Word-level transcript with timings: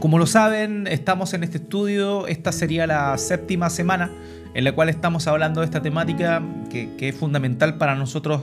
como 0.00 0.18
lo 0.18 0.26
saben, 0.26 0.86
estamos 0.86 1.34
en 1.34 1.44
este 1.44 1.58
estudio, 1.58 2.26
esta 2.26 2.52
sería 2.52 2.86
la 2.86 3.16
séptima 3.18 3.70
semana 3.70 4.10
en 4.54 4.64
la 4.64 4.72
cual 4.72 4.88
estamos 4.88 5.26
hablando 5.26 5.60
de 5.60 5.66
esta 5.66 5.82
temática 5.82 6.42
que, 6.70 6.90
es 6.98 7.14
fundamental 7.16 7.78
para 7.78 7.94
nosotros 7.94 8.42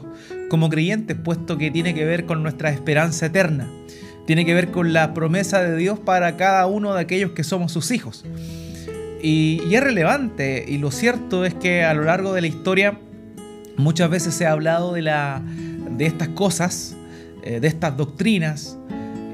como 0.50 0.70
creyentes, 0.70 1.18
puesto 1.18 1.58
que 1.58 1.72
tiene 1.72 1.94
que 1.94 2.06
ver 2.06 2.26
con 2.26 2.42
nuestra 2.42 2.70
esperanza 2.72 3.28
eterna, 3.28 3.68
tiene 4.26 4.46
que 4.46 4.54
ver 4.54 4.72
con 4.72 4.94
la 4.94 5.14
promesa 5.14 5.62
de 5.62 5.76
Dios 5.76 6.00
para 6.00 6.36
cada 6.36 6.66
uno 6.68 6.94
de 6.94 7.02
aquellos 7.02 7.32
que 7.32 7.44
somos 7.44 7.72
sus 7.72 7.92
hijos. 7.92 8.26
Y, 9.22 9.62
es 9.74 9.84
relevante, 9.84 10.64
y 10.68 10.78
lo 10.78 10.92
cierto 10.92 11.46
es 11.46 11.54
que 11.54 11.84
a 11.84 11.94
lo 11.94 12.04
largo 12.04 12.34
de 12.34 12.42
la 12.42 12.48
historia 12.48 12.98
muchas 13.76 14.10
veces 14.10 14.34
se 14.34 14.46
ha 14.46 14.52
hablado 14.52 14.94
de, 14.94 15.02
la, 15.02 15.42
de 15.92 16.06
estas 16.06 16.30
cosas, 16.30 16.96
eh, 17.44 17.60
de 17.60 17.68
estas 17.68 17.98
doctrinas, 17.98 18.78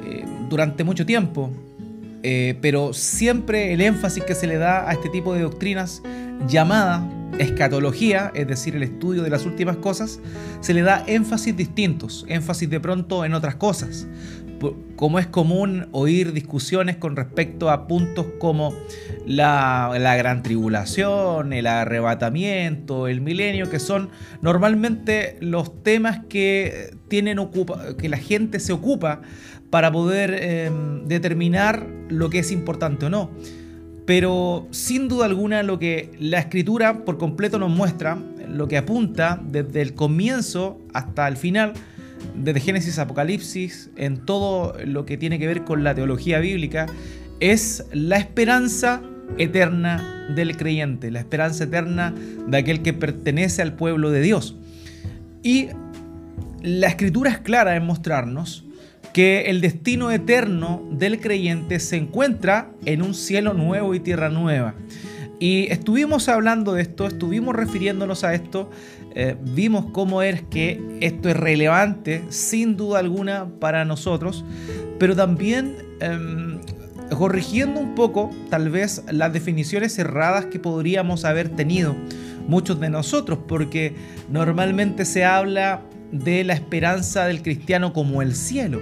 eh, 0.05 0.25
durante 0.49 0.83
mucho 0.83 1.05
tiempo. 1.05 1.51
Eh, 2.27 2.57
pero 2.59 2.91
siempre 2.91 3.71
el 3.71 3.81
énfasis 3.81 4.23
que 4.23 4.33
se 4.33 4.47
le 4.47 4.57
da 4.57 4.89
a 4.89 4.93
este 4.93 5.09
tipo 5.09 5.35
de 5.35 5.41
doctrinas 5.41 6.01
llamada 6.47 7.07
escatología, 7.37 8.31
es 8.33 8.47
decir, 8.47 8.75
el 8.75 8.81
estudio 8.81 9.21
de 9.21 9.29
las 9.29 9.45
últimas 9.45 9.77
cosas, 9.77 10.19
se 10.59 10.73
le 10.73 10.81
da 10.81 11.03
énfasis 11.05 11.55
distintos, 11.55 12.25
énfasis 12.27 12.67
de 12.67 12.79
pronto 12.79 13.25
en 13.25 13.35
otras 13.35 13.53
cosas. 13.57 14.07
Como 14.95 15.19
es 15.19 15.27
común 15.27 15.87
oír 15.91 16.33
discusiones 16.33 16.95
con 16.95 17.15
respecto 17.15 17.69
a 17.69 17.87
puntos 17.87 18.25
como 18.39 18.73
la, 19.27 19.91
gran 20.17 20.41
tribulación, 20.41 21.53
el 21.53 21.67
arrebatamiento, 21.67 23.07
el 23.07 23.21
milenio, 23.21 23.69
que 23.69 23.77
son 23.79 24.09
normalmente 24.41 25.37
los 25.41 25.83
temas 25.83 26.21
que, 26.27 26.95
tienen 27.07 27.37
que 27.99 28.09
la 28.09 28.17
gente 28.17 28.59
se 28.59 28.73
ocupa 28.73 29.21
para 29.69 29.91
poder 29.91 30.33
em, 30.33 31.05
determinar 31.07 31.87
lo 32.09 32.29
que 32.29 32.39
es 32.39 32.51
importante 32.51 33.05
o 33.05 33.09
no. 33.09 33.31
Pero 34.05 34.67
sin 34.71 35.07
duda 35.07 35.25
alguna 35.25 35.63
lo 35.63 35.79
que 35.79 36.11
la 36.19 36.39
escritura 36.39 37.05
por 37.05 37.17
completo 37.17 37.57
nos 37.57 37.71
muestra, 37.71 38.17
lo 38.47 38.67
que 38.67 38.77
apunta 38.77 39.41
desde 39.43 39.81
el 39.81 39.95
comienzo 39.95 40.79
hasta 40.93 41.27
el 41.27 41.37
final, 41.37 41.73
desde 42.35 42.59
Génesis 42.59 42.99
Apocalipsis, 42.99 43.89
en 43.95 44.17
todo 44.17 44.75
lo 44.85 45.05
que 45.05 45.17
tiene 45.17 45.39
que 45.39 45.47
ver 45.47 45.63
con 45.63 45.83
la 45.83 45.95
teología 45.95 46.39
bíblica, 46.39 46.85
es 47.39 47.85
la 47.91 48.17
esperanza 48.17 49.01
eterna 49.37 50.27
del 50.35 50.55
creyente, 50.55 51.11
la 51.11 51.19
esperanza 51.19 51.65
eterna 51.65 52.13
de 52.47 52.57
aquel 52.57 52.81
que 52.81 52.93
pertenece 52.93 53.61
al 53.61 53.73
pueblo 53.73 54.11
de 54.11 54.21
Dios. 54.21 54.55
Y 55.41 55.69
la 56.61 56.87
escritura 56.87 57.31
es 57.31 57.39
clara 57.39 57.75
en 57.75 57.85
mostrarnos 57.85 58.64
que 59.15 59.43
el 59.43 59.61
destino 59.61 60.11
eterno 60.11 60.85
del 60.91 61.21
creyente 61.21 61.79
se 61.79 61.95
encuentra 61.95 62.73
en 62.83 63.01
un 63.01 63.13
cielo 63.13 63.53
nuevo 63.53 63.95
y 63.95 64.01
tierra 64.01 64.27
nueva. 64.27 64.75
Y 65.39 65.71
estuvimos 65.71 66.27
hablando 66.27 66.73
de 66.73 66.81
esto, 66.81 67.07
estuvimos 67.07 67.55
refiriéndonos 67.55 68.25
a 68.25 68.33
esto, 68.33 68.69
eh, 69.15 69.37
vimos 69.39 69.85
cómo 69.93 70.21
es 70.21 70.41
que 70.41 70.81
esto 70.99 71.29
es 71.29 71.37
relevante, 71.37 72.25
sin 72.27 72.75
duda 72.75 72.99
alguna, 72.99 73.47
para 73.61 73.85
nosotros, 73.85 74.43
pero 74.99 75.15
también 75.15 75.77
em, 76.01 76.59
corrigiendo 77.17 77.79
un 77.79 77.95
poco, 77.95 78.31
tal 78.49 78.69
vez, 78.69 79.01
las 79.09 79.31
definiciones 79.31 79.97
erradas 79.97 80.47
que 80.47 80.59
podríamos 80.59 81.23
haber 81.23 81.47
tenido 81.47 81.95
muchos 82.49 82.81
de 82.81 82.89
nosotros, 82.89 83.39
porque 83.47 83.95
normalmente 84.29 85.05
se 85.05 85.23
habla 85.23 85.83
de 86.11 86.43
la 86.43 86.53
esperanza 86.53 87.27
del 87.27 87.41
cristiano 87.41 87.93
como 87.93 88.21
el 88.21 88.35
cielo. 88.35 88.81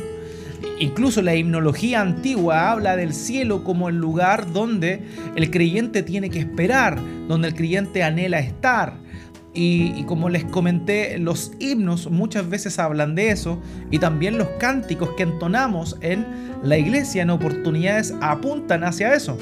Incluso 0.80 1.22
la 1.22 1.36
himnología 1.36 2.02
antigua 2.02 2.72
habla 2.72 2.96
del 2.96 3.14
cielo 3.14 3.64
como 3.64 3.90
el 3.90 3.98
lugar 3.98 4.52
donde 4.52 5.04
el 5.36 5.50
creyente 5.52 6.04
tiene 6.04 6.30
que 6.30 6.40
esperar, 6.40 7.00
donde 7.28 7.50
el 7.50 7.56
creyente 7.56 8.04
anhela 8.04 8.40
estar. 8.40 8.98
Y, 9.56 10.04
como 10.06 10.30
les 10.30 10.44
comenté, 10.46 11.20
los 11.20 11.52
himnos 11.60 12.10
muchas 12.10 12.50
veces 12.50 12.80
hablan 12.80 13.14
de 13.14 13.30
eso 13.30 13.62
y 13.92 14.00
también 14.00 14.40
los 14.40 14.48
cánticos 14.60 15.10
que 15.16 15.24
entonamos 15.24 15.96
en 16.02 16.26
la 16.64 16.78
iglesia 16.78 17.22
en 17.22 17.30
oportunidades 17.30 18.16
apuntan 18.20 18.84
hacia 18.84 19.14
eso. 19.14 19.38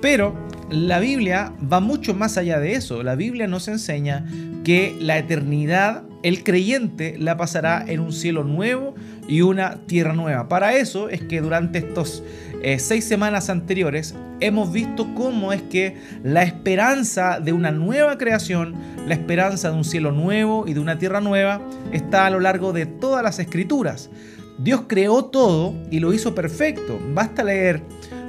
Pero 0.00 0.34
la 0.70 1.00
Biblia 1.00 1.52
va 1.60 1.80
mucho 1.80 2.14
más 2.14 2.36
allá 2.36 2.60
de 2.60 2.74
eso. 2.74 3.02
La 3.02 3.14
Biblia 3.14 3.46
nos 3.46 3.68
enseña 3.68 4.26
que 4.64 4.96
la 5.00 5.18
eternidad, 5.18 6.02
el 6.22 6.44
creyente 6.44 7.16
la 7.18 7.36
pasará 7.36 7.84
en 7.86 8.00
un 8.00 8.12
cielo 8.12 8.44
nuevo 8.44 8.94
y 9.28 9.40
una 9.40 9.86
tierra 9.86 10.12
nueva. 10.12 10.48
Para 10.48 10.74
eso 10.74 11.08
es 11.08 11.22
que 11.22 11.40
durante 11.40 11.78
estos 11.78 12.22
eh, 12.62 12.78
seis 12.78 13.04
semanas 13.04 13.50
anteriores 13.50 14.14
hemos 14.40 14.72
visto 14.72 15.14
cómo 15.14 15.52
es 15.52 15.62
que 15.62 15.96
la 16.22 16.42
esperanza 16.42 17.40
de 17.40 17.52
una 17.52 17.70
nueva 17.70 18.18
creación, 18.18 18.74
la 19.06 19.14
esperanza 19.14 19.70
de 19.70 19.76
un 19.76 19.84
cielo 19.84 20.12
nuevo 20.12 20.66
y 20.66 20.74
de 20.74 20.80
una 20.80 20.98
tierra 20.98 21.20
nueva 21.20 21.60
está 21.92 22.26
a 22.26 22.30
lo 22.30 22.40
largo 22.40 22.72
de 22.72 22.86
todas 22.86 23.22
las 23.22 23.38
escrituras. 23.38 24.10
Dios 24.58 24.82
creó 24.88 25.24
todo 25.26 25.74
y 25.90 26.00
lo 26.00 26.12
hizo 26.12 26.34
perfecto. 26.34 26.98
Basta 27.14 27.44
leer 27.44 27.80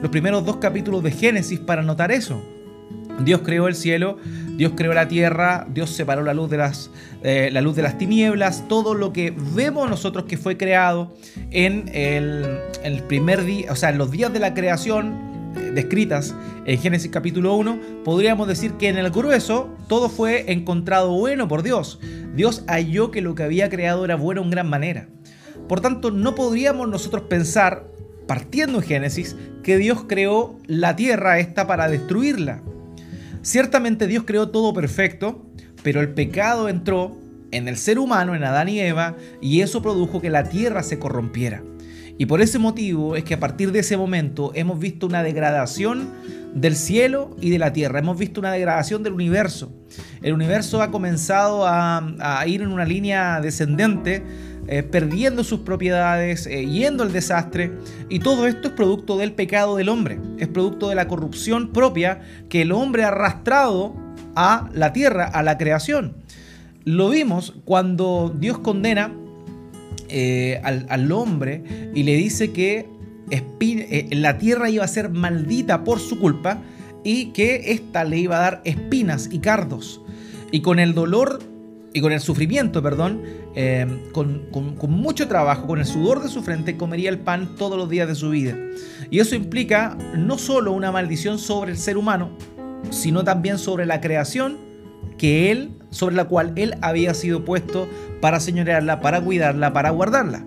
los 0.02 0.12
primeros 0.12 0.46
dos 0.46 0.58
capítulos 0.58 1.04
de 1.04 1.12
Génesis 1.12 1.60
para 1.60 1.82
notar 1.82 2.12
eso. 2.12 2.42
Dios 3.24 3.42
creó 3.44 3.68
el 3.68 3.76
cielo, 3.76 4.18
Dios 4.56 4.74
creó 4.76 4.94
la 4.94 5.08
tierra, 5.08 5.68
Dios 5.70 5.90
separó 5.90 6.24
la 6.24 6.34
luz 6.34 6.50
de 6.50 6.58
las, 6.58 6.90
eh, 7.24 7.94
tinieblas, 7.98 8.68
todo 8.68 8.94
lo 8.94 9.12
que 9.12 9.34
vemos 9.56 9.90
nosotros 9.90 10.26
que 10.26 10.38
fue 10.38 10.58
creado 10.58 11.14
en 11.52 11.90
el, 11.94 13.04
primer 13.08 13.44
día, 13.44 13.72
o 13.72 13.76
sea, 13.76 13.90
en 13.90 13.98
los 13.98 14.12
días 14.12 14.32
de 14.32 14.40
la 14.40 14.54
creación 14.54 15.54
eh, 15.56 15.72
descritas 15.74 16.36
en 16.66 16.80
Génesis 16.80 17.12
capítulo 17.12 17.56
1, 17.56 17.80
podríamos 18.06 18.48
decir 18.48 18.74
que 18.74 18.88
en 18.88 18.98
el 18.98 19.10
grueso 19.12 19.70
todo 19.88 20.10
fue 20.10 20.52
encontrado 20.52 21.12
bueno 21.12 21.48
por 21.48 21.64
Dios. 21.64 22.00
Dios 22.36 22.64
halló 22.68 23.12
que 23.12 23.22
lo 23.22 23.36
que 23.36 23.44
había 23.44 23.70
creado 23.70 24.06
era 24.06 24.16
bueno 24.16 24.42
en 24.42 24.50
gran 24.50 24.70
manera. 24.70 25.10
Por 25.68 25.82
tanto, 25.82 26.10
no 26.12 26.36
podríamos 26.36 26.88
nosotros 26.88 27.24
pensar, 27.24 27.86
partiendo 28.30 28.78
en 28.78 28.84
Génesis, 28.84 29.36
que 29.64 29.80
Dios 29.80 30.06
creó 30.08 30.60
la 30.68 30.96
tierra 30.96 31.40
esta 31.40 31.66
para 31.66 31.90
destruirla. 31.90 32.62
Ciertamente 33.42 34.06
Dios 34.06 34.24
creó 34.24 34.50
todo 34.50 34.72
perfecto, 34.72 35.48
pero 35.82 36.00
el 36.00 36.10
pecado 36.10 36.70
entró 36.70 37.18
en 37.50 37.68
el 37.68 37.76
ser 37.76 37.98
humano, 37.98 38.36
en 38.36 38.44
Adán 38.44 38.70
y 38.70 38.80
Eva, 38.82 39.16
y 39.42 39.62
eso 39.62 39.82
produjo 39.82 40.22
que 40.22 40.30
la 40.30 40.44
tierra 40.44 40.84
se 40.84 41.00
corrompiera. 41.00 41.64
Y 42.20 42.28
por 42.28 42.40
ese 42.42 42.60
motivo 42.60 43.16
es 43.16 43.24
que 43.24 43.34
a 43.34 43.40
partir 43.40 43.72
de 43.72 43.80
ese 43.80 43.98
momento 43.98 44.52
hemos 44.54 44.78
visto 44.78 45.08
una 45.08 45.24
degradación 45.24 46.10
del 46.54 46.76
cielo 46.76 47.36
y 47.42 47.50
de 47.50 47.58
la 47.58 47.74
tierra, 47.74 47.98
hemos 47.98 48.20
visto 48.20 48.40
una 48.42 48.52
degradación 48.52 49.02
del 49.02 49.14
universo. 49.14 49.72
El 50.22 50.34
universo 50.34 50.84
ha 50.84 50.92
comenzado 50.92 51.66
a, 51.66 52.44
ir 52.46 52.62
en 52.62 52.72
una 52.72 52.86
línea 52.86 53.42
descendente 53.42 54.22
eh, 54.72 54.84
perdiendo 54.84 55.44
sus 55.44 55.62
propiedades, 55.62 56.46
eh, 56.46 56.64
yendo 56.64 57.02
al 57.02 57.12
desastre. 57.12 57.72
Y 58.08 58.20
todo 58.20 58.46
esto 58.46 58.68
es 58.68 58.74
producto 58.76 59.18
del 59.18 59.34
pecado 59.34 59.76
del 59.76 59.90
hombre, 59.90 60.20
es 60.38 60.48
producto 60.48 60.90
de 60.90 60.96
la 60.96 61.08
corrupción 61.08 61.70
propia 61.70 62.22
que 62.50 62.62
el 62.62 62.72
hombre 62.72 63.04
ha 63.04 63.08
arrastrado 63.08 63.96
a 64.36 64.70
la 64.72 64.94
tierra, 64.94 65.26
a 65.26 65.42
la 65.42 65.58
creación. 65.58 66.18
Lo 66.86 67.10
vimos 67.10 67.56
cuando 67.66 68.32
Dios 68.40 68.60
condena 68.60 69.12
eh, 70.08 70.62
al, 70.64 71.12
hombre 71.12 71.64
y 71.96 72.04
le 72.04 72.14
dice 72.14 72.52
que 72.52 72.86
la 74.12 74.38
tierra 74.38 74.70
iba 74.70 74.84
a 74.84 74.88
ser 74.88 75.10
maldita 75.10 75.84
por 75.84 76.00
su 76.00 76.20
culpa 76.20 76.62
y 77.04 77.32
que 77.32 77.72
ésta 77.72 78.04
le 78.04 78.20
iba 78.20 78.38
a 78.38 78.42
dar 78.42 78.62
espinas 78.66 79.30
y 79.32 79.40
cardos. 79.40 80.00
Y 80.52 80.62
con 80.62 80.78
el 80.78 80.94
dolor 80.94 81.40
y 81.94 82.02
con 82.02 82.12
el 82.12 82.20
sufrimiento, 82.20 82.84
perdón, 82.84 83.22
eh, 83.56 83.88
con, 84.12 84.48
mucho 84.90 85.28
trabajo, 85.28 85.68
con 85.68 85.80
el 85.80 85.86
sudor 85.86 86.22
de 86.22 86.30
su 86.30 86.44
frente, 86.44 86.78
comería 86.78 87.10
el 87.10 87.20
pan 87.20 87.56
todos 87.58 87.78
los 87.78 87.90
días 87.90 88.08
de 88.08 88.16
su 88.16 88.30
vida. 88.30 88.56
Y 89.10 89.20
eso 89.20 89.36
implica 89.36 89.98
no 90.16 90.38
solo 90.38 90.72
una 90.72 90.92
maldición 90.92 91.40
sobre 91.40 91.72
el 91.72 91.78
ser 91.78 91.98
humano, 91.98 92.30
sino 92.92 93.24
también 93.24 93.58
sobre 93.58 93.86
la 93.86 94.02
creación 94.02 94.58
que 95.18 95.52
él, 95.52 95.72
sobre 95.90 96.16
la 96.16 96.26
cual 96.26 96.54
él 96.56 96.76
había 96.82 97.14
sido 97.14 97.44
puesto 97.44 97.88
para 98.22 98.40
señorearla, 98.40 99.02
para 99.02 99.22
cuidarla, 99.22 99.74
para 99.74 99.90
guardarla. 99.90 100.46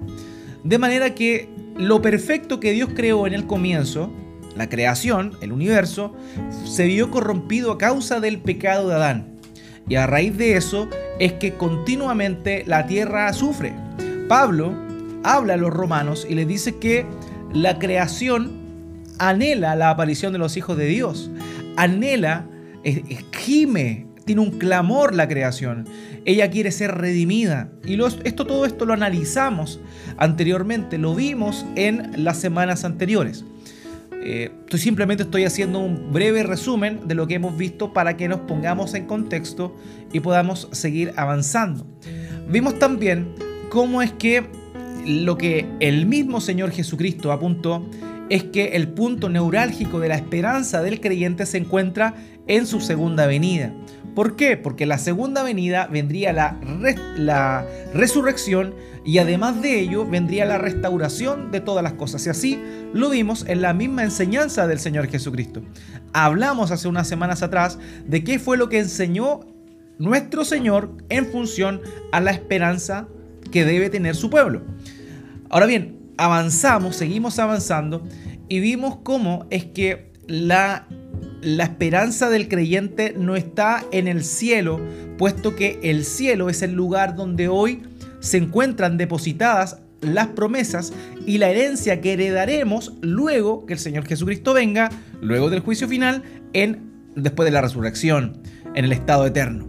De 0.63 0.79
manera 0.79 1.15
que 1.15 1.49
lo 1.77 2.01
perfecto 2.03 2.61
que 2.61 2.73
Dios 2.73 2.91
creó 2.95 3.27
en 3.27 3.35
el 3.35 3.47
comienzo, 3.47 4.13
la 4.57 4.69
creación, 4.69 5.33
el 5.41 5.53
universo, 5.53 6.15
se 6.65 6.87
vio 6.87 7.11
corrompido 7.11 7.73
a 7.73 7.79
causa 7.79 8.21
del 8.21 8.41
pecado 8.41 8.89
de 8.89 8.95
Adán. 8.95 9.32
Y 9.89 9.97
a 9.97 10.07
raíz 10.07 10.37
de 10.37 10.57
eso 10.57 10.89
es 11.19 11.35
que 11.35 11.55
continuamente 11.55 12.65
la 12.67 12.87
tierra 12.87 13.33
sufre. 13.33 13.75
Pablo 14.29 14.75
habla 15.23 15.55
a 15.55 15.57
los 15.57 15.73
romanos 15.73 16.27
y 16.29 16.35
les 16.35 16.49
dice 16.49 16.77
que 16.77 17.07
la 17.53 17.79
creación 17.79 18.63
anhela 19.19 19.77
la 19.77 19.91
aparición 19.91 20.33
de 20.33 20.39
los 20.39 20.57
hijos 20.57 20.77
de 20.77 20.87
Dios. 20.87 21.31
Anhela, 21.77 22.47
gime, 23.33 24.07
tiene 24.25 24.41
un 24.41 24.59
clamor 24.59 25.15
la 25.15 25.29
creación. 25.29 25.87
Ella 26.25 26.51
quiere 26.51 26.71
ser 26.71 26.93
redimida. 26.93 27.71
Y 27.85 28.01
esto, 28.25 28.47
todo 28.47 28.65
esto 28.65 28.85
lo 28.85 28.93
analizamos 28.93 29.81
anteriormente, 30.17 30.99
lo 30.99 31.15
vimos 31.15 31.67
en 31.77 32.25
las 32.25 32.39
semanas 32.39 32.85
anteriores. 32.85 33.45
Eh, 34.25 34.53
simplemente 34.77 35.25
estoy 35.25 35.45
haciendo 35.45 35.81
un 35.81 36.13
breve 36.13 36.45
resumen 36.45 37.09
de 37.09 37.15
lo 37.15 37.27
que 37.27 37.35
hemos 37.35 37.57
visto 37.57 37.93
para 37.93 38.17
que 38.17 38.29
nos 38.29 38.41
pongamos 38.41 38.95
en 38.95 39.07
contexto 39.07 39.75
y 40.13 40.21
podamos 40.21 40.69
seguir 40.71 41.13
avanzando. 41.17 41.87
Vimos 42.49 42.79
también 42.79 43.35
cómo 43.69 44.01
es 44.01 44.13
que 44.13 44.45
lo 45.07 45.37
que 45.37 45.67
el 45.81 46.07
mismo 46.07 46.41
Señor 46.41 46.71
Jesucristo 46.71 47.33
apuntó 47.33 47.85
es 48.31 48.45
que 48.45 48.77
el 48.77 48.89
punto 48.89 49.29
neurálgico 49.29 49.99
de 49.99 50.09
la 50.09 50.15
esperanza 50.15 50.83
del 50.83 51.01
creyente 51.01 51.45
se 51.45 51.59
encuentra 51.59 52.15
en 52.47 52.67
su 52.67 52.81
segunda 52.81 53.27
venida. 53.27 53.73
¿Por 54.15 54.37
qué? 54.37 54.57
Porque 54.57 54.87
la 54.87 54.99
segunda 54.99 55.43
venida 55.43 55.89
vendría 55.89 56.33
la 56.33 57.67
resurrección 57.93 58.75
y 59.05 59.19
además 59.19 59.61
de 59.61 59.81
ello 59.81 60.07
vendría 60.07 60.45
la 60.45 60.59
restauración 60.59 61.51
de 61.51 61.61
todas 61.61 61.83
las 61.83 61.95
cosas. 61.95 62.27
Y 62.27 62.31
así 62.31 62.63
lo 62.93 63.11
vimos 63.11 63.45
en 63.49 63.63
la 63.63 63.75
misma 63.75 64.05
enseñanza 64.05 64.67
del 64.67 64.79
Señor 64.79 65.09
Jesucristo. 65.09 65.63
Hablamos 66.13 66.71
hace 66.71 66.89
unas 66.89 67.09
semanas 67.09 67.43
atrás 67.43 67.79
de 68.07 68.23
qué 68.23 68.39
fue 68.39 68.57
lo 68.57 68.69
que 68.69 68.79
enseñó 68.79 69.41
nuestro 69.99 70.45
Señor 70.45 70.97
en 71.09 71.27
función 71.27 71.81
a 72.13 72.21
la 72.21 72.31
esperanza 72.31 73.09
que 73.51 73.65
debe 73.65 73.91
tener 73.91 74.15
su 74.15 74.31
pueblo. 74.31 74.63
Ahora 75.51 75.67
bien, 75.67 75.99
avanzamos, 76.17 76.97
seguimos 76.97 77.39
avanzando 77.39 78.07
y 78.49 78.61
vimos 78.61 78.99
cómo 79.03 79.47
es 79.51 79.65
que 79.65 80.13
la 80.27 80.87
esperanza 81.43 82.31
del 82.31 82.49
creyente 82.49 83.15
no 83.19 83.37
está 83.37 83.85
en 83.91 84.09
el 84.09 84.25
cielo, 84.25 84.81
puesto 85.19 85.57
que 85.57 85.81
el 85.83 86.05
cielo 86.05 86.49
es 86.49 86.63
el 86.63 86.73
lugar 86.73 87.17
donde 87.17 87.49
hoy 87.49 87.83
se 88.23 88.39
encuentran 88.39 88.97
depositadas 88.97 89.79
las 90.01 90.29
promesas 90.29 90.93
y 91.27 91.39
la 91.39 91.51
herencia 91.51 92.01
que 92.01 92.15
heredaremos 92.15 92.95
luego 93.03 93.67
que 93.67 93.75
el 93.75 93.79
Señor 93.79 94.07
Jesucristo 94.07 94.55
venga, 94.55 94.91
luego 95.21 95.51
del 95.51 95.61
juicio 95.61 95.89
final, 95.89 96.23
en, 96.53 96.91
después 97.15 97.45
de 97.45 97.51
la 97.51 97.61
resurrección, 97.61 98.41
en 98.75 98.85
el 98.85 98.93
estado 98.93 99.27
eterno. 99.27 99.69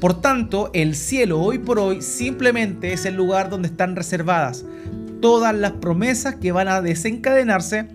Por 0.00 0.20
tanto, 0.20 0.70
el 0.74 0.94
cielo 0.94 1.40
hoy 1.40 1.58
por 1.58 1.78
hoy 1.78 2.02
simplemente 2.02 2.92
es 2.92 3.04
el 3.04 3.14
lugar 3.14 3.50
donde 3.50 3.68
están 3.68 3.96
reservadas 3.96 4.64
todas 5.20 5.54
las 5.54 5.72
promesas 5.72 6.36
que 6.36 6.52
van 6.52 6.68
a 6.68 6.80
desencadenarse 6.80 7.88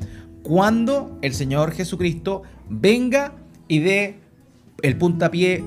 cuando 0.44 1.18
el 1.22 1.34
Señor 1.34 1.72
Jesucristo 1.72 2.44
venga 2.70 3.34
y 3.70 3.80
dé 3.80 4.20
el 4.82 4.98
puntapié 4.98 5.64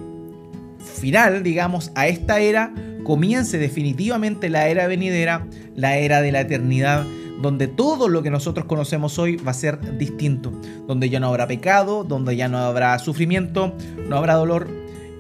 final, 1.01 1.43
digamos, 1.43 1.91
a 1.95 2.09
esta 2.09 2.41
era, 2.41 2.75
comience 3.07 3.57
definitivamente 3.57 4.51
la 4.51 4.67
era 4.67 4.89
venidera, 4.89 5.47
la 5.77 5.97
era 5.97 6.23
de 6.23 6.33
la 6.33 6.41
eternidad, 6.41 7.07
donde 7.41 7.69
todo 7.69 8.09
lo 8.09 8.25
que 8.25 8.31
nosotros 8.31 8.67
conocemos 8.67 9.17
hoy 9.21 9.37
va 9.37 9.53
a 9.53 9.55
ser 9.55 9.97
distinto, 9.97 10.53
donde 10.89 11.09
ya 11.09 11.21
no 11.21 11.29
habrá 11.29 11.47
pecado, 11.47 12.03
donde 12.03 12.35
ya 12.35 12.49
no 12.49 12.59
habrá 12.59 12.99
sufrimiento, 12.99 13.73
no 14.09 14.17
habrá 14.17 14.35
dolor, 14.35 14.67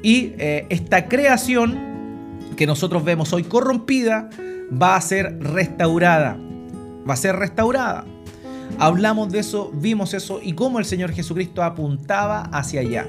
y 0.02 0.32
eh, 0.38 0.66
esta 0.68 1.06
creación 1.06 1.78
que 2.56 2.66
nosotros 2.66 3.04
vemos 3.04 3.32
hoy 3.32 3.44
corrompida 3.44 4.30
va 4.70 4.96
a 4.96 5.00
ser 5.00 5.38
restaurada, 5.38 6.36
va 7.08 7.14
a 7.14 7.16
ser 7.16 7.36
restaurada. 7.36 8.04
Hablamos 8.80 9.30
de 9.30 9.38
eso, 9.38 9.70
vimos 9.72 10.12
eso 10.12 10.40
y 10.42 10.54
cómo 10.54 10.80
el 10.80 10.86
Señor 10.86 11.12
Jesucristo 11.12 11.62
apuntaba 11.62 12.42
hacia 12.52 12.80
allá. 12.80 13.06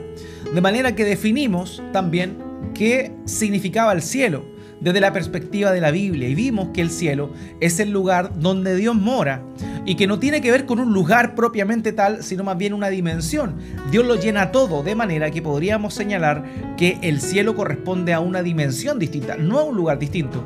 De 0.53 0.61
manera 0.61 0.93
que 0.93 1.03
definimos 1.03 1.81
también 1.91 2.37
qué 2.75 3.11
significaba 3.25 3.91
el 3.93 4.03
cielo 4.03 4.56
desde 4.79 5.01
la 5.01 5.13
perspectiva 5.13 5.71
de 5.71 5.81
la 5.81 5.91
Biblia 5.91 6.29
y 6.29 6.35
vimos 6.35 6.69
que 6.73 6.81
el 6.81 6.89
cielo 6.89 7.31
es 7.59 7.79
el 7.79 7.91
lugar 7.91 8.39
donde 8.39 8.75
Dios 8.75 8.95
mora 8.95 9.43
y 9.85 9.95
que 9.95 10.07
no 10.07 10.19
tiene 10.19 10.41
que 10.41 10.51
ver 10.51 10.65
con 10.65 10.79
un 10.79 10.93
lugar 10.93 11.35
propiamente 11.35 11.93
tal, 11.93 12.23
sino 12.23 12.43
más 12.43 12.57
bien 12.57 12.73
una 12.73 12.89
dimensión. 12.89 13.55
Dios 13.89 14.05
lo 14.05 14.15
llena 14.15 14.51
todo, 14.51 14.83
de 14.83 14.95
manera 14.95 15.31
que 15.31 15.41
podríamos 15.41 15.93
señalar 15.93 16.43
que 16.77 16.97
el 17.01 17.21
cielo 17.21 17.55
corresponde 17.55 18.13
a 18.13 18.19
una 18.19 18.41
dimensión 18.41 18.99
distinta, 18.99 19.37
no 19.37 19.59
a 19.59 19.63
un 19.63 19.75
lugar 19.75 19.99
distinto 19.99 20.43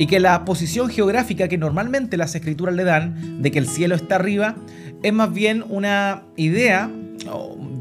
y 0.00 0.06
que 0.06 0.18
la 0.18 0.46
posición 0.46 0.88
geográfica 0.88 1.46
que 1.46 1.58
normalmente 1.58 2.16
las 2.16 2.34
escrituras 2.34 2.74
le 2.74 2.84
dan 2.84 3.42
de 3.42 3.50
que 3.50 3.58
el 3.58 3.66
cielo 3.66 3.94
está 3.94 4.14
arriba 4.14 4.56
es 5.02 5.12
más 5.12 5.30
bien 5.30 5.62
una 5.68 6.22
idea 6.36 6.90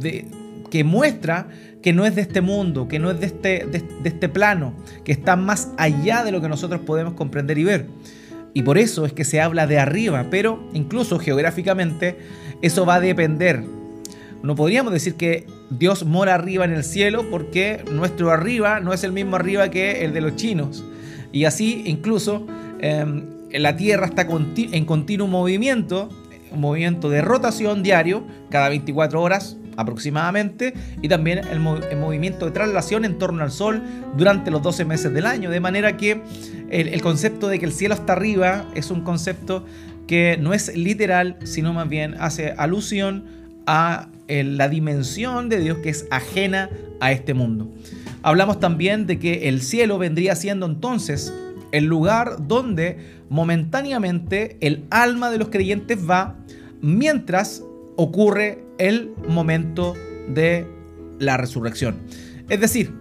de, 0.02 0.26
que 0.70 0.84
muestra 0.84 1.48
que 1.90 1.94
no 1.94 2.06
es 2.06 2.14
de 2.14 2.22
este 2.22 2.42
mundo, 2.42 2.88
que 2.88 3.00
no 3.00 3.10
es 3.10 3.20
de 3.20 3.26
este, 3.26 3.66
de, 3.66 3.84
este 4.04 4.30
plano, 4.30 4.76
que 5.04 5.12
está 5.12 5.36
más 5.36 5.70
allá 5.76 6.24
de 6.24 6.32
lo 6.32 6.40
que 6.40 6.48
nosotros 6.48 6.82
podemos 6.82 7.16
comprender 7.16 7.58
y 7.58 7.64
ver. 7.64 7.88
Y 8.54 8.62
por 8.62 8.78
eso 8.78 9.08
es 9.08 9.14
que 9.14 9.26
se 9.26 9.42
habla 9.42 9.66
de 9.66 9.80
arriba, 9.80 10.28
pero 10.30 10.70
incluso 10.74 11.18
geográficamente 11.18 12.16
eso 12.62 12.86
va 12.86 12.94
a 12.94 13.00
depender. 13.00 13.64
No 14.44 14.54
podríamos 14.56 14.94
decir 14.94 15.16
que 15.16 15.48
Dios 15.72 16.06
mora 16.06 16.36
arriba 16.36 16.64
en 16.64 16.74
el 16.74 16.84
cielo 16.84 17.26
porque 17.32 17.84
nuestro 17.92 18.30
arriba 18.30 18.80
no 18.82 18.94
es 18.94 19.04
el 19.04 19.12
mismo 19.12 19.36
arriba 19.36 19.72
que 19.72 20.06
el 20.06 20.14
de 20.14 20.22
los 20.22 20.36
chinos. 20.36 20.86
Y 21.32 21.46
así 21.46 21.82
incluso 21.88 22.46
em, 22.82 23.26
la 23.52 23.76
Tierra 23.78 24.06
está 24.06 24.28
en 24.30 24.86
continuo 24.86 25.26
movimiento, 25.26 26.08
un 26.52 26.62
movimiento 26.62 27.10
de 27.10 27.24
rotación 27.24 27.82
diario, 27.82 28.26
cada 28.52 28.70
24 28.70 29.20
horas 29.20 29.58
aproximadamente, 29.80 30.74
y 31.02 31.08
también 31.08 31.42
el, 31.52 31.60
movimiento 31.60 32.46
de 32.46 32.52
traslación 32.52 33.06
en 33.06 33.18
torno 33.18 33.44
al 33.44 33.52
Sol 33.52 33.82
durante 34.16 34.52
los 34.52 34.62
12 34.62 34.86
meses 34.86 35.14
del 35.14 35.26
año. 35.26 35.50
De 35.50 35.60
manera 35.60 35.98
que 35.98 36.22
el, 36.70 37.02
concepto 37.02 37.48
de 37.48 37.60
que 37.60 37.66
el 37.66 37.72
cielo 37.72 37.96
está 37.96 38.14
arriba 38.14 38.66
es 38.76 38.92
un 38.92 39.02
concepto 39.02 39.66
que 40.08 40.38
no 40.40 40.54
es 40.54 40.76
literal, 40.76 41.38
sino 41.44 41.74
más 41.74 41.88
bien 41.88 42.16
hace 42.20 42.54
alusión 42.58 43.26
a 43.66 44.08
la 44.28 44.70
dimensión 44.70 45.50
de 45.50 45.60
Dios 45.60 45.78
que 45.80 45.90
es 45.90 46.06
ajena 46.12 46.70
a 47.00 47.12
este 47.12 47.34
mundo. 47.34 47.70
Hablamos 48.22 48.60
también 48.60 49.08
de 49.08 49.18
que 49.18 49.48
el 49.48 49.62
cielo 49.62 49.98
vendría 49.98 50.36
siendo 50.36 50.66
entonces 50.66 51.34
el 51.72 51.86
lugar 51.86 52.48
donde 52.48 52.98
momentáneamente 53.30 54.58
el 54.62 54.84
alma 54.90 55.30
de 55.30 55.38
los 55.38 55.50
creyentes 55.50 56.00
va 56.10 56.36
mientras 56.82 57.64
ocurre 58.00 58.64
el 58.78 59.12
momento 59.28 59.94
de 60.30 60.66
la 61.20 61.36
resurrección. 61.36 61.98
Es 62.48 62.62
decir, 62.62 62.94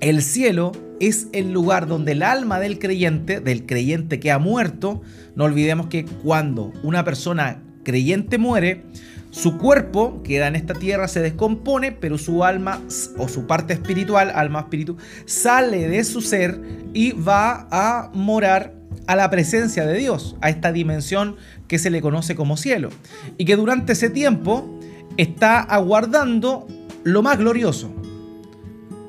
el 0.00 0.22
cielo 0.22 0.72
es 0.98 1.28
el 1.32 1.52
lugar 1.52 1.86
donde 1.86 2.12
el 2.12 2.22
alma 2.22 2.58
del 2.58 2.78
creyente, 2.78 3.40
del 3.40 3.66
creyente 3.66 4.20
que 4.20 4.30
ha 4.30 4.38
muerto, 4.38 5.02
no 5.36 5.44
olvidemos 5.44 5.88
que 5.88 6.06
cuando 6.06 6.72
una 6.82 7.04
persona 7.04 7.62
creyente 7.82 8.38
muere, 8.38 8.84
su 9.30 9.58
cuerpo 9.58 10.22
queda 10.22 10.46
en 10.46 10.56
esta 10.56 10.72
tierra, 10.72 11.06
se 11.06 11.20
descompone, 11.20 11.92
pero 11.92 12.16
su 12.16 12.44
alma 12.44 12.80
o 13.18 13.28
su 13.28 13.46
parte 13.46 13.74
espiritual, 13.74 14.32
alma 14.34 14.60
espíritu, 14.60 14.96
sale 15.26 15.86
de 15.86 16.02
su 16.02 16.22
ser 16.22 16.62
y 16.94 17.12
va 17.12 17.68
a 17.70 18.10
morar 18.14 18.72
a 19.06 19.16
la 19.16 19.28
presencia 19.28 19.84
de 19.84 19.98
Dios, 19.98 20.36
a 20.40 20.48
esta 20.48 20.72
dimensión 20.72 21.36
que 21.68 21.78
se 21.78 21.90
le 21.90 22.00
conoce 22.00 22.34
como 22.34 22.56
cielo. 22.56 22.90
Y 23.38 23.44
que 23.44 23.56
durante 23.56 23.92
ese 23.92 24.10
tiempo 24.10 24.78
está 25.16 25.60
aguardando 25.60 26.66
lo 27.04 27.22
más 27.22 27.38
glorioso. 27.38 27.90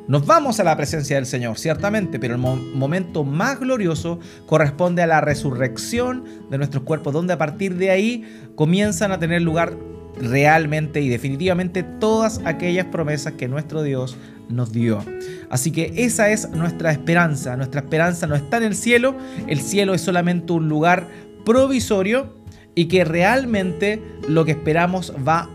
Nos 0.07 0.27
vamos 0.27 0.59
a 0.59 0.63
la 0.63 0.77
presencia 0.77 1.15
del 1.15 1.25
Señor, 1.25 1.57
ciertamente, 1.57 2.19
pero 2.19 2.35
el 2.35 2.39
momento 2.39 3.23
más 3.23 3.59
glorioso 3.59 4.19
corresponde 4.45 5.01
a 5.01 5.07
la 5.07 5.19
resurrección 5.19 6.25
de 6.51 6.59
nuestros 6.59 6.83
cuerpos, 6.83 7.11
donde 7.11 7.33
a 7.33 7.39
partir 7.39 7.75
de 7.75 7.89
ahí 7.89 8.23
comienzan 8.53 9.11
a 9.11 9.17
tener 9.17 9.41
lugar 9.41 9.75
realmente 10.21 11.01
y 11.01 11.09
definitivamente 11.09 11.81
todas 11.81 12.39
aquellas 12.45 12.85
promesas 12.85 13.33
que 13.33 13.47
nuestro 13.47 13.81
Dios 13.81 14.15
nos 14.47 14.71
dio. 14.71 15.03
Así 15.49 15.71
que 15.71 15.91
esa 15.95 16.29
es 16.29 16.51
nuestra 16.51 16.91
esperanza. 16.91 17.57
Nuestra 17.57 17.81
esperanza 17.81 18.27
no 18.27 18.35
está 18.35 18.57
en 18.57 18.63
el 18.63 18.75
cielo. 18.75 19.15
El 19.47 19.59
cielo 19.59 19.95
es 19.95 20.01
solamente 20.01 20.53
un 20.53 20.69
lugar 20.69 21.07
provisorio 21.45 22.44
y 22.75 22.85
que 22.85 23.05
realmente 23.05 24.01
lo 24.27 24.45
que 24.45 24.51
esperamos 24.51 25.13
va 25.27 25.49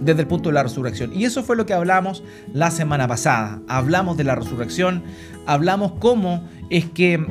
desde 0.00 0.22
el 0.22 0.26
punto 0.26 0.48
de 0.48 0.54
la 0.54 0.62
resurrección. 0.62 1.12
Y 1.14 1.24
eso 1.24 1.42
fue 1.42 1.56
lo 1.56 1.66
que 1.66 1.72
hablamos 1.72 2.22
la 2.52 2.70
semana 2.70 3.06
pasada. 3.06 3.60
Hablamos 3.68 4.16
de 4.16 4.24
la 4.24 4.34
resurrección, 4.34 5.02
hablamos 5.46 5.92
cómo 5.98 6.48
es 6.70 6.86
que 6.86 7.24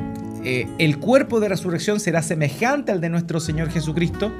eh, 0.44 0.68
el 0.78 0.98
cuerpo 0.98 1.40
de 1.40 1.48
resurrección 1.48 2.00
será 2.00 2.22
semejante 2.22 2.92
al 2.92 3.00
de 3.00 3.08
nuestro 3.08 3.40
Señor 3.40 3.70
Jesucristo. 3.70 4.30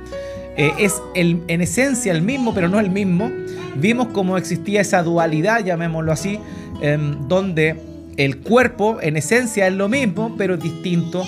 Eh, 0.57 0.73
es 0.79 1.03
el, 1.15 1.43
en 1.49 1.61
esencia 1.61 2.13
el 2.13 2.23
mismo, 2.23 2.55
pero 2.55 2.69
no 2.69 2.79
el 2.79 2.91
mismo. 2.91 3.31
Vimos 3.77 4.09
cómo 4.13 4.39
existía 4.39 4.81
esa 4.81 5.03
dualidad, 5.03 5.65
llamémoslo 5.65 6.13
así, 6.13 6.39
em, 6.81 7.27
donde 7.27 7.77
el 8.17 8.39
cuerpo 8.39 8.99
en 9.01 9.17
esencia 9.17 9.67
es 9.67 9.75
lo 9.75 9.89
mismo, 9.89 10.35
pero 10.39 10.57
distinto, 10.57 11.25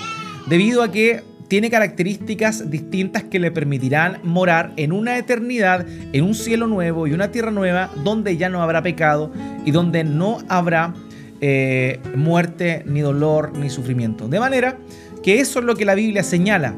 debido 0.47 0.81
a 0.81 0.91
que 0.91 1.23
tiene 1.47 1.69
características 1.69 2.69
distintas 2.69 3.23
que 3.23 3.39
le 3.39 3.51
permitirán 3.51 4.19
morar 4.23 4.73
en 4.75 4.91
una 4.91 5.17
eternidad, 5.17 5.85
en 5.87 6.23
un 6.23 6.35
cielo 6.35 6.67
nuevo 6.67 7.07
y 7.07 7.13
una 7.13 7.31
tierra 7.31 7.51
nueva, 7.51 7.89
donde 8.03 8.37
ya 8.37 8.49
no 8.49 8.61
habrá 8.61 8.81
pecado 8.81 9.31
y 9.65 9.71
donde 9.71 10.03
no 10.03 10.39
habrá 10.49 10.93
eh, 11.39 11.99
muerte, 12.15 12.83
ni 12.85 13.01
dolor, 13.01 13.57
ni 13.57 13.69
sufrimiento. 13.69 14.27
De 14.27 14.39
manera 14.39 14.77
que 15.23 15.39
eso 15.39 15.59
es 15.59 15.65
lo 15.65 15.75
que 15.75 15.85
la 15.85 15.95
Biblia 15.95 16.23
señala 16.23 16.75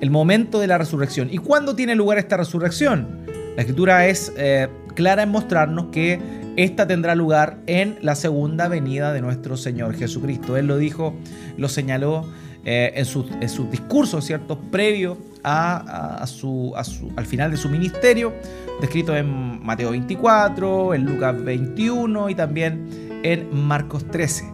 el 0.00 0.10
momento 0.10 0.60
de 0.60 0.66
la 0.66 0.78
resurrección. 0.78 1.28
¿Y 1.30 1.38
cuándo 1.38 1.74
tiene 1.74 1.94
lugar 1.94 2.18
esta 2.18 2.36
resurrección? 2.36 3.22
La 3.56 3.62
escritura 3.62 4.06
es 4.06 4.32
eh, 4.36 4.68
clara 4.94 5.22
en 5.22 5.30
mostrarnos 5.30 5.86
que 5.86 6.20
esta 6.56 6.86
tendrá 6.86 7.14
lugar 7.14 7.58
en 7.66 7.96
la 8.02 8.14
segunda 8.14 8.68
venida 8.68 9.12
de 9.12 9.22
nuestro 9.22 9.56
Señor 9.56 9.94
Jesucristo. 9.94 10.56
Él 10.56 10.66
lo 10.66 10.76
dijo, 10.76 11.14
lo 11.56 11.68
señaló 11.68 12.26
eh, 12.64 12.92
en, 12.94 13.04
sus 13.04 13.26
su 13.48 13.68
discursos, 13.68 14.24
¿cierto? 14.24 14.58
Previo 14.70 15.18
a, 15.42 16.24
su, 16.26 16.72
al 17.16 17.26
final 17.26 17.50
de 17.50 17.56
su 17.56 17.68
ministerio, 17.68 18.32
descrito 18.80 19.16
en 19.16 19.64
Mateo 19.64 19.90
24, 19.90 20.94
en 20.94 21.04
Lucas 21.04 21.42
21 21.42 22.30
y 22.30 22.34
también 22.34 23.20
en 23.22 23.52
Marcos 23.66 24.04
13. 24.10 24.44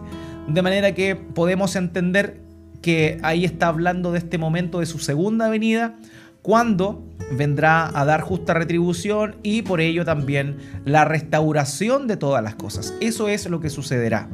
De 0.47 0.61
manera 0.61 0.93
que 0.95 1.15
podemos 1.15 1.75
entender 1.75 2.41
que 2.81 3.19
ahí 3.21 3.45
está 3.45 3.67
hablando 3.67 4.11
de 4.11 4.19
este 4.19 4.37
momento 4.37 4.79
de 4.79 4.85
su 4.85 4.99
segunda 4.99 5.49
venida, 5.49 5.95
cuando 6.41 7.03
vendrá 7.31 7.91
a 7.93 8.05
dar 8.05 8.21
justa 8.21 8.53
retribución 8.53 9.35
y 9.43 9.61
por 9.61 9.81
ello 9.81 10.05
también 10.05 10.57
la 10.85 11.05
restauración 11.05 12.07
de 12.07 12.17
todas 12.17 12.43
las 12.43 12.55
cosas. 12.55 12.93
Eso 13.01 13.27
es 13.27 13.47
lo 13.49 13.59
que 13.59 13.69
sucederá. 13.69 14.29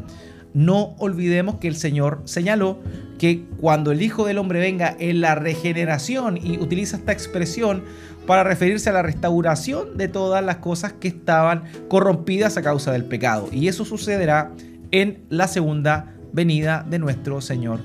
No 0.55 0.95
olvidemos 0.99 1.55
que 1.55 1.67
el 1.67 1.75
Señor 1.75 2.21
señaló 2.23 2.79
que 3.19 3.43
cuando 3.59 3.91
el 3.91 4.01
Hijo 4.01 4.25
del 4.25 4.37
Hombre 4.37 4.61
venga 4.61 4.95
en 4.97 5.19
la 5.19 5.35
regeneración 5.35 6.37
y 6.37 6.57
utiliza 6.59 6.95
esta 6.95 7.11
expresión 7.11 7.83
para 8.25 8.45
referirse 8.45 8.89
a 8.89 8.93
la 8.93 9.01
restauración 9.01 9.97
de 9.97 10.07
todas 10.07 10.43
las 10.43 10.57
cosas 10.57 10.93
que 10.93 11.09
estaban 11.09 11.65
corrompidas 11.89 12.55
a 12.55 12.61
causa 12.61 12.93
del 12.93 13.03
pecado. 13.03 13.49
Y 13.51 13.67
eso 13.67 13.83
sucederá 13.83 14.53
en 14.91 15.25
la 15.27 15.49
segunda 15.49 16.15
venida 16.31 16.85
de 16.89 16.99
nuestro 16.99 17.41
Señor 17.41 17.81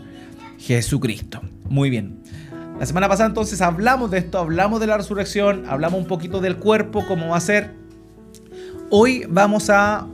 Jesucristo. 0.57 1.41
Muy 1.69 1.91
bien. 1.91 2.21
La 2.79 2.87
semana 2.87 3.09
pasada 3.09 3.29
entonces 3.29 3.61
hablamos 3.62 4.12
de 4.12 4.19
esto, 4.19 4.39
hablamos 4.39 4.79
de 4.79 4.87
la 4.87 4.97
resurrección, 4.97 5.65
hablamos 5.69 6.00
un 6.00 6.07
poquito 6.07 6.41
del 6.41 6.57
cuerpo, 6.57 7.05
cómo 7.09 7.31
va 7.31 7.37
a 7.37 7.41
ser. 7.41 7.73
Hoy 8.91 9.25
vamos 9.29 9.71
a, 9.71 10.07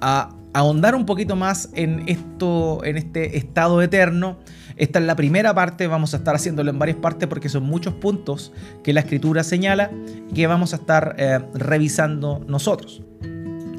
a 0.00 0.36
ahondar 0.52 0.94
un 0.94 1.06
poquito 1.06 1.36
más 1.36 1.70
en 1.74 2.08
esto, 2.08 2.84
en 2.84 2.96
este 2.96 3.36
estado 3.36 3.82
eterno. 3.82 4.38
Esta 4.76 4.98
es 4.98 5.04
la 5.04 5.16
primera 5.16 5.54
parte, 5.54 5.86
vamos 5.86 6.14
a 6.14 6.18
estar 6.18 6.34
haciéndolo 6.34 6.70
en 6.70 6.78
varias 6.78 6.96
partes 6.98 7.28
porque 7.28 7.48
son 7.48 7.64
muchos 7.64 7.94
puntos 7.94 8.52
que 8.82 8.92
la 8.92 9.00
escritura 9.00 9.44
señala 9.44 9.90
y 10.30 10.34
que 10.34 10.46
vamos 10.46 10.72
a 10.72 10.76
estar 10.76 11.14
eh, 11.18 11.40
revisando 11.54 12.44
nosotros. 12.46 13.02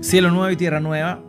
Cielo 0.02 0.32
nuevo 0.32 0.52
y 0.52 0.56
tierra 0.56 0.80
nueva, 0.80 1.24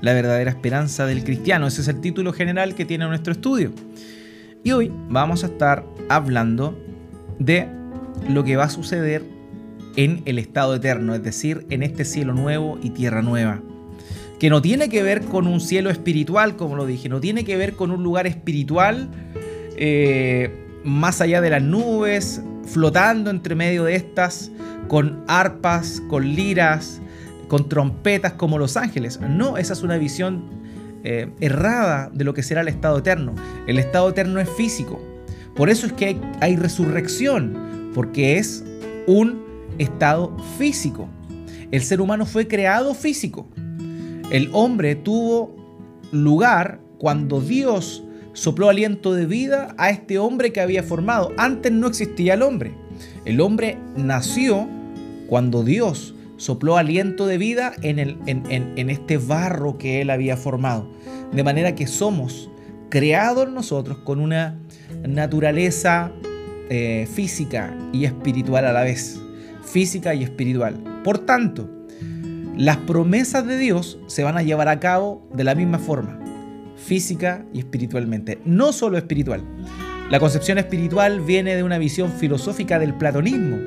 la 0.00 0.12
verdadera 0.12 0.50
esperanza 0.50 1.06
del 1.06 1.24
cristiano. 1.24 1.66
Ese 1.66 1.80
es 1.80 1.88
el 1.88 2.00
título 2.00 2.32
general 2.32 2.74
que 2.74 2.84
tiene 2.84 3.06
nuestro 3.06 3.32
estudio. 3.32 3.72
Y 4.62 4.72
hoy 4.72 4.92
vamos 5.08 5.44
a 5.44 5.48
estar 5.48 5.84
hablando 6.08 6.78
de 7.38 7.68
lo 8.28 8.44
que 8.44 8.56
va 8.56 8.64
a 8.64 8.70
suceder 8.70 9.24
en 9.96 10.22
el 10.26 10.38
estado 10.38 10.76
eterno, 10.76 11.14
es 11.14 11.22
decir, 11.22 11.66
en 11.70 11.82
este 11.82 12.04
cielo 12.04 12.32
nuevo 12.32 12.78
y 12.82 12.90
tierra 12.90 13.22
nueva. 13.22 13.62
Que 14.38 14.50
no 14.50 14.62
tiene 14.62 14.88
que 14.88 15.02
ver 15.02 15.22
con 15.24 15.46
un 15.46 15.60
cielo 15.60 15.90
espiritual, 15.90 16.56
como 16.56 16.76
lo 16.76 16.86
dije, 16.86 17.08
no 17.08 17.20
tiene 17.20 17.44
que 17.44 17.56
ver 17.56 17.74
con 17.74 17.90
un 17.90 18.02
lugar 18.02 18.26
espiritual 18.26 19.08
eh, 19.76 20.50
más 20.84 21.20
allá 21.20 21.40
de 21.40 21.50
las 21.50 21.62
nubes, 21.62 22.42
flotando 22.64 23.30
entre 23.30 23.54
medio 23.54 23.84
de 23.84 23.96
estas, 23.96 24.50
con 24.88 25.24
arpas, 25.26 26.02
con 26.08 26.34
liras, 26.34 27.00
con 27.48 27.68
trompetas 27.68 28.34
como 28.34 28.58
los 28.58 28.76
ángeles. 28.76 29.20
No, 29.20 29.56
esa 29.56 29.72
es 29.72 29.82
una 29.82 29.96
visión 29.98 30.44
eh, 31.04 31.30
errada 31.40 32.10
de 32.12 32.24
lo 32.24 32.34
que 32.34 32.42
será 32.42 32.60
el 32.60 32.68
estado 32.68 32.98
eterno. 32.98 33.34
El 33.66 33.78
estado 33.78 34.08
eterno 34.10 34.40
es 34.40 34.48
físico. 34.50 35.02
Por 35.54 35.70
eso 35.70 35.86
es 35.86 35.92
que 35.92 36.06
hay, 36.06 36.20
hay 36.40 36.56
resurrección, 36.56 37.90
porque 37.94 38.38
es 38.38 38.64
un 39.06 39.42
estado 39.78 40.36
físico. 40.58 41.08
El 41.70 41.82
ser 41.82 42.00
humano 42.00 42.26
fue 42.26 42.48
creado 42.48 42.94
físico. 42.94 43.48
El 44.30 44.50
hombre 44.52 44.94
tuvo 44.94 45.56
lugar 46.12 46.80
cuando 46.98 47.40
Dios 47.40 48.04
sopló 48.34 48.68
aliento 48.68 49.14
de 49.14 49.26
vida 49.26 49.74
a 49.78 49.90
este 49.90 50.18
hombre 50.18 50.52
que 50.52 50.60
había 50.60 50.82
formado. 50.82 51.32
Antes 51.38 51.72
no 51.72 51.86
existía 51.86 52.34
el 52.34 52.42
hombre. 52.42 52.74
El 53.24 53.40
hombre 53.40 53.78
nació 53.96 54.68
cuando 55.28 55.64
Dios 55.64 56.14
sopló 56.36 56.76
aliento 56.76 57.26
de 57.26 57.38
vida 57.38 57.72
en, 57.82 57.98
el, 57.98 58.18
en, 58.26 58.90
este 58.90 59.16
barro 59.16 59.78
que 59.78 60.00
Él 60.02 60.10
había 60.10 60.36
formado. 60.36 60.88
De 61.32 61.42
manera 61.42 61.74
que 61.74 61.86
somos 61.86 62.50
creados 62.90 63.50
nosotros 63.50 63.98
con 63.98 64.20
una 64.20 64.58
naturaleza 65.06 66.12
eh, 66.70 67.08
física 67.12 67.76
y 67.92 68.04
espiritual 68.04 68.66
a 68.66 68.72
la 68.72 68.82
vez. 68.82 69.20
Física 69.62 70.14
y 70.14 70.22
espiritual. 70.22 71.02
Por 71.02 71.18
tanto, 71.18 71.68
las 72.58 72.76
promesas 72.78 73.46
de 73.46 73.56
Dios 73.56 74.00
se 74.08 74.24
van 74.24 74.36
a 74.36 74.42
llevar 74.42 74.66
a 74.66 74.80
cabo 74.80 75.24
de 75.32 75.44
la 75.44 75.54
misma 75.54 75.78
forma, 75.78 76.18
física 76.74 77.46
y 77.54 77.60
espiritualmente, 77.60 78.40
no 78.44 78.72
solo 78.72 78.98
espiritual. 78.98 79.44
La 80.10 80.18
concepción 80.18 80.58
espiritual 80.58 81.20
viene 81.20 81.54
de 81.54 81.62
una 81.62 81.78
visión 81.78 82.10
filosófica 82.10 82.80
del 82.80 82.94
platonismo, 82.94 83.58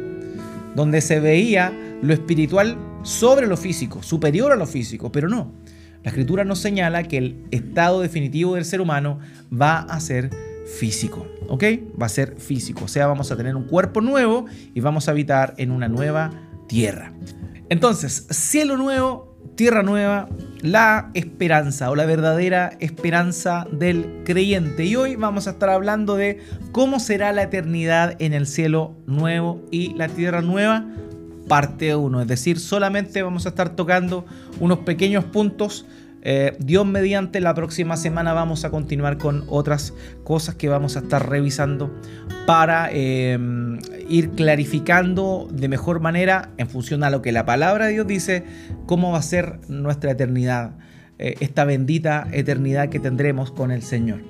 donde 0.76 1.00
se 1.00 1.22
veía 1.22 1.72
lo 2.02 2.14
espiritual 2.14 2.78
sobre 3.04 3.48
lo 3.48 3.56
físico, 3.56 4.04
superior 4.04 4.52
a 4.52 4.58
lo 4.58 4.68
físico, 4.68 5.10
pero 5.10 5.30
no. 5.30 5.54
La 6.04 6.10
escritura 6.10 6.44
nos 6.44 6.60
señala 6.60 7.04
que 7.04 7.18
el 7.18 7.46
estado 7.52 8.02
definitivo 8.02 8.56
del 8.56 8.66
ser 8.66 8.82
humano 8.82 9.20
va 9.54 9.80
a 9.80 10.02
ser 10.02 10.32
físico, 10.78 11.26
¿ok? 11.48 11.64
Va 12.02 12.08
a 12.08 12.10
ser 12.10 12.36
físico, 12.40 12.84
o 12.84 12.88
sea, 12.90 13.08
vamos 13.08 13.32
a 13.32 13.38
tener 13.38 13.56
un 13.56 13.68
cuerpo 13.68 14.02
nuevo 14.02 14.48
y 14.74 14.82
vamos 14.82 15.08
a 15.08 15.12
habitar 15.12 15.54
en 15.58 15.72
una 15.72 15.88
nueva 15.88 16.32
tierra. 16.68 17.14
Entonces, 17.72 18.28
cielo 18.32 18.76
nuevo, 18.76 19.34
tierra 19.56 19.82
nueva, 19.82 20.28
la 20.62 21.10
esperanza 21.14 21.90
o 21.90 21.96
la 21.96 22.06
verdadera 22.06 22.74
esperanza 22.82 23.66
del 23.72 24.24
creyente. 24.26 24.84
Y 24.84 24.98
hoy 24.98 25.16
vamos 25.16 25.48
a 25.48 25.52
estar 25.52 25.70
hablando 25.70 26.18
de 26.18 26.42
cómo 26.74 27.00
será 27.00 27.32
la 27.32 27.44
eternidad 27.44 28.18
en 28.20 28.34
el 28.34 28.46
cielo 28.46 28.98
nuevo 29.06 29.66
y 29.72 29.94
la 29.94 30.10
tierra 30.10 30.42
nueva 30.42 30.86
parte 31.48 31.96
1, 31.96 32.24
es 32.24 32.28
decir, 32.28 32.60
solamente 32.60 33.22
vamos 33.24 33.46
a 33.46 33.50
estar 33.50 33.74
tocando 33.74 34.26
unos 34.60 34.80
pequeños 34.80 35.24
puntos. 35.24 35.86
Eh, 36.24 36.56
Dios 36.60 36.86
mediante 36.86 37.40
la 37.42 37.54
próxima 37.54 37.98
semana 37.98 38.34
vamos 38.34 38.64
a 38.64 38.70
continuar 38.70 39.18
con 39.18 39.44
otras 39.48 39.94
cosas 40.24 40.56
que 40.56 40.70
vamos 40.70 40.96
a 40.96 41.00
estar 41.00 41.28
revisando 41.28 41.92
para 42.46 42.92
em, 42.92 43.80
ir 44.08 44.30
clarificando 44.32 45.48
de 45.52 45.68
mejor 45.68 46.00
manera 46.00 46.52
en 46.58 46.70
función 46.70 47.04
a 47.04 47.10
lo 47.10 47.22
que 47.22 47.32
la 47.32 47.46
palabra 47.46 47.88
de 47.88 47.94
Dios 47.94 48.08
dice, 48.08 48.44
cómo 48.86 49.12
va 49.12 49.18
a 49.18 49.24
ser 49.24 49.60
nuestra 49.68 50.12
eternidad, 50.12 50.78
eh, 51.18 51.36
esta 51.40 51.66
bendita 51.66 52.28
eternidad 52.32 52.90
que 52.90 53.00
tendremos 53.00 53.52
con 53.52 53.72
el 53.72 53.82
Señor. 53.82 54.22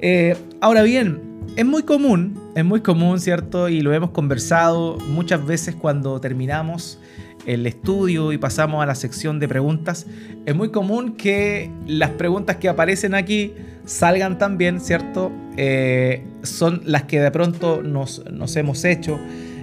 Eh, 0.00 0.36
ahora 0.62 0.82
bien, 0.82 1.20
es 1.56 1.66
muy 1.66 1.82
común, 1.82 2.40
es 2.54 2.64
muy 2.64 2.80
común, 2.80 3.20
¿cierto? 3.20 3.68
Y 3.68 3.82
lo 3.82 3.92
hemos 3.92 4.10
conversado 4.10 4.96
muchas 5.08 5.44
veces 5.44 5.74
cuando 5.74 6.20
terminamos 6.20 6.98
el 7.46 7.66
estudio 7.66 8.32
y 8.32 8.38
pasamos 8.38 8.82
a 8.82 8.86
la 8.86 8.94
sección 8.94 9.38
de 9.38 9.48
preguntas. 9.48 10.06
Es 10.46 10.54
muy 10.54 10.70
común 10.70 11.16
que 11.16 11.70
las 11.86 12.10
preguntas 12.10 12.56
que 12.56 12.68
aparecen 12.68 13.14
aquí 13.14 13.54
salgan 13.84 14.38
también, 14.38 14.80
¿cierto? 14.80 15.32
Eh, 15.56 16.24
son 16.42 16.82
las 16.84 17.04
que 17.04 17.20
de 17.20 17.30
pronto 17.30 17.82
nos, 17.82 18.22
hemos 18.56 18.84
hecho 18.84 19.18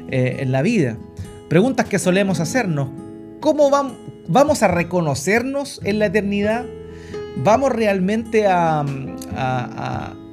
eh, 0.09 0.37
en 0.39 0.51
la 0.51 0.61
vida. 0.61 0.97
Preguntas 1.49 1.87
que 1.87 1.99
solemos 1.99 2.39
hacernos. 2.39 2.89
¿Cómo 3.39 3.69
vamos 4.27 4.63
a 4.63 4.67
reconocernos 4.67 5.79
en 5.83 5.99
la 5.99 6.07
eternidad? 6.07 6.65
¿Vamos 7.43 7.71
realmente 7.71 8.47
a 8.47 8.83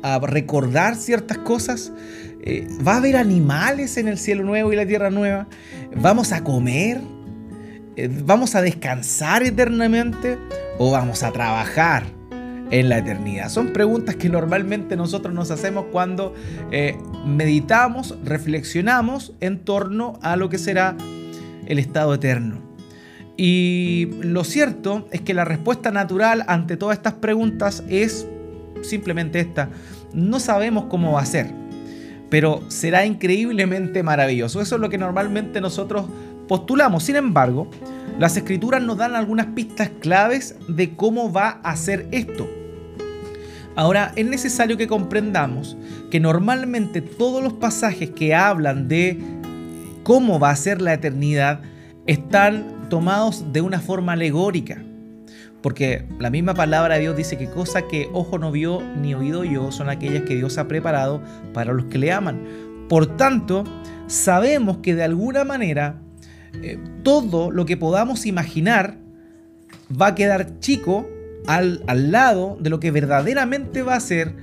a 0.04 0.18
recordar 0.18 0.96
ciertas 0.96 1.38
cosas. 1.38 1.90
Eh, 2.42 2.68
¿Va 2.86 2.92
a 2.92 2.96
haber 2.98 3.16
animales 3.16 3.96
en 3.96 4.06
el 4.06 4.18
cielo 4.18 4.44
nuevo 4.44 4.70
y 4.70 4.76
la 4.76 4.84
tierra 4.84 5.08
nueva? 5.08 5.48
¿Vamos 5.96 6.32
a 6.32 6.44
comer? 6.44 7.00
Eh, 7.96 8.10
¿Vamos 8.24 8.54
a 8.54 8.62
descansar 8.62 9.42
eternamente? 9.42 10.38
¿O 10.78 10.90
vamos 10.90 11.22
a 11.22 11.32
trabajar 11.32 12.04
en 12.70 12.88
la 12.88 12.98
eternidad? 12.98 13.48
Son 13.48 13.72
preguntas 13.72 14.16
que 14.16 14.28
normalmente 14.28 14.96
nosotros 14.96 15.32
nos 15.32 15.50
hacemos 15.50 15.86
cuando 15.92 16.34
eh, 16.72 16.96
meditamos, 17.24 18.16
reflexionamos 18.24 19.32
en 19.40 19.60
torno 19.60 20.18
a 20.22 20.36
lo 20.36 20.48
que 20.48 20.58
será 20.58 20.96
el 21.66 21.78
estado 21.78 22.14
eterno. 22.14 22.58
Y 23.36 24.10
lo 24.22 24.44
cierto 24.44 25.08
es 25.10 25.20
que 25.20 25.34
la 25.34 25.44
respuesta 25.44 25.90
natural 25.90 26.44
ante 26.46 26.76
todas 26.76 26.96
estas 26.96 27.14
preguntas 27.14 27.82
es 27.88 28.28
simplemente 28.82 29.40
esta 29.40 29.70
no 30.14 30.38
sabemos 30.38 30.84
cómo 30.84 31.12
va 31.12 31.22
a 31.22 31.26
ser, 31.26 31.50
pero 32.30 32.62
será 32.68 33.04
increíblemente 33.04 34.02
maravilloso. 34.02 34.60
Eso 34.60 34.76
es 34.76 34.80
lo 34.80 34.88
que 34.88 34.98
normalmente 34.98 35.60
nosotros 35.60 36.06
postulamos. 36.48 37.04
Sin 37.04 37.16
embargo, 37.16 37.68
las 38.18 38.36
escrituras 38.36 38.82
nos 38.82 38.96
dan 38.96 39.14
algunas 39.14 39.46
pistas 39.46 39.90
claves 40.00 40.56
de 40.68 40.94
cómo 40.94 41.32
va 41.32 41.60
a 41.62 41.76
ser 41.76 42.08
esto. 42.12 42.48
Ahora, 43.76 44.12
es 44.14 44.26
necesario 44.26 44.76
que 44.76 44.86
comprendamos 44.86 45.76
que 46.10 46.20
normalmente 46.20 47.00
todos 47.00 47.42
los 47.42 47.54
pasajes 47.54 48.10
que 48.10 48.34
hablan 48.34 48.86
de 48.86 49.18
cómo 50.04 50.38
va 50.38 50.50
a 50.50 50.56
ser 50.56 50.80
la 50.80 50.94
eternidad 50.94 51.60
están 52.06 52.88
tomados 52.88 53.52
de 53.52 53.62
una 53.62 53.80
forma 53.80 54.12
alegórica. 54.12 54.82
Porque 55.60 56.06
la 56.18 56.30
misma 56.30 56.54
palabra 56.54 56.94
de 56.94 57.00
Dios 57.00 57.16
dice 57.16 57.38
que 57.38 57.48
cosas 57.48 57.84
que 57.90 58.08
ojo 58.12 58.38
no 58.38 58.52
vio 58.52 58.82
ni 59.00 59.14
oído 59.14 59.44
yo 59.44 59.72
son 59.72 59.88
aquellas 59.88 60.22
que 60.24 60.36
Dios 60.36 60.58
ha 60.58 60.68
preparado 60.68 61.22
para 61.52 61.72
los 61.72 61.86
que 61.86 61.98
le 61.98 62.12
aman. 62.12 62.42
Por 62.88 63.16
tanto, 63.16 63.64
sabemos 64.06 64.78
que 64.82 64.94
de 64.94 65.04
alguna 65.04 65.42
manera 65.42 66.03
eh, 66.62 66.78
todo 67.02 67.50
lo 67.50 67.66
que 67.66 67.76
podamos 67.76 68.26
imaginar 68.26 68.96
va 69.90 70.08
a 70.08 70.14
quedar 70.14 70.58
chico 70.60 71.08
al, 71.46 71.82
al, 71.86 72.10
lado 72.10 72.56
de 72.60 72.70
lo 72.70 72.80
que 72.80 72.90
verdaderamente 72.90 73.82
va 73.82 73.96
a 73.96 74.00
ser 74.00 74.34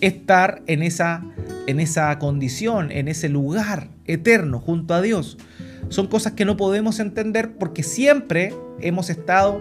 estar 0.00 0.62
en 0.66 0.82
esa, 0.82 1.24
en 1.66 1.80
esa 1.80 2.18
condición, 2.18 2.90
en 2.90 3.08
ese 3.08 3.28
lugar 3.28 3.88
eterno 4.06 4.60
junto 4.60 4.94
a 4.94 5.02
Dios. 5.02 5.38
Son 5.88 6.06
cosas 6.06 6.32
que 6.32 6.44
no 6.44 6.56
podemos 6.56 7.00
entender 7.00 7.52
porque 7.58 7.82
siempre 7.82 8.54
hemos 8.80 9.10
estado 9.10 9.60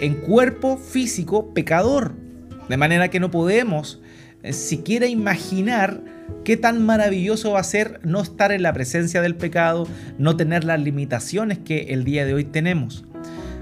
en 0.00 0.14
cuerpo 0.14 0.76
físico 0.76 1.52
pecador. 1.54 2.14
De 2.68 2.76
manera 2.76 3.08
que 3.08 3.20
no 3.20 3.30
podemos 3.30 4.00
eh, 4.42 4.52
siquiera 4.52 5.06
imaginar 5.06 6.02
qué 6.44 6.56
tan 6.56 6.84
maravilloso 6.84 7.52
va 7.52 7.60
a 7.60 7.64
ser 7.64 8.00
no 8.02 8.20
estar 8.20 8.52
en 8.52 8.62
la 8.62 8.72
presencia 8.72 9.22
del 9.22 9.34
pecado, 9.36 9.86
no 10.18 10.36
tener 10.36 10.64
las 10.64 10.80
limitaciones 10.80 11.58
que 11.58 11.86
el 11.90 12.04
día 12.04 12.24
de 12.24 12.34
hoy 12.34 12.44
tenemos. 12.44 13.04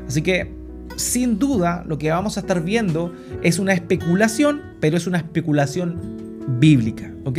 Así 0.06 0.22
que, 0.22 0.52
sin 0.96 1.38
duda, 1.38 1.84
lo 1.86 1.98
que 1.98 2.10
vamos 2.10 2.36
a 2.36 2.40
estar 2.40 2.62
viendo 2.62 3.14
es 3.42 3.58
una 3.58 3.72
especulación, 3.72 4.60
pero 4.80 4.96
es 4.96 5.06
una 5.06 5.18
especulación 5.18 5.98
bíblica, 6.58 7.12
¿ok? 7.24 7.38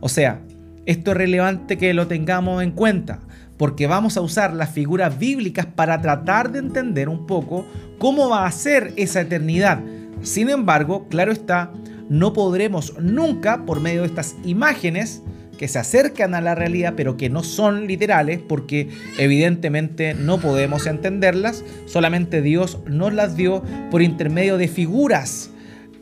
O 0.00 0.08
sea, 0.08 0.40
esto 0.86 1.10
es 1.10 1.16
relevante 1.16 1.78
que 1.78 1.92
lo 1.94 2.06
tengamos 2.06 2.62
en 2.62 2.70
cuenta 2.70 3.20
porque 3.56 3.86
vamos 3.86 4.16
a 4.16 4.20
usar 4.20 4.54
las 4.54 4.70
figuras 4.70 5.18
bíblicas 5.18 5.66
para 5.66 6.00
tratar 6.00 6.52
de 6.52 6.58
entender 6.58 7.08
un 7.08 7.26
poco 7.26 7.66
cómo 7.98 8.28
va 8.28 8.46
a 8.46 8.52
ser 8.52 8.92
esa 8.96 9.22
eternidad. 9.22 9.80
Sin 10.22 10.50
embargo, 10.50 11.06
claro 11.08 11.32
está, 11.32 11.72
no 12.08 12.32
podremos 12.32 12.94
nunca, 13.00 13.64
por 13.64 13.80
medio 13.80 14.02
de 14.02 14.08
estas 14.08 14.36
imágenes, 14.44 15.22
que 15.56 15.68
se 15.68 15.78
acercan 15.78 16.34
a 16.34 16.40
la 16.40 16.54
realidad 16.54 16.94
pero 16.96 17.16
que 17.16 17.30
no 17.30 17.42
son 17.42 17.86
literales 17.86 18.40
porque 18.46 18.88
evidentemente 19.18 20.14
no 20.14 20.38
podemos 20.38 20.86
entenderlas, 20.86 21.64
solamente 21.86 22.42
Dios 22.42 22.78
nos 22.86 23.12
las 23.12 23.36
dio 23.36 23.62
por 23.90 24.02
intermedio 24.02 24.58
de 24.58 24.68
figuras 24.68 25.50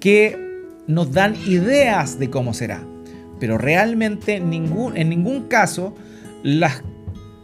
que 0.00 0.36
nos 0.86 1.12
dan 1.12 1.34
ideas 1.46 2.18
de 2.18 2.30
cómo 2.30 2.52
será. 2.52 2.84
Pero 3.40 3.58
realmente 3.58 4.40
ningún, 4.40 4.96
en 4.96 5.08
ningún 5.08 5.48
caso 5.48 5.94
las 6.42 6.82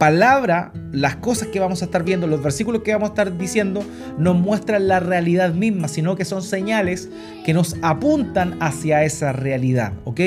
palabra, 0.01 0.71
las 0.91 1.17
cosas 1.17 1.49
que 1.49 1.59
vamos 1.59 1.83
a 1.83 1.85
estar 1.85 2.03
viendo, 2.03 2.25
los 2.25 2.41
versículos 2.41 2.81
que 2.81 2.91
vamos 2.91 3.09
a 3.09 3.11
estar 3.11 3.37
diciendo, 3.37 3.83
nos 4.17 4.35
muestran 4.35 4.87
la 4.87 4.99
realidad 4.99 5.53
misma, 5.53 5.87
sino 5.87 6.15
que 6.15 6.25
son 6.25 6.41
señales 6.41 7.07
que 7.45 7.53
nos 7.53 7.75
apuntan 7.83 8.57
hacia 8.61 9.03
esa 9.03 9.31
realidad, 9.31 9.93
¿ok? 10.05 10.21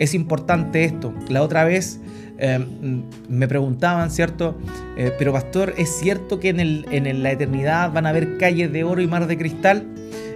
Es 0.00 0.14
importante 0.14 0.82
esto. 0.82 1.14
La 1.28 1.44
otra 1.44 1.62
vez 1.62 2.00
em, 2.38 3.04
me 3.28 3.46
preguntaban, 3.46 4.10
¿cierto? 4.10 4.58
Eh, 4.96 5.12
pero 5.16 5.32
pastor, 5.32 5.74
¿es 5.78 6.00
cierto 6.00 6.40
que 6.40 6.48
en, 6.48 6.58
el, 6.58 6.86
en 6.90 7.22
la 7.22 7.30
eternidad 7.30 7.92
van 7.92 8.06
a 8.06 8.08
haber 8.08 8.36
calles 8.36 8.72
de 8.72 8.82
oro 8.82 9.00
y 9.00 9.06
mar 9.06 9.28
de 9.28 9.38
cristal? 9.38 9.86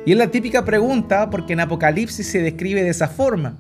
Y 0.07 0.13
es 0.13 0.17
la 0.17 0.29
típica 0.29 0.65
pregunta 0.65 1.31
porque 1.31 1.55
en 1.55 1.59
Apocalipsis 1.59 2.29
se 2.29 2.43
describe 2.43 2.85
de 2.85 2.91
esa 2.91 3.09
forma. 3.09 3.57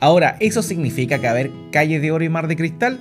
Ahora, 0.00 0.38
¿eso 0.40 0.62
significa 0.62 1.18
que 1.18 1.24
va 1.24 1.28
a 1.28 1.32
haber 1.32 1.50
calles 1.72 2.00
de 2.00 2.10
oro 2.10 2.24
y 2.24 2.30
mar 2.30 2.48
de 2.48 2.56
cristal? 2.56 2.98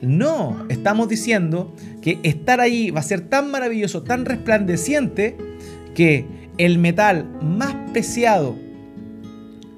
No, 0.00 0.66
estamos 0.68 1.08
diciendo 1.08 1.74
que 2.02 2.20
estar 2.22 2.60
ahí 2.60 2.90
va 2.90 3.00
a 3.00 3.02
ser 3.02 3.22
tan 3.22 3.50
maravilloso, 3.50 4.02
tan 4.02 4.24
resplandeciente, 4.24 5.36
que 5.94 6.24
el 6.58 6.78
metal 6.78 7.26
más 7.42 7.74
preciado, 7.92 8.56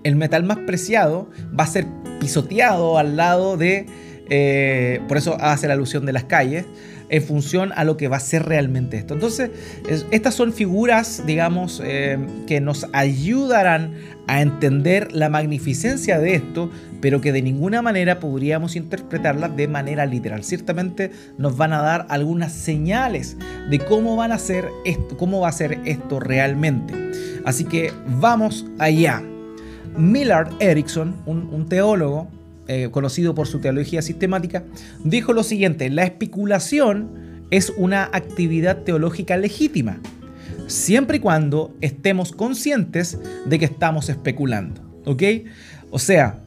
el 0.05 0.17
metal 0.17 0.45
más 0.45 0.59
preciado 0.59 1.31
va 1.59 1.65
a 1.65 1.67
ser 1.67 1.87
pisoteado 2.21 2.99
al 2.99 3.17
lado 3.17 3.57
de, 3.57 3.87
eh, 4.29 5.01
por 5.09 5.17
eso 5.17 5.37
hace 5.41 5.67
la 5.67 5.75
alusión 5.75 6.05
de 6.05 6.13
las 6.13 6.25
calles, 6.25 6.67
en 7.11 7.23
función 7.23 7.73
a 7.75 7.85
lo 7.85 7.97
que 7.97 8.09
va 8.09 8.17
a 8.17 8.21
ser 8.21 8.45
realmente 8.45 8.97
esto. 8.97 9.15
Entonces, 9.15 9.51
estas 10.11 10.35
son 10.35 10.53
figuras, 10.53 11.25
digamos, 11.27 11.83
eh, 11.85 12.19
que 12.47 12.61
nos 12.61 12.87
ayudarán 12.93 13.95
a 14.29 14.41
entender 14.41 15.13
la 15.13 15.29
magnificencia 15.29 16.21
de 16.21 16.37
esto, 16.37 16.71
pero 17.01 17.21
que 17.21 17.33
de 17.33 17.43
ninguna 17.43 17.83
manera 17.83 18.21
podríamos 18.21 18.77
interpretarlas 18.77 19.57
de 19.57 19.67
manera 19.67 20.07
literal. 20.07 20.45
Ciertamente 20.45 21.11
nos 21.37 21.57
van 21.57 21.73
a 21.73 21.83
dar 21.83 22.07
algunas 22.09 22.53
señales 22.53 23.37
de 23.69 23.81
cómo 23.81 24.15
van 24.15 24.31
a 24.31 24.39
ser 24.39 24.69
esto, 24.85 25.17
cómo 25.17 25.41
va 25.41 25.49
a 25.49 25.53
ser 25.53 25.81
esto 25.85 26.21
realmente. 26.21 26.95
Así 27.45 27.65
que 27.65 27.93
vamos 28.07 28.67
allá. 28.79 29.21
Millard 29.97 30.53
Erickson, 30.61 31.17
un 31.27 31.69
teólogo, 31.69 32.29
eh, 32.73 32.89
conocido 32.93 33.35
por 33.35 33.49
su 33.49 33.59
teología 33.59 34.01
sistemática, 34.01 34.63
dijo 35.03 35.33
lo 35.33 35.43
siguiente, 35.43 35.91
la 35.91 36.05
especulación 36.05 37.43
es 37.51 37.73
una 37.77 38.05
actividad 38.05 38.85
teológica 38.85 39.37
legítima, 39.37 39.99
siempre 40.69 41.17
y 41.17 41.21
cuando 41.21 41.75
estemos 41.81 42.31
conscientes 42.31 43.19
de 43.45 43.59
que 43.59 43.65
estamos 43.65 44.09
especulando. 44.09 44.83
¿Ok? 45.05 45.21
O 45.91 45.99
sea, 45.99 46.45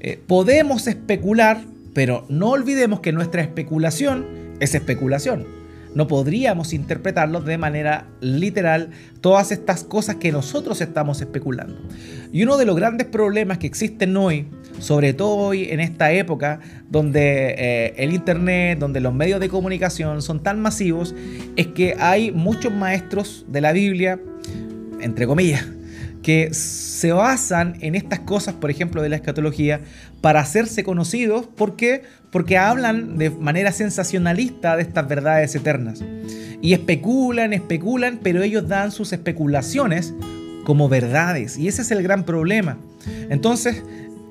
eh, 0.00 0.20
podemos 0.26 0.86
especular, 0.86 1.62
pero 1.94 2.26
no 2.28 2.50
olvidemos 2.50 3.00
que 3.00 3.12
nuestra 3.12 3.40
especulación 3.40 4.26
es 4.60 4.74
especulación 4.74 5.46
no 5.94 6.08
podríamos 6.08 6.72
interpretarlo 6.72 7.40
de 7.40 7.56
manera 7.56 8.06
literal 8.20 8.90
todas 9.20 9.52
estas 9.52 9.84
cosas 9.84 10.16
que 10.16 10.32
nosotros 10.32 10.80
estamos 10.80 11.20
especulando. 11.20 11.80
Y 12.32 12.42
uno 12.42 12.56
de 12.56 12.66
los 12.66 12.76
grandes 12.76 13.06
problemas 13.06 13.58
que 13.58 13.68
existen 13.68 14.16
hoy, 14.16 14.46
sobre 14.84 15.14
todo 15.14 15.36
hoy 15.36 15.70
en 15.70 15.80
esta 15.80 16.12
época 16.12 16.60
donde 16.90 17.54
eh, 17.56 17.94
el 17.96 18.12
Internet, 18.12 18.78
donde 18.78 19.00
los 19.00 19.14
medios 19.14 19.40
de 19.40 19.48
comunicación 19.48 20.20
son 20.20 20.42
tan 20.42 20.60
masivos, 20.60 21.14
es 21.56 21.68
que 21.68 21.96
hay 21.98 22.32
muchos 22.32 22.70
maestros 22.70 23.46
de 23.48 23.62
la 23.62 23.72
Biblia, 23.72 24.20
entre 25.00 25.26
comillas, 25.26 25.66
que 26.22 26.52
se 26.52 27.12
basan 27.12 27.78
en 27.80 27.94
estas 27.94 28.20
cosas, 28.20 28.56
por 28.56 28.70
ejemplo, 28.70 29.00
de 29.00 29.08
la 29.08 29.16
escatología, 29.16 29.80
para 30.20 30.40
hacerse 30.40 30.84
conocidos. 30.84 31.46
¿Por 31.46 31.76
qué? 31.76 32.02
Porque 32.30 32.58
hablan 32.58 33.16
de 33.16 33.30
manera 33.30 33.72
sensacionalista 33.72 34.76
de 34.76 34.82
estas 34.82 35.08
verdades 35.08 35.54
eternas. 35.54 36.04
Y 36.60 36.74
especulan, 36.74 37.54
especulan, 37.54 38.20
pero 38.22 38.42
ellos 38.42 38.68
dan 38.68 38.92
sus 38.92 39.14
especulaciones 39.14 40.12
como 40.64 40.90
verdades. 40.90 41.56
Y 41.56 41.68
ese 41.68 41.80
es 41.80 41.90
el 41.90 42.02
gran 42.02 42.24
problema. 42.24 42.76
Entonces, 43.30 43.82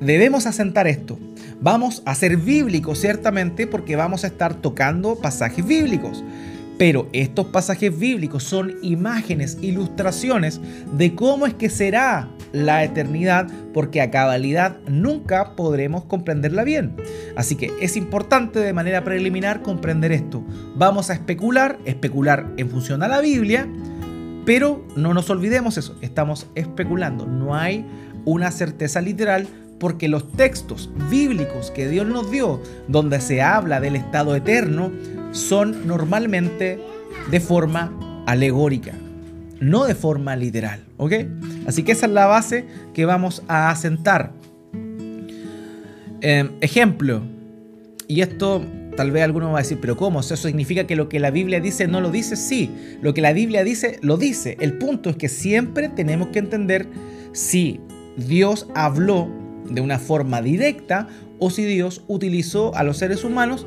debemos 0.03 0.45
asentar 0.45 0.87
esto. 0.87 1.17
Vamos 1.61 2.03
a 2.05 2.15
ser 2.15 2.37
bíblicos, 2.37 2.99
ciertamente, 2.99 3.67
porque 3.67 3.95
vamos 3.95 4.23
a 4.23 4.27
estar 4.27 4.55
tocando 4.55 5.15
pasajes 5.15 5.65
bíblicos. 5.65 6.23
Pero 6.77 7.07
estos 7.13 7.47
pasajes 7.47 7.97
bíblicos 7.97 8.43
son 8.43 8.73
imágenes, 8.81 9.57
ilustraciones 9.61 10.59
de 10.97 11.13
cómo 11.13 11.45
es 11.45 11.53
que 11.53 11.69
será 11.69 12.29
la 12.51 12.83
eternidad, 12.83 13.47
porque 13.73 14.01
a 14.01 14.11
cabalidad 14.11 14.77
nunca 14.87 15.55
podremos 15.55 16.05
comprenderla 16.05 16.63
bien. 16.63 16.95
Así 17.35 17.55
que 17.55 17.71
es 17.79 17.95
importante 17.95 18.59
de 18.59 18.73
manera 18.73 19.03
preliminar 19.03 19.61
comprender 19.61 20.11
esto. 20.11 20.43
Vamos 20.75 21.09
a 21.09 21.13
especular, 21.13 21.79
especular 21.85 22.51
en 22.57 22.69
función 22.69 23.03
a 23.03 23.07
la 23.07 23.21
Biblia, 23.21 23.67
pero 24.45 24.85
no 24.95 25.13
nos 25.13 25.29
olvidemos 25.29 25.77
eso, 25.77 25.95
estamos 26.01 26.47
especulando, 26.55 27.25
no 27.25 27.55
hay 27.55 27.85
una 28.25 28.51
certeza 28.51 28.99
literal 28.99 29.47
porque 29.79 30.07
los 30.07 30.31
textos 30.33 30.89
bíblicos 31.09 31.71
que 31.71 31.87
Dios 31.87 32.07
nos 32.07 32.31
dio, 32.31 32.61
donde 32.87 33.19
se 33.21 33.41
habla 33.41 33.79
del 33.79 33.95
estado 33.95 34.35
eterno, 34.35 34.91
son 35.31 35.87
normalmente 35.87 36.79
de 37.29 37.39
forma 37.39 38.23
alegórica, 38.25 38.93
no 39.59 39.85
de 39.85 39.95
forma 39.95 40.35
literal, 40.35 40.83
¿ok? 40.97 41.13
Así 41.67 41.83
que 41.83 41.91
esa 41.91 42.05
es 42.05 42.11
la 42.11 42.25
base 42.25 42.65
que 42.93 43.05
vamos 43.05 43.43
a 43.47 43.69
asentar. 43.69 44.31
Em, 46.21 46.51
ejemplo, 46.61 47.21
y 48.07 48.21
esto 48.21 48.63
tal 48.95 49.11
vez 49.11 49.23
alguno 49.23 49.51
va 49.51 49.59
a 49.59 49.61
decir, 49.61 49.79
pero 49.81 49.97
¿cómo? 49.97 50.19
¿Eso 50.19 50.37
significa 50.37 50.85
que 50.85 50.95
lo 50.95 51.09
que 51.09 51.19
la 51.19 51.31
Biblia 51.31 51.59
dice 51.59 51.87
no 51.87 51.99
lo 51.99 52.11
dice? 52.11 52.35
Sí, 52.35 52.71
lo 53.01 53.13
que 53.13 53.21
la 53.21 53.33
Biblia 53.33 53.63
dice 53.63 53.99
lo 54.01 54.17
dice. 54.17 54.57
El 54.59 54.77
punto 54.77 55.09
es 55.09 55.15
que 55.15 55.29
siempre 55.29 55.89
tenemos 55.89 56.29
que 56.29 56.39
entender 56.39 56.87
si 57.31 57.79
Dios 58.15 58.67
habló 58.75 59.29
de 59.69 59.81
una 59.81 59.99
forma 59.99 60.41
directa 60.41 61.07
o 61.39 61.49
si 61.49 61.63
Dios 61.65 62.03
utilizó 62.07 62.75
a 62.75 62.83
los 62.83 62.97
seres 62.97 63.23
humanos 63.23 63.65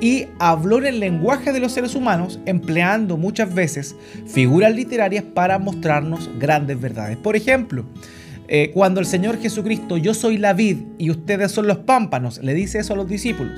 y 0.00 0.26
habló 0.38 0.78
en 0.78 0.86
el 0.86 1.00
lenguaje 1.00 1.52
de 1.52 1.60
los 1.60 1.72
seres 1.72 1.94
humanos, 1.94 2.38
empleando 2.46 3.16
muchas 3.16 3.52
veces 3.52 3.96
figuras 4.26 4.74
literarias 4.74 5.24
para 5.24 5.58
mostrarnos 5.58 6.30
grandes 6.38 6.80
verdades. 6.80 7.16
Por 7.16 7.34
ejemplo, 7.36 7.84
eh, 8.46 8.70
cuando 8.72 9.00
el 9.00 9.06
Señor 9.06 9.38
Jesucristo, 9.40 9.96
yo 9.96 10.14
soy 10.14 10.38
la 10.38 10.52
vid 10.52 10.78
y 10.98 11.10
ustedes 11.10 11.52
son 11.52 11.66
los 11.66 11.78
pámpanos, 11.78 12.38
le 12.42 12.54
dice 12.54 12.78
eso 12.78 12.94
a 12.94 12.96
los 12.96 13.08
discípulos. 13.08 13.52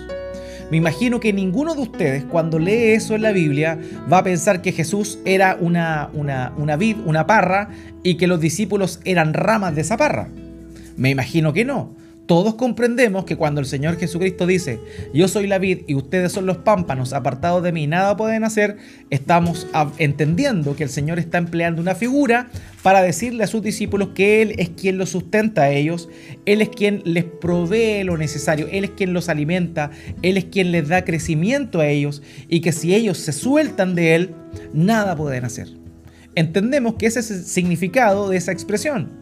Me 0.71 0.77
imagino 0.77 1.19
que 1.19 1.33
ninguno 1.33 1.75
de 1.75 1.83
ustedes 1.83 2.25
cuando 2.25 2.59
lee 2.61 2.93
eso 2.93 3.17
en 3.17 3.23
la 3.23 3.33
Biblia 3.33 3.79
va 4.11 4.19
a 4.19 4.25
pensar 4.25 4.63
que 4.63 4.71
Jesús 4.71 5.19
era 5.25 5.57
una, 5.61 6.11
una, 6.13 6.53
una 6.57 6.77
vid, 6.77 6.97
una 7.05 7.27
parra, 7.27 7.71
y 8.05 8.15
que 8.15 8.29
los 8.29 8.41
discípulos 8.41 9.01
eran 9.05 9.35
ramas 9.35 9.75
de 9.75 9.81
esa 9.81 9.97
parra. 9.97 10.29
Me 11.01 11.11
imagino 11.11 11.53
que 11.53 11.65
no 11.65 11.97
todos 12.31 12.55
comprendemos 12.55 13.25
que 13.25 13.35
cuando 13.35 13.61
el 13.61 13.67
Señor 13.67 13.99
Jesucristo 13.99 14.47
dice, 14.47 14.79
yo 15.13 15.27
soy 15.27 15.49
la 15.49 15.59
vid 15.59 15.81
y 15.89 15.97
ustedes 15.97 16.31
son 16.31 16.47
los 16.47 16.59
pámpanos, 16.59 17.13
apartados 17.13 17.61
de 17.65 17.73
mí, 17.73 17.89
nada 17.89 18.17
pueden 18.17 18.45
hacer, 18.45 18.77
estamos 19.11 19.67
entendiendo 19.99 20.77
que 20.77 20.85
el 20.85 20.91
Señor 20.91 21.19
está 21.19 21.39
empleando 21.39 21.83
una 21.83 21.97
figura 21.97 22.49
para 22.85 23.03
decirle 23.03 23.43
a 23.43 23.49
sus 23.49 23.63
discípulos 23.63 24.11
que 24.15 24.43
Él 24.43 24.55
es 24.59 24.69
quien 24.69 24.97
los 24.97 25.11
sustenta 25.11 25.63
a 25.63 25.71
ellos, 25.71 26.09
Él 26.47 26.63
es 26.63 26.69
quien 26.69 27.03
les 27.05 27.25
provee 27.25 28.05
lo 28.05 28.17
necesario, 28.17 28.69
Él 28.71 28.85
es 28.85 28.91
quien 28.91 29.13
los 29.13 29.29
alimenta, 29.29 29.91
Él 30.23 30.37
es 30.37 30.45
quien 30.45 30.71
les 30.71 30.87
da 30.87 31.05
crecimiento 31.05 31.81
a 31.81 31.89
ellos 31.89 32.23
y 32.49 32.61
que 32.61 32.71
si 32.71 32.95
ellos 32.95 33.19
se 33.19 33.33
sueltan 33.33 33.97
de 33.97 34.15
Él, 34.15 34.35
nada 34.73 35.17
pueden 35.17 35.45
hacer. 35.45 35.67
Entendemos 36.37 36.95
que 36.95 37.07
ese 37.07 37.19
es 37.19 37.33
el 37.33 37.43
significado 37.45 38.29
de 38.29 38.37
esa 38.37 38.53
expresión. 38.53 39.20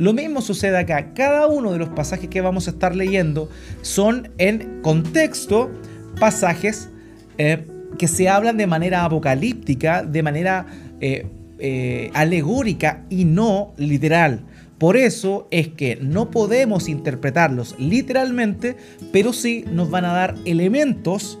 Lo 0.00 0.14
mismo 0.14 0.40
sucede 0.40 0.78
acá. 0.78 1.12
Cada 1.12 1.46
uno 1.46 1.72
de 1.72 1.78
los 1.78 1.90
pasajes 1.90 2.30
que 2.30 2.40
vamos 2.40 2.66
a 2.66 2.70
estar 2.70 2.96
leyendo 2.96 3.50
son 3.82 4.30
en 4.38 4.80
contexto 4.80 5.70
pasajes 6.18 6.88
eh, 7.36 7.66
que 7.98 8.08
se 8.08 8.30
hablan 8.30 8.56
de 8.56 8.66
manera 8.66 9.04
apocalíptica, 9.04 10.02
de 10.02 10.22
manera 10.22 10.64
eh, 11.02 11.26
eh, 11.58 12.10
alegórica 12.14 13.04
y 13.10 13.26
no 13.26 13.74
literal. 13.76 14.40
Por 14.78 14.96
eso 14.96 15.46
es 15.50 15.68
que 15.68 15.98
no 16.00 16.30
podemos 16.30 16.88
interpretarlos 16.88 17.74
literalmente, 17.78 18.78
pero 19.12 19.34
sí 19.34 19.66
nos 19.70 19.90
van 19.90 20.06
a 20.06 20.14
dar 20.14 20.34
elementos 20.46 21.38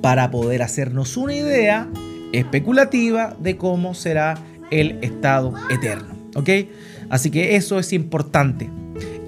para 0.00 0.30
poder 0.30 0.62
hacernos 0.62 1.18
una 1.18 1.34
idea 1.34 1.90
especulativa 2.32 3.36
de 3.38 3.58
cómo 3.58 3.92
será 3.92 4.38
el 4.70 4.96
estado 5.02 5.52
eterno. 5.70 6.16
¿Ok? 6.34 6.48
Así 7.10 7.30
que 7.30 7.56
eso 7.56 7.78
es 7.78 7.92
importante. 7.92 8.70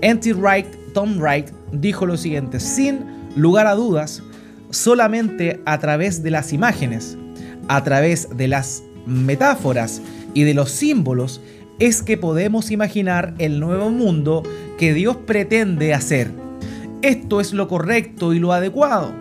N.T. 0.02 0.32
Wright, 0.34 0.66
Tom 0.94 1.18
Wright, 1.18 1.48
dijo 1.72 2.06
lo 2.06 2.16
siguiente, 2.16 2.60
sin 2.60 3.00
lugar 3.36 3.66
a 3.66 3.74
dudas, 3.74 4.22
solamente 4.70 5.60
a 5.64 5.78
través 5.78 6.22
de 6.22 6.30
las 6.30 6.52
imágenes, 6.52 7.16
a 7.68 7.82
través 7.84 8.28
de 8.36 8.48
las 8.48 8.82
metáforas 9.06 10.00
y 10.34 10.44
de 10.44 10.54
los 10.54 10.70
símbolos, 10.70 11.40
es 11.78 12.02
que 12.02 12.16
podemos 12.16 12.70
imaginar 12.70 13.34
el 13.38 13.58
nuevo 13.60 13.90
mundo 13.90 14.42
que 14.78 14.92
Dios 14.94 15.16
pretende 15.26 15.94
hacer. 15.94 16.30
Esto 17.02 17.40
es 17.40 17.52
lo 17.52 17.68
correcto 17.68 18.34
y 18.34 18.38
lo 18.38 18.52
adecuado. 18.52 19.12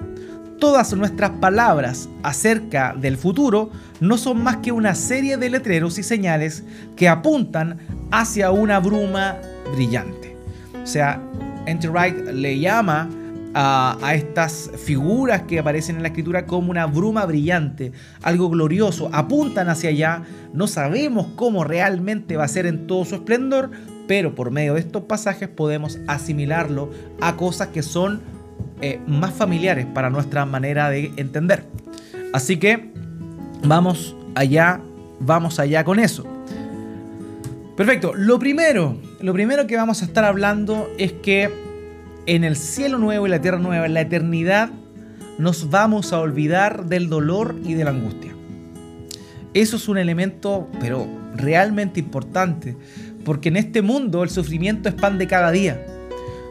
Todas 0.59 0.93
nuestras 0.93 1.31
palabras 1.31 2.09
acerca 2.21 2.93
del 2.93 3.15
futuro 3.15 3.71
no 4.01 4.17
son 4.17 4.43
más 4.43 4.57
que 4.57 4.73
una 4.73 4.93
serie 4.93 5.37
de 5.37 5.49
letreros 5.49 5.97
y 5.97 6.03
señales 6.03 6.65
que 6.97 7.07
apuntan 7.07 7.79
hacia 8.11 8.51
una 8.51 8.79
bruma 8.81 9.37
brillante. 9.73 10.35
O 10.83 10.85
sea, 10.85 11.21
Wright 11.65 12.31
le 12.33 12.59
llama 12.59 13.09
a, 13.53 13.97
a, 14.01 14.15
estas 14.15 14.69
figuras 14.83 15.43
que 15.43 15.59
aparecen 15.59 15.95
en 15.95 16.01
la 16.01 16.09
escritura 16.09 16.45
como 16.45 16.71
una 16.71 16.85
bruma 16.87 17.25
brillante, 17.25 17.93
algo 18.21 18.49
glorioso, 18.49 19.09
apuntan 19.13 19.69
hacia 19.69 19.91
allá, 19.91 20.23
no 20.53 20.67
sabemos 20.67 21.27
cómo 21.37 21.63
realmente 21.63 22.35
va 22.35 22.43
a 22.43 22.49
ser 22.49 22.65
en 22.65 22.85
todo 22.85 23.05
su 23.05 23.15
esplendor, 23.15 23.71
pero 24.09 24.35
por 24.35 24.51
medio 24.51 24.73
de 24.73 24.81
estos 24.81 25.03
pasajes 25.03 25.47
podemos 25.47 25.99
asimilarlo 26.07 26.89
a 27.21 27.37
cosas 27.37 27.69
que 27.69 27.81
son 27.81 28.38
eh, 28.81 28.99
más 29.07 29.33
familiares 29.33 29.85
para 29.85 30.09
nuestra 30.09 30.45
manera 30.45 30.89
de 30.89 31.11
entender. 31.17 31.65
Así 32.33 32.57
que 32.57 32.91
vamos 33.63 34.15
allá, 34.35 34.81
vamos 35.19 35.59
allá 35.59 35.83
con 35.83 35.99
eso. 35.99 36.25
Perfecto. 37.75 38.13
Lo 38.13 38.39
primero, 38.39 38.97
lo 39.21 39.33
primero 39.33 39.65
que 39.65 39.77
vamos 39.77 40.01
a 40.01 40.05
estar 40.05 40.25
hablando 40.25 40.89
es 40.97 41.13
que 41.13 41.49
en 42.25 42.43
el 42.43 42.55
cielo 42.55 42.97
nuevo 42.97 43.25
y 43.25 43.29
la 43.29 43.41
tierra 43.41 43.57
nueva, 43.57 43.85
en 43.85 43.93
la 43.93 44.01
eternidad, 44.01 44.69
nos 45.37 45.69
vamos 45.69 46.11
a 46.11 46.19
olvidar 46.19 46.85
del 46.85 47.09
dolor 47.09 47.55
y 47.63 47.73
de 47.73 47.85
la 47.85 47.91
angustia. 47.91 48.33
Eso 49.53 49.77
es 49.77 49.87
un 49.87 49.97
elemento, 49.97 50.67
pero 50.79 51.07
realmente 51.35 51.99
importante, 51.99 52.75
porque 53.23 53.49
en 53.49 53.57
este 53.57 53.81
mundo 53.81 54.23
el 54.23 54.29
sufrimiento 54.29 54.89
es 54.89 54.95
pan 54.95 55.17
de 55.17 55.27
cada 55.27 55.49
día. 55.51 55.83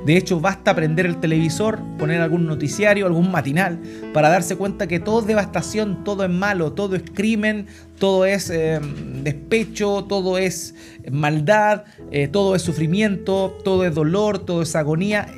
De 0.07 0.17
hecho, 0.17 0.41
basta 0.41 0.75
prender 0.75 1.07
el 1.07 1.19
televisor, 1.19 1.81
poner 1.99 2.21
algún 2.21 2.47
noticiario, 2.47 3.07
algún 3.07 3.31
matinal, 3.31 3.81
para 4.15 4.29
darse 4.29 4.57
cuenta 4.57 4.87
que 4.87 5.01
todo 5.01 5.21
es 5.21 5.27
devastación, 5.27 6.05
todo 6.05 6.25
es 6.25 6.31
malo, 6.31 6.73
todo 6.73 6.97
es 6.97 7.03
crimen, 7.13 7.67
todo 7.99 8.25
es 8.25 8.49
eh, 8.51 8.81
despecho, 9.23 10.05
todo 10.09 10.39
es 10.39 10.75
maldad, 11.11 11.85
eh, 12.11 12.29
todo 12.29 12.55
es 12.55 12.63
sufrimiento, 12.63 13.59
todo 13.65 13.85
es 13.85 13.95
dolor, 13.95 14.39
todo 14.39 14.63
es 14.63 14.77
agonía. 14.77 15.29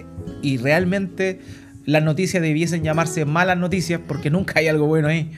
Y 0.42 0.58
realmente 0.58 1.40
las 1.86 2.02
noticias 2.02 2.42
debiesen 2.42 2.84
llamarse 2.84 3.24
malas 3.24 3.56
noticias 3.56 4.00
porque 4.06 4.30
nunca 4.30 4.60
hay 4.60 4.68
algo 4.68 4.86
bueno 4.86 5.08
ahí. 5.08 5.30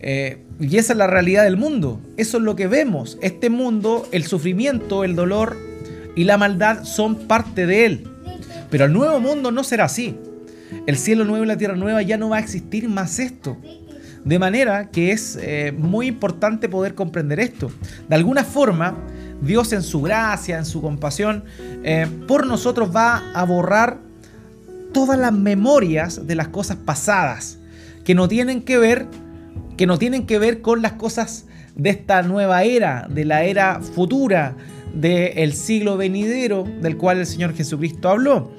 Eh, 0.00 0.38
y 0.58 0.76
esa 0.76 0.92
es 0.92 0.98
la 0.98 1.06
realidad 1.06 1.44
del 1.44 1.56
mundo. 1.56 2.00
Eso 2.16 2.38
es 2.38 2.42
lo 2.42 2.56
que 2.56 2.66
vemos. 2.66 3.18
Este 3.22 3.48
mundo, 3.48 4.08
el 4.12 4.24
sufrimiento, 4.24 5.04
el 5.04 5.14
dolor 5.14 5.56
y 6.16 6.24
la 6.24 6.36
maldad 6.36 6.84
son 6.84 7.28
parte 7.28 7.66
de 7.66 7.86
él. 7.86 8.10
Pero 8.70 8.84
el 8.84 8.92
nuevo 8.92 9.20
mundo 9.20 9.50
no 9.50 9.64
será 9.64 9.84
así. 9.84 10.16
El 10.86 10.96
cielo 10.96 11.24
nuevo 11.24 11.44
y 11.44 11.48
la 11.48 11.56
tierra 11.56 11.76
nueva 11.76 12.02
ya 12.02 12.16
no 12.16 12.28
va 12.28 12.36
a 12.36 12.40
existir 12.40 12.88
más 12.88 13.18
esto. 13.18 13.56
De 14.24 14.38
manera 14.38 14.90
que 14.90 15.12
es 15.12 15.38
eh, 15.40 15.72
muy 15.76 16.06
importante 16.06 16.68
poder 16.68 16.94
comprender 16.94 17.40
esto. 17.40 17.70
De 18.08 18.14
alguna 18.14 18.44
forma, 18.44 18.96
Dios 19.40 19.72
en 19.72 19.82
su 19.82 20.02
gracia, 20.02 20.58
en 20.58 20.66
su 20.66 20.82
compasión, 20.82 21.44
eh, 21.82 22.06
por 22.28 22.46
nosotros 22.46 22.94
va 22.94 23.32
a 23.34 23.44
borrar 23.44 23.98
todas 24.92 25.18
las 25.18 25.32
memorias 25.32 26.26
de 26.26 26.34
las 26.34 26.48
cosas 26.48 26.76
pasadas 26.76 27.58
que 28.04 28.14
no 28.14 28.28
tienen 28.28 28.62
que 28.62 28.78
ver, 28.78 29.06
que 29.76 29.86
no 29.86 29.98
tienen 29.98 30.26
que 30.26 30.38
ver 30.38 30.60
con 30.60 30.82
las 30.82 30.92
cosas 30.92 31.46
de 31.74 31.90
esta 31.90 32.22
nueva 32.22 32.64
era, 32.64 33.06
de 33.08 33.24
la 33.24 33.44
era 33.44 33.80
futura, 33.80 34.54
del 34.94 35.52
siglo 35.54 35.96
venidero 35.96 36.64
del 36.80 36.96
cual 36.96 37.18
el 37.18 37.26
Señor 37.26 37.54
Jesucristo 37.54 38.08
habló. 38.08 38.52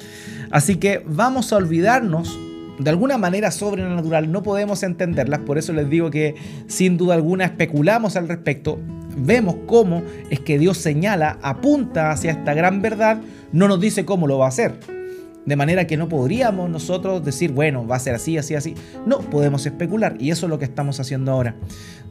Así 0.50 0.76
que 0.76 1.04
vamos 1.06 1.54
a 1.54 1.58
olvidarnos 1.58 2.38
de 2.80 2.90
alguna 2.90 3.18
manera 3.18 3.52
sobrenatural, 3.52 4.32
no 4.32 4.42
podemos 4.42 4.82
entenderlas, 4.84 5.42
por 5.42 5.58
eso 5.58 5.72
les 5.72 5.90
digo 5.90 6.10
que 6.10 6.36
sin 6.68 6.98
duda 6.98 7.14
alguna 7.14 7.46
especulamos 7.46 8.16
al 8.16 8.28
respecto, 8.28 8.80
vemos 9.16 9.56
cómo 9.68 10.02
es 10.30 10.40
que 10.40 10.58
Dios 10.58 10.78
señala, 10.78 11.38
apunta 11.42 12.12
hacia 12.12 12.32
esta 12.32 12.54
gran 12.54 12.82
verdad, 12.82 13.22
no 13.52 13.68
nos 13.68 13.80
dice 13.80 14.04
cómo 14.04 14.26
lo 14.26 14.40
va 14.40 14.46
a 14.46 14.50
hacer. 14.50 15.01
De 15.46 15.56
manera 15.56 15.88
que 15.88 15.98
no 15.98 16.08
podríamos 16.08 16.70
nosotros 16.70 17.26
decir, 17.26 17.52
bueno, 17.52 17.88
va 17.88 17.96
a 17.96 18.00
ser 18.00 18.14
así, 18.14 18.38
así, 18.38 18.54
así. 18.54 18.76
No, 19.06 19.20
podemos 19.20 19.66
especular 19.66 20.16
y 20.20 20.30
eso 20.30 20.46
es 20.46 20.50
lo 20.50 20.60
que 20.60 20.66
estamos 20.66 21.00
haciendo 21.00 21.32
ahora. 21.32 21.56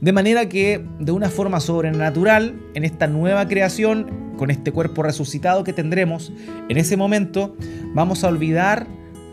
De 0.01 0.13
manera 0.13 0.49
que 0.49 0.85
de 0.99 1.13
una 1.13 1.29
forma 1.29 1.61
sobrenatural, 1.61 2.61
en 2.75 2.85
esta 2.85 3.07
nueva 3.07 3.47
creación, 3.47 4.35
con 4.37 4.51
este 4.51 4.73
cuerpo 4.73 5.03
resucitado 5.03 5.63
que 5.63 5.73
tendremos, 5.73 6.33
en 6.69 6.77
ese 6.77 6.97
momento 6.97 7.57
vamos 7.95 8.25
a 8.25 8.29
olvidar 8.29 8.87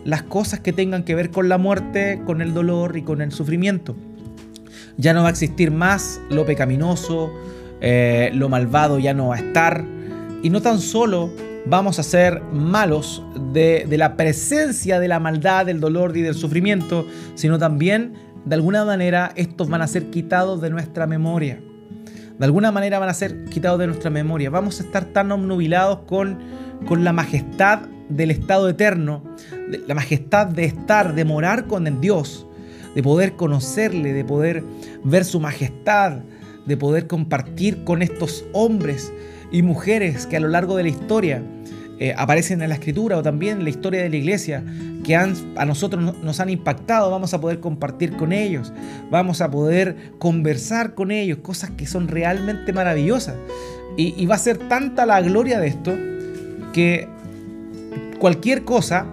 las 0.04 0.22
cosas 0.22 0.60
que 0.60 0.72
tengan 0.72 1.02
que 1.02 1.14
ver 1.14 1.30
con 1.30 1.48
la 1.48 1.58
muerte, 1.58 2.22
con 2.24 2.40
el 2.40 2.54
dolor 2.54 2.96
y 2.96 3.02
con 3.02 3.20
el 3.20 3.32
sufrimiento. 3.32 3.96
Ya 4.96 5.12
no 5.12 5.22
va 5.22 5.28
a 5.28 5.30
existir 5.30 5.70
más 5.70 6.20
lo 6.30 6.46
pecaminoso, 6.46 7.32
eh, 7.80 8.30
lo 8.32 8.48
malvado 8.48 8.98
ya 8.98 9.12
no 9.14 9.28
va 9.28 9.36
a 9.36 9.38
estar. 9.38 9.84
Y 10.42 10.50
no 10.50 10.62
tan 10.62 10.80
solo 10.80 11.30
vamos 11.66 11.98
a 11.98 12.02
ser 12.02 12.42
malos 12.52 13.22
de, 13.52 13.86
la 13.96 14.16
presencia 14.16 15.00
de 15.00 15.08
la 15.08 15.20
maldad, 15.20 15.66
del 15.66 15.80
dolor 15.80 16.16
y 16.16 16.22
del 16.22 16.34
sufrimiento, 16.34 17.06
sino 17.34 17.58
también, 17.58 18.14
de 18.44 18.54
alguna 18.54 18.84
manera, 18.84 19.32
estos 19.36 19.68
van 19.68 19.82
a 19.82 19.86
ser 19.86 20.10
quitados 20.10 20.60
de 20.60 20.70
nuestra 20.70 21.06
memoria. 21.06 21.60
De 22.38 22.44
alguna 22.44 22.70
manera 22.70 22.98
van 22.98 23.08
a 23.08 23.14
ser 23.14 23.46
quitados 23.46 23.80
de 23.80 23.88
nuestra 23.88 24.10
memoria. 24.10 24.48
Vamos 24.48 24.80
a 24.80 24.84
estar 24.84 25.06
tan 25.06 25.32
obnubilados 25.32 26.00
con, 26.06 26.38
con 26.86 27.04
la 27.04 27.12
majestad 27.12 27.80
del 28.08 28.30
estado 28.30 28.68
eterno, 28.68 29.22
la 29.86 29.94
majestad 29.94 30.46
de 30.46 30.64
estar, 30.64 31.14
de 31.14 31.24
morar 31.24 31.66
con 31.66 31.86
el 31.86 32.00
Dios, 32.00 32.46
de 32.94 33.02
poder 33.02 33.34
conocerle, 33.34 34.12
de 34.12 34.24
poder 34.24 34.62
ver 35.04 35.24
su 35.24 35.40
majestad, 35.40 36.20
de 36.66 36.76
poder 36.76 37.06
compartir 37.06 37.84
con 37.84 38.02
estos 38.02 38.44
hombres 38.52 39.12
y 39.50 39.62
mujeres 39.62 40.26
que 40.26 40.36
a 40.36 40.40
lo 40.40 40.48
largo 40.48 40.76
de 40.76 40.84
la 40.84 40.88
historia 40.88 41.42
eh, 42.00 42.14
aparecen 42.16 42.62
en 42.62 42.68
la 42.68 42.76
escritura 42.76 43.18
o 43.18 43.22
también 43.22 43.58
en 43.58 43.64
la 43.64 43.70
historia 43.70 44.02
de 44.02 44.10
la 44.10 44.16
iglesia 44.16 44.62
que 45.04 45.16
han, 45.16 45.34
a 45.56 45.64
nosotros 45.64 46.16
nos 46.22 46.40
han 46.40 46.50
impactado, 46.50 47.10
vamos 47.10 47.34
a 47.34 47.40
poder 47.40 47.60
compartir 47.60 48.16
con 48.16 48.32
ellos, 48.32 48.72
vamos 49.10 49.40
a 49.40 49.50
poder 49.50 50.12
conversar 50.18 50.94
con 50.94 51.10
ellos, 51.10 51.38
cosas 51.38 51.70
que 51.70 51.86
son 51.86 52.08
realmente 52.08 52.72
maravillosas. 52.72 53.36
Y, 53.96 54.14
y 54.16 54.26
va 54.26 54.36
a 54.36 54.38
ser 54.38 54.58
tanta 54.58 55.06
la 55.06 55.20
gloria 55.22 55.58
de 55.58 55.66
esto 55.66 55.96
que 56.72 57.08
cualquier 58.20 58.64
cosa 58.64 59.06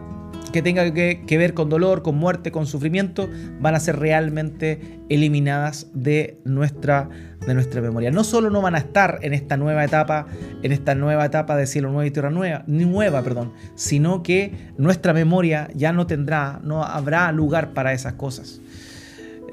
que 0.55 0.61
tenga 0.61 0.93
que, 0.93 1.37
ver 1.37 1.53
con 1.53 1.67
dolor, 1.67 2.01
con 2.01 2.15
muerte, 2.15 2.49
con 2.49 2.65
sufrimiento, 2.65 3.29
van 3.59 3.75
a 3.75 3.79
ser 3.81 3.99
realmente 3.99 5.01
eliminadas 5.09 5.87
de 5.93 6.39
nuestra, 6.45 7.09
de 7.45 7.53
nuestra 7.53 7.81
memoria. 7.81 8.11
No 8.11 8.23
solo 8.23 8.49
no 8.49 8.61
van 8.61 8.75
a 8.75 8.79
estar 8.79 9.19
en 9.21 9.33
esta 9.33 9.57
nueva 9.57 9.83
etapa, 9.83 10.27
en 10.63 10.71
esta 10.71 10.95
nueva 10.95 11.25
etapa 11.25 11.55
de 11.55 11.67
cielo 11.67 11.91
nuevo 11.91 12.05
y 12.05 12.11
tierra 12.11 12.29
nueva, 12.29 12.63
nueva, 12.67 13.21
perdón, 13.21 13.53
sino 13.75 14.23
que 14.23 14.71
nuestra 14.77 15.13
memoria 15.13 15.69
ya 15.75 15.91
no 15.93 16.07
tendrá, 16.07 16.59
no 16.63 16.83
habrá 16.83 17.31
lugar 17.31 17.73
para 17.73 17.93
esas 17.93 18.13
cosas. 18.13 18.61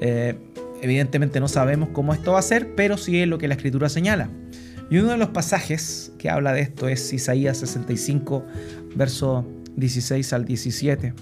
Eh, 0.01 0.35
evidentemente 0.81 1.39
no 1.39 1.47
sabemos 1.47 1.89
cómo 1.89 2.13
esto 2.13 2.33
va 2.33 2.39
a 2.39 2.43
ser, 2.43 2.75
pero 2.75 2.97
sí 2.97 3.21
es 3.21 3.27
lo 3.27 3.37
que 3.37 3.47
la 3.47 3.53
escritura 3.55 3.89
señala. 3.89 4.29
Y 4.89 4.97
uno 4.97 5.11
de 5.11 5.17
los 5.17 5.29
pasajes 5.29 6.11
que 6.17 6.29
habla 6.29 6.53
de 6.53 6.61
esto 6.61 6.87
es 6.87 7.13
Isaías 7.13 7.57
65, 7.57 8.45
verso 8.95 9.45
16 9.75 10.33
al 10.33 10.45
17. 10.45 11.13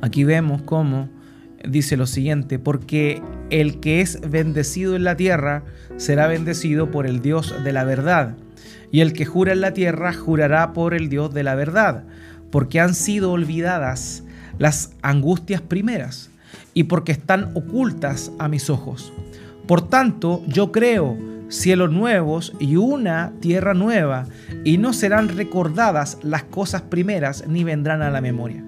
Aquí 0.00 0.24
vemos 0.24 0.62
cómo 0.62 1.08
dice 1.68 1.96
lo 1.96 2.06
siguiente, 2.06 2.58
porque 2.58 3.22
el 3.50 3.80
que 3.80 4.00
es 4.00 4.20
bendecido 4.28 4.96
en 4.96 5.04
la 5.04 5.16
tierra 5.16 5.64
será 5.96 6.26
bendecido 6.26 6.90
por 6.90 7.06
el 7.06 7.22
Dios 7.22 7.54
de 7.64 7.72
la 7.72 7.84
verdad, 7.84 8.36
y 8.90 9.00
el 9.00 9.12
que 9.12 9.24
jura 9.24 9.52
en 9.52 9.60
la 9.60 9.72
tierra 9.72 10.12
jurará 10.12 10.72
por 10.72 10.94
el 10.94 11.08
Dios 11.08 11.32
de 11.32 11.42
la 11.42 11.54
verdad, 11.54 12.04
porque 12.50 12.80
han 12.80 12.94
sido 12.94 13.32
olvidadas 13.32 14.24
las 14.58 14.92
angustias 15.02 15.60
primeras, 15.60 16.30
y 16.74 16.84
porque 16.84 17.12
están 17.12 17.50
ocultas 17.54 18.32
a 18.38 18.48
mis 18.48 18.70
ojos. 18.70 19.12
Por 19.66 19.88
tanto, 19.88 20.42
yo 20.46 20.72
creo 20.72 21.16
cielos 21.48 21.90
nuevos 21.90 22.54
y 22.58 22.76
una 22.76 23.32
tierra 23.40 23.74
nueva, 23.74 24.26
y 24.64 24.78
no 24.78 24.92
serán 24.92 25.28
recordadas 25.28 26.18
las 26.22 26.44
cosas 26.44 26.82
primeras 26.82 27.46
ni 27.46 27.62
vendrán 27.62 28.02
a 28.02 28.10
la 28.10 28.20
memoria. 28.20 28.64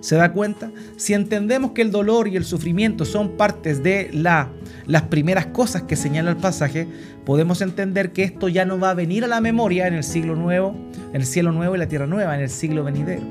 ¿Se 0.00 0.16
da 0.16 0.32
cuenta? 0.32 0.70
Si 0.96 1.14
entendemos 1.14 1.72
que 1.72 1.82
el 1.82 1.90
dolor 1.90 2.28
y 2.28 2.36
el 2.36 2.44
sufrimiento 2.44 3.04
son 3.04 3.36
partes 3.36 3.82
de 3.82 4.10
la, 4.12 4.50
las 4.86 5.02
primeras 5.02 5.46
cosas 5.46 5.82
que 5.82 5.96
señala 5.96 6.30
el 6.30 6.36
pasaje, 6.36 6.86
podemos 7.24 7.60
entender 7.60 8.12
que 8.12 8.24
esto 8.24 8.48
ya 8.48 8.64
no 8.64 8.78
va 8.78 8.90
a 8.90 8.94
venir 8.94 9.24
a 9.24 9.28
la 9.28 9.40
memoria 9.40 9.86
en 9.86 9.94
el 9.94 10.04
siglo 10.04 10.36
nuevo, 10.36 10.76
en 11.10 11.16
el 11.16 11.26
cielo 11.26 11.52
nuevo 11.52 11.74
y 11.74 11.78
la 11.78 11.88
tierra 11.88 12.06
nueva, 12.06 12.34
en 12.34 12.42
el 12.42 12.50
siglo 12.50 12.84
venidero. 12.84 13.22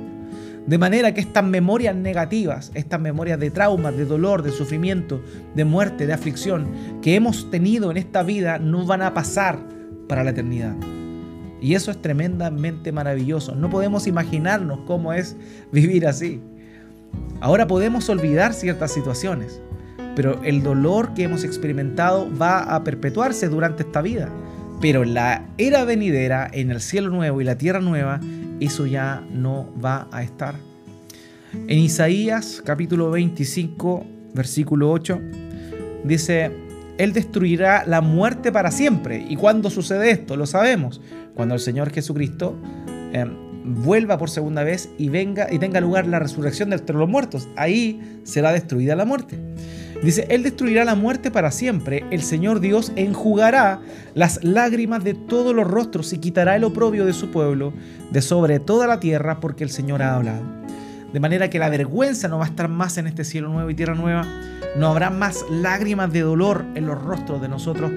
De 0.68 0.80
manera 0.80 1.14
que 1.14 1.22
estas 1.22 1.44
memorias 1.44 1.96
negativas, 1.96 2.72
estas 2.74 3.00
memorias 3.00 3.40
de 3.40 3.52
traumas, 3.52 3.96
de 3.96 4.06
dolor, 4.06 4.42
de 4.42 4.52
sufrimiento, 4.52 5.22
de 5.54 5.64
muerte, 5.64 6.08
de 6.08 6.14
aflicción 6.14 6.68
que 7.04 7.16
hemos 7.16 7.52
tenido 7.52 7.92
en 7.92 7.98
esta 7.98 8.24
vida 8.24 8.58
no 8.58 8.84
van 8.84 9.04
a 9.04 9.14
pasar 9.14 9.60
para 10.08 10.24
la 10.24 10.32
eternidad. 10.32 10.76
Y 11.62 11.76
eso 11.76 11.92
es 11.92 12.02
tremendamente 12.02 12.92
maravilloso. 12.92 13.56
No 13.56 13.70
podemos 13.70 14.08
imaginarnos 14.08 14.80
cómo 14.86 15.14
es 15.14 15.38
vivir 15.72 16.08
así. 16.08 16.42
Ahora 17.42 17.68
podemos 17.68 18.10
olvidar 18.10 18.54
ciertas 18.54 18.92
situaciones, 18.92 19.62
pero 20.16 20.42
el 20.44 20.64
dolor 20.64 21.14
que 21.14 21.24
hemos 21.24 21.44
experimentado 21.44 22.30
va 22.36 22.76
a 22.76 22.84
perpetuarse 22.84 23.50
durante 23.50 23.84
esta 23.84 24.02
vida. 24.02 24.30
Pero 24.82 25.04
la 25.04 25.48
era 25.58 25.84
venidera, 25.84 26.50
en 26.52 26.72
el 26.72 26.82
cielo 26.82 27.10
nuevo 27.10 27.42
y 27.42 27.44
la 27.44 27.58
tierra 27.58 27.80
nueva, 27.80 28.20
eso 28.60 28.86
ya 28.86 29.24
no 29.32 29.70
va 29.84 30.08
a 30.12 30.24
estar. 30.24 30.56
En 31.68 31.80
Isaías 31.80 32.62
capítulo 32.66 33.12
25, 33.12 34.06
versículo 34.34 34.92
8, 34.92 35.20
dice, 36.04 36.52
Él 36.98 37.14
destruirá 37.14 37.86
la 37.86 38.02
muerte 38.02 38.52
para 38.52 38.72
siempre. 38.72 39.26
¿Y 39.28 39.36
cuándo 39.36 39.70
sucede 39.70 40.12
esto? 40.12 40.36
Lo 40.36 40.46
sabemos. 40.46 41.02
Cuando 41.34 41.56
el 41.56 41.62
Señor 41.62 41.92
Jesucristo 41.92 42.58
em, 43.14 43.45
vuelva 43.66 44.18
por 44.18 44.30
segunda 44.30 44.64
vez 44.64 44.90
y 44.98 45.10
venga 45.10 45.48
y 45.52 45.60
tenga 45.60 45.82
lugar 45.82 46.08
la 46.08 46.20
resurrección 46.20 46.70
de 46.70 46.94
los 46.94 47.10
muertos. 47.10 47.48
Ahí 47.56 48.20
será 48.24 48.52
destruida 48.52 48.96
la 48.96 49.06
muerte. 49.06 49.40
Dice, 50.04 50.28
Él 50.30 50.44
destruirá 50.44 50.86
la 50.86 50.96
muerte 50.96 51.32
para 51.32 51.52
siempre. 51.52 52.06
El 52.12 52.22
Señor 52.22 52.60
Dios 52.60 52.92
enjugará 52.96 53.82
las 54.14 54.44
lágrimas 54.44 55.04
de 55.04 55.14
todos 55.14 55.56
los 55.56 55.68
rostros 55.68 56.14
y 56.14 56.20
quitará 56.20 56.56
el 56.56 56.64
oprobio 56.64 57.06
de 57.06 57.14
su 57.14 57.32
pueblo 57.32 57.74
de 58.12 58.22
sobre 58.22 58.60
toda 58.60 58.88
la 58.88 59.00
tierra 59.00 59.40
porque 59.40 59.64
el 59.64 59.70
Señor 59.70 60.02
ha 60.02 60.16
hablado. 60.16 60.44
De 61.12 61.20
manera 61.20 61.50
que 61.50 61.60
la 61.60 61.70
vergüenza 61.70 62.28
no 62.28 62.38
va 62.38 62.46
a 62.46 62.50
estar 62.50 62.68
más 62.68 62.98
en 62.98 63.08
este 63.08 63.24
cielo 63.24 63.50
nuevo 63.50 63.70
y 63.70 63.76
tierra 63.76 63.96
nueva. 63.96 64.28
No 64.78 64.88
habrá 64.88 65.10
más 65.10 65.46
lágrimas 65.50 66.12
de 66.12 66.22
dolor 66.22 66.66
en 66.76 66.86
los 66.86 67.02
rostros 67.02 67.42
de 67.42 67.48
nosotros 67.48 67.92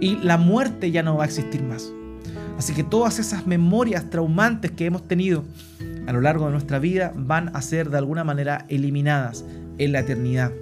y 0.00 0.16
la 0.16 0.36
muerte 0.36 0.90
ya 0.90 1.02
no 1.02 1.16
va 1.16 1.22
a 1.22 1.26
existir 1.26 1.62
más. 1.62 1.92
Así 2.58 2.72
que 2.72 2.84
todas 2.84 3.18
esas 3.18 3.46
memorias 3.46 4.10
traumantes 4.10 4.70
que 4.70 4.86
hemos 4.86 5.06
tenido 5.08 5.44
a 6.06 6.12
lo 6.12 6.20
largo 6.20 6.46
de 6.46 6.52
nuestra 6.52 6.78
vida 6.78 7.12
van 7.16 7.54
a 7.54 7.62
ser 7.62 7.90
de 7.90 7.98
alguna 7.98 8.24
manera 8.24 8.66
eliminadas 8.68 9.44
en 9.78 9.92
la 9.92 10.00
eternidad. 10.00 10.52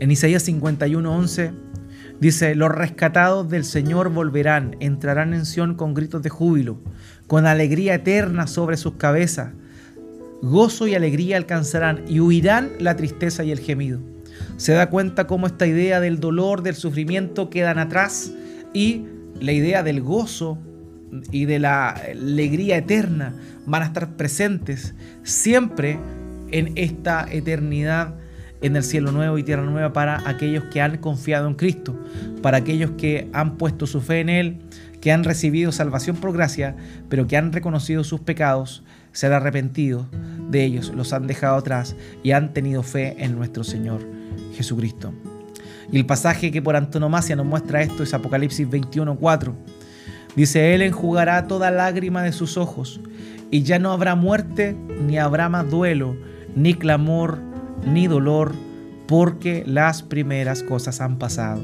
En 0.00 0.10
Isaías 0.10 0.46
51:11 0.48 1.52
dice, 2.20 2.54
los 2.54 2.70
rescatados 2.70 3.48
del 3.48 3.64
Señor 3.64 4.10
volverán, 4.10 4.76
entrarán 4.80 5.34
en 5.34 5.46
Sión 5.46 5.74
con 5.74 5.94
gritos 5.94 6.22
de 6.22 6.30
júbilo, 6.30 6.78
con 7.26 7.46
alegría 7.46 7.94
eterna 7.94 8.46
sobre 8.46 8.76
sus 8.76 8.94
cabezas. 8.94 9.52
Gozo 10.42 10.86
y 10.86 10.94
alegría 10.94 11.36
alcanzarán 11.36 12.04
y 12.08 12.20
huirán 12.20 12.70
la 12.78 12.96
tristeza 12.96 13.44
y 13.44 13.50
el 13.50 13.60
gemido. 13.60 14.00
Se 14.56 14.72
da 14.72 14.90
cuenta 14.90 15.26
cómo 15.26 15.46
esta 15.46 15.66
idea 15.66 16.00
del 16.00 16.20
dolor, 16.20 16.62
del 16.62 16.74
sufrimiento 16.74 17.50
quedan 17.50 17.78
atrás 17.78 18.32
y 18.72 19.06
la 19.40 19.52
idea 19.52 19.82
del 19.82 20.00
gozo 20.00 20.58
y 21.30 21.44
de 21.44 21.58
la 21.58 21.90
alegría 21.90 22.76
eterna 22.76 23.34
van 23.66 23.82
a 23.82 23.86
estar 23.86 24.16
presentes 24.16 24.94
siempre 25.22 25.98
en 26.50 26.72
esta 26.76 27.26
eternidad 27.30 28.14
en 28.62 28.76
el 28.76 28.82
cielo 28.82 29.12
nuevo 29.12 29.36
y 29.36 29.42
tierra 29.42 29.64
nueva 29.64 29.92
para 29.92 30.26
aquellos 30.28 30.64
que 30.72 30.80
han 30.80 30.96
confiado 30.96 31.48
en 31.48 31.54
Cristo, 31.54 31.98
para 32.40 32.58
aquellos 32.58 32.92
que 32.92 33.28
han 33.34 33.56
puesto 33.58 33.86
su 33.86 34.00
fe 34.00 34.20
en 34.20 34.30
Él, 34.30 34.58
que 35.02 35.12
han 35.12 35.22
recibido 35.22 35.70
salvación 35.70 36.16
por 36.16 36.32
gracia, 36.32 36.74
pero 37.10 37.26
que 37.26 37.36
han 37.36 37.52
reconocido 37.52 38.04
sus 38.04 38.20
pecados, 38.20 38.82
se 39.12 39.26
han 39.26 39.34
arrepentido 39.34 40.08
de 40.48 40.64
ellos, 40.64 40.92
los 40.94 41.12
han 41.12 41.26
dejado 41.26 41.56
atrás 41.56 41.94
y 42.22 42.30
han 42.30 42.54
tenido 42.54 42.82
fe 42.82 43.16
en 43.18 43.36
nuestro 43.36 43.64
Señor 43.64 44.00
Jesucristo. 44.54 45.12
Y 45.90 45.98
el 45.98 46.06
pasaje 46.06 46.50
que 46.50 46.62
por 46.62 46.76
antonomasia 46.76 47.36
nos 47.36 47.46
muestra 47.46 47.82
esto 47.82 48.02
es 48.02 48.14
Apocalipsis 48.14 48.68
21:4. 48.68 49.52
Dice, 50.36 50.74
Él 50.74 50.82
enjugará 50.82 51.46
toda 51.46 51.70
lágrima 51.70 52.22
de 52.22 52.32
sus 52.32 52.56
ojos, 52.56 53.00
y 53.50 53.62
ya 53.62 53.78
no 53.78 53.92
habrá 53.92 54.16
muerte, 54.16 54.76
ni 55.06 55.18
habrá 55.18 55.48
más 55.48 55.70
duelo, 55.70 56.16
ni 56.56 56.74
clamor, 56.74 57.38
ni 57.86 58.08
dolor, 58.08 58.52
porque 59.06 59.62
las 59.66 60.02
primeras 60.02 60.62
cosas 60.62 61.00
han 61.00 61.18
pasado. 61.18 61.62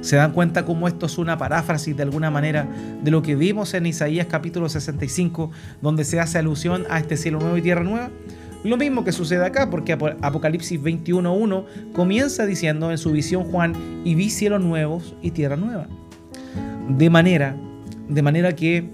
¿Se 0.00 0.16
dan 0.16 0.32
cuenta 0.32 0.64
cómo 0.64 0.86
esto 0.86 1.06
es 1.06 1.18
una 1.18 1.36
paráfrasis 1.36 1.96
de 1.96 2.04
alguna 2.04 2.30
manera 2.30 2.66
de 3.02 3.10
lo 3.10 3.20
que 3.20 3.34
vimos 3.34 3.74
en 3.74 3.84
Isaías 3.84 4.26
capítulo 4.30 4.68
65, 4.68 5.50
donde 5.82 6.04
se 6.04 6.20
hace 6.20 6.38
alusión 6.38 6.84
a 6.88 6.98
este 6.98 7.16
cielo 7.16 7.40
nuevo 7.40 7.56
y 7.56 7.62
tierra 7.62 7.82
nueva? 7.82 8.10
Lo 8.64 8.76
mismo 8.76 9.04
que 9.04 9.12
sucede 9.12 9.44
acá, 9.44 9.70
porque 9.70 9.92
Apocalipsis 9.92 10.80
21.1 10.80 11.92
comienza 11.92 12.44
diciendo 12.44 12.90
en 12.90 12.98
su 12.98 13.12
visión 13.12 13.44
Juan, 13.44 13.74
y 14.04 14.14
vi 14.14 14.30
cielos 14.30 14.62
nuevos 14.62 15.14
y 15.22 15.30
tierra 15.30 15.56
nueva. 15.56 15.86
De 16.88 17.10
manera, 17.10 17.56
de 18.08 18.22
manera 18.22 18.54
que 18.54 18.88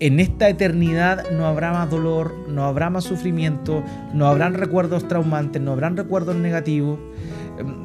en 0.00 0.18
esta 0.18 0.48
eternidad 0.48 1.30
no 1.30 1.46
habrá 1.46 1.72
más 1.72 1.88
dolor, 1.88 2.34
no 2.48 2.64
habrá 2.64 2.90
más 2.90 3.04
sufrimiento, 3.04 3.84
no 4.12 4.26
habrán 4.26 4.54
recuerdos 4.54 5.06
traumantes, 5.06 5.62
no 5.62 5.72
habrán 5.72 5.96
recuerdos 5.96 6.34
negativos. 6.34 6.98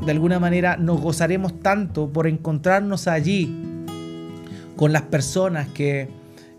De 0.04 0.12
alguna 0.12 0.40
manera 0.40 0.78
nos 0.78 1.00
gozaremos 1.00 1.60
tanto 1.60 2.12
por 2.12 2.26
encontrarnos 2.26 3.08
allí 3.08 3.56
con 4.76 4.94
las 4.94 5.04
personas 5.04 5.68
que, 5.68 6.10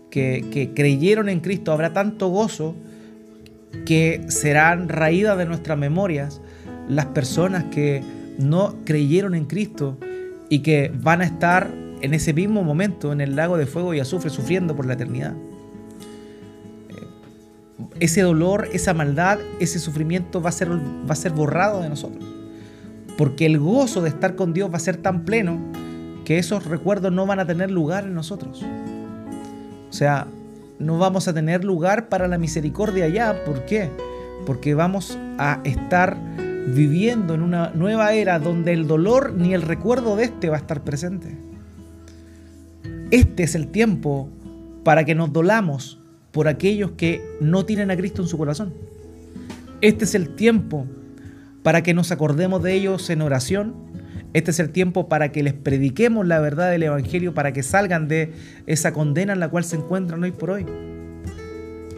que, 0.09 0.71
creyeron 0.75 1.27
en 1.27 1.39
Cristo. 1.39 1.71
Habrá 1.71 1.91
tanto 1.91 2.29
gozo 2.29 2.75
que 3.85 4.25
serán 4.29 4.89
raídas 4.89 5.37
de 5.37 5.45
nuestras 5.45 5.77
memorias 5.77 6.41
las 6.87 7.07
personas 7.07 7.65
que 7.65 8.03
no 8.37 8.75
creyeron 8.85 9.35
en 9.35 9.45
Cristo 9.45 9.97
y 10.49 10.59
que 10.59 10.91
van 10.93 11.21
a 11.21 11.25
estar 11.25 11.71
en 12.01 12.13
ese 12.13 12.33
mismo 12.33 12.63
momento 12.63 13.11
en 13.11 13.21
el 13.21 13.35
lago 13.35 13.57
de 13.57 13.65
fuego 13.65 13.93
y 13.93 13.99
azufre 13.99 14.29
sufriendo 14.29 14.75
por 14.75 14.85
la 14.85 14.93
eternidad. 14.93 15.33
Eh, 16.89 17.07
ese 17.99 18.21
dolor, 18.21 18.67
esa 18.73 18.93
maldad, 18.93 19.39
ese 19.59 19.79
sufrimiento 19.79 20.41
va 20.41 20.49
a, 20.49 20.53
ser, 20.53 20.69
va 20.71 21.11
a 21.11 21.15
ser 21.15 21.33
borrado 21.33 21.81
de 21.81 21.89
nosotros. 21.89 22.23
Porque 23.17 23.45
el 23.45 23.59
gozo 23.59 24.01
de 24.01 24.09
estar 24.09 24.35
con 24.35 24.53
Dios 24.53 24.71
va 24.71 24.77
a 24.77 24.79
ser 24.79 24.97
tan 24.97 25.25
pleno 25.25 25.59
que 26.25 26.37
esos 26.39 26.65
recuerdos 26.65 27.11
no 27.11 27.25
van 27.25 27.39
a 27.39 27.45
tener 27.45 27.69
lugar 27.69 28.05
en 28.05 28.13
nosotros. 28.13 28.63
O 29.89 29.93
sea, 29.93 30.27
no 30.79 30.97
vamos 30.97 31.27
a 31.27 31.33
tener 31.33 31.63
lugar 31.63 32.09
para 32.09 32.27
la 32.27 32.37
misericordia 32.37 33.05
allá. 33.05 33.43
¿Por 33.43 33.65
qué? 33.65 33.89
Porque 34.45 34.73
vamos 34.73 35.17
a 35.37 35.61
estar 35.63 36.17
viviendo 36.67 37.33
en 37.33 37.41
una 37.41 37.71
nueva 37.71 38.13
era 38.13 38.39
donde 38.39 38.73
el 38.73 38.87
dolor 38.87 39.33
ni 39.33 39.53
el 39.53 39.61
recuerdo 39.61 40.15
de 40.15 40.25
este 40.25 40.49
va 40.49 40.57
a 40.57 40.59
estar 40.59 40.83
presente. 40.83 41.37
Este 43.11 43.43
es 43.43 43.55
el 43.55 43.67
tiempo 43.67 44.29
para 44.83 45.03
que 45.03 45.15
nos 45.15 45.33
dolamos 45.33 45.99
por 46.31 46.47
aquellos 46.47 46.91
que 46.91 47.23
no 47.41 47.65
tienen 47.65 47.91
a 47.91 47.97
Cristo 47.97 48.21
en 48.21 48.27
su 48.27 48.37
corazón. 48.37 48.73
Este 49.81 50.05
es 50.05 50.15
el 50.15 50.35
tiempo 50.35 50.85
para 51.63 51.83
que 51.83 51.93
nos 51.93 52.11
acordemos 52.11 52.61
de 52.63 52.73
ellos 52.73 53.09
en 53.09 53.21
oración. 53.21 53.73
Este 54.33 54.51
es 54.51 54.59
el 54.59 54.69
tiempo 54.69 55.09
para 55.09 55.31
que 55.31 55.41
les 55.41 55.53
prediquemos 55.53 56.27
la 56.27 56.39
verdad 56.39 56.69
del 56.69 56.83
Evangelio, 56.83 57.33
para 57.33 57.51
que 57.51 57.63
salgan 57.63 58.07
de 58.07 58.33
esa 58.67 58.93
condena 58.93 59.33
en 59.33 59.39
la 59.39 59.49
cual 59.49 59.63
se 59.63 59.75
encuentran 59.75 60.23
hoy 60.23 60.31
por 60.31 60.51
hoy. 60.51 60.65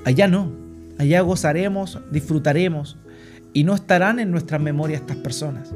Allá 0.06 0.28
no, 0.28 0.52
allá 0.98 1.22
gozaremos, 1.22 2.00
disfrutaremos 2.12 2.98
y 3.54 3.66
no 3.66 3.76
estarán 3.76 4.20
en 4.20 4.32
nuestras 4.32 4.62
memorias 4.62 5.02
estas 5.02 5.18
personas. 5.18 5.74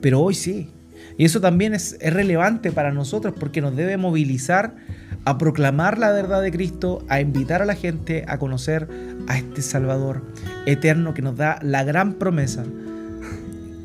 Pero 0.00 0.20
hoy 0.20 0.34
sí. 0.34 0.68
Y 1.16 1.24
eso 1.24 1.40
también 1.40 1.74
es, 1.74 1.96
es 2.00 2.12
relevante 2.12 2.70
para 2.70 2.92
nosotros 2.92 3.34
porque 3.38 3.60
nos 3.60 3.74
debe 3.74 3.96
movilizar 3.96 4.76
a 5.24 5.38
proclamar 5.38 5.98
la 5.98 6.10
verdad 6.12 6.42
de 6.42 6.50
Cristo, 6.50 7.04
a 7.08 7.20
invitar 7.20 7.62
a 7.62 7.64
la 7.66 7.74
gente 7.74 8.24
a 8.28 8.38
conocer 8.38 8.88
a 9.28 9.38
este 9.38 9.62
Salvador 9.62 10.22
eterno 10.66 11.14
que 11.14 11.22
nos 11.22 11.36
da 11.36 11.58
la 11.62 11.84
gran 11.84 12.14
promesa, 12.14 12.64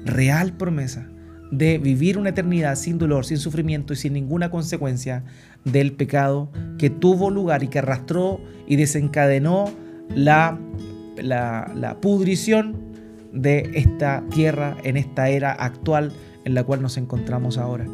real 0.06 0.54
promesa, 0.54 1.08
de 1.52 1.78
vivir 1.78 2.18
una 2.18 2.30
eternidad 2.30 2.76
sin 2.76 2.98
dolor, 2.98 3.26
sin 3.26 3.38
sufrimiento 3.38 3.94
y 3.94 3.96
sin 3.96 4.14
ninguna 4.14 4.52
consecuencia 4.52 5.24
del 5.64 5.94
pecado 5.94 6.52
que 6.78 6.90
tuvo 6.90 7.30
lugar 7.30 7.64
y 7.64 7.68
que 7.68 7.80
arrastró 7.80 8.42
y 8.68 8.76
desencadenó 8.76 9.72
la, 10.14 10.60
la, 11.18 11.98
pudrición 12.02 12.76
de 13.34 13.72
esta 13.76 14.24
tierra 14.34 14.78
en 14.84 14.98
esta 14.98 15.30
era 15.30 15.52
actual 15.52 16.12
en 16.46 16.54
la 16.54 16.64
cual 16.64 16.82
nos 16.82 16.98
encontramos 16.98 17.58
ahora. 17.58 17.86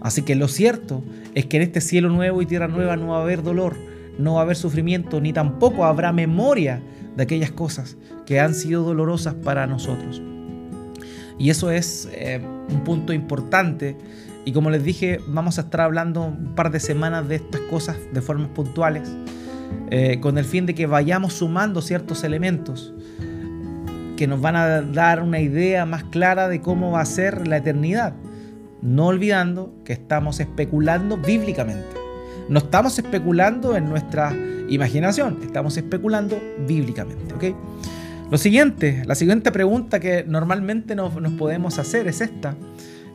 Así 0.00 0.22
que 0.22 0.34
lo 0.34 0.48
cierto 0.48 1.02
es 1.34 1.46
que 1.46 1.58
en 1.58 1.62
este 1.62 1.80
cielo 1.80 2.08
nuevo 2.08 2.42
y 2.42 2.46
tierra 2.46 2.68
nueva 2.68 2.96
no 2.96 3.08
va 3.08 3.18
a 3.18 3.22
haber 3.22 3.42
dolor, 3.42 3.76
no 4.18 4.34
va 4.34 4.40
a 4.40 4.42
haber 4.44 4.56
sufrimiento, 4.56 5.20
ni 5.20 5.32
tampoco 5.32 5.84
habrá 5.84 6.12
memoria 6.12 6.82
de 7.16 7.22
aquellas 7.22 7.52
cosas 7.52 7.96
que 8.26 8.40
han 8.40 8.54
sido 8.54 8.82
dolorosas 8.82 9.34
para 9.34 9.66
nosotros. 9.66 10.22
Y 11.42 11.50
eso 11.50 11.72
es 11.72 12.08
eh, 12.12 12.40
un 12.70 12.84
punto 12.84 13.12
importante. 13.12 13.96
Y 14.44 14.52
como 14.52 14.70
les 14.70 14.84
dije, 14.84 15.18
vamos 15.26 15.58
a 15.58 15.62
estar 15.62 15.80
hablando 15.80 16.22
un 16.22 16.54
par 16.54 16.70
de 16.70 16.78
semanas 16.78 17.26
de 17.26 17.34
estas 17.34 17.60
cosas 17.62 17.96
de 18.12 18.22
formas 18.22 18.50
puntuales, 18.50 19.10
eh, 19.90 20.20
con 20.20 20.38
el 20.38 20.44
fin 20.44 20.66
de 20.66 20.76
que 20.76 20.86
vayamos 20.86 21.32
sumando 21.32 21.82
ciertos 21.82 22.22
elementos 22.22 22.94
que 24.16 24.28
nos 24.28 24.40
van 24.40 24.54
a 24.54 24.82
dar 24.82 25.20
una 25.20 25.40
idea 25.40 25.84
más 25.84 26.04
clara 26.04 26.46
de 26.48 26.60
cómo 26.60 26.92
va 26.92 27.00
a 27.00 27.06
ser 27.06 27.48
la 27.48 27.56
eternidad 27.56 28.14
no 28.80 29.06
olvidando 29.06 29.74
que 29.84 29.94
estamos 29.94 30.38
especulando 30.38 31.16
bíblicamente. 31.16 31.96
No 32.48 32.60
estamos 32.60 32.96
especulando 33.00 33.76
en 33.76 33.88
nuestra 33.88 34.32
imaginación, 34.68 35.38
estamos 35.42 35.76
especulando 35.76 36.40
bíblicamente. 36.68 37.34
¿ok? 37.34 37.56
Lo 38.32 38.38
siguiente, 38.38 39.02
la 39.04 39.14
siguiente 39.14 39.52
pregunta 39.52 40.00
que 40.00 40.24
normalmente 40.26 40.94
nos, 40.94 41.20
nos 41.20 41.34
podemos 41.34 41.78
hacer 41.78 42.08
es 42.08 42.22
esta. 42.22 42.56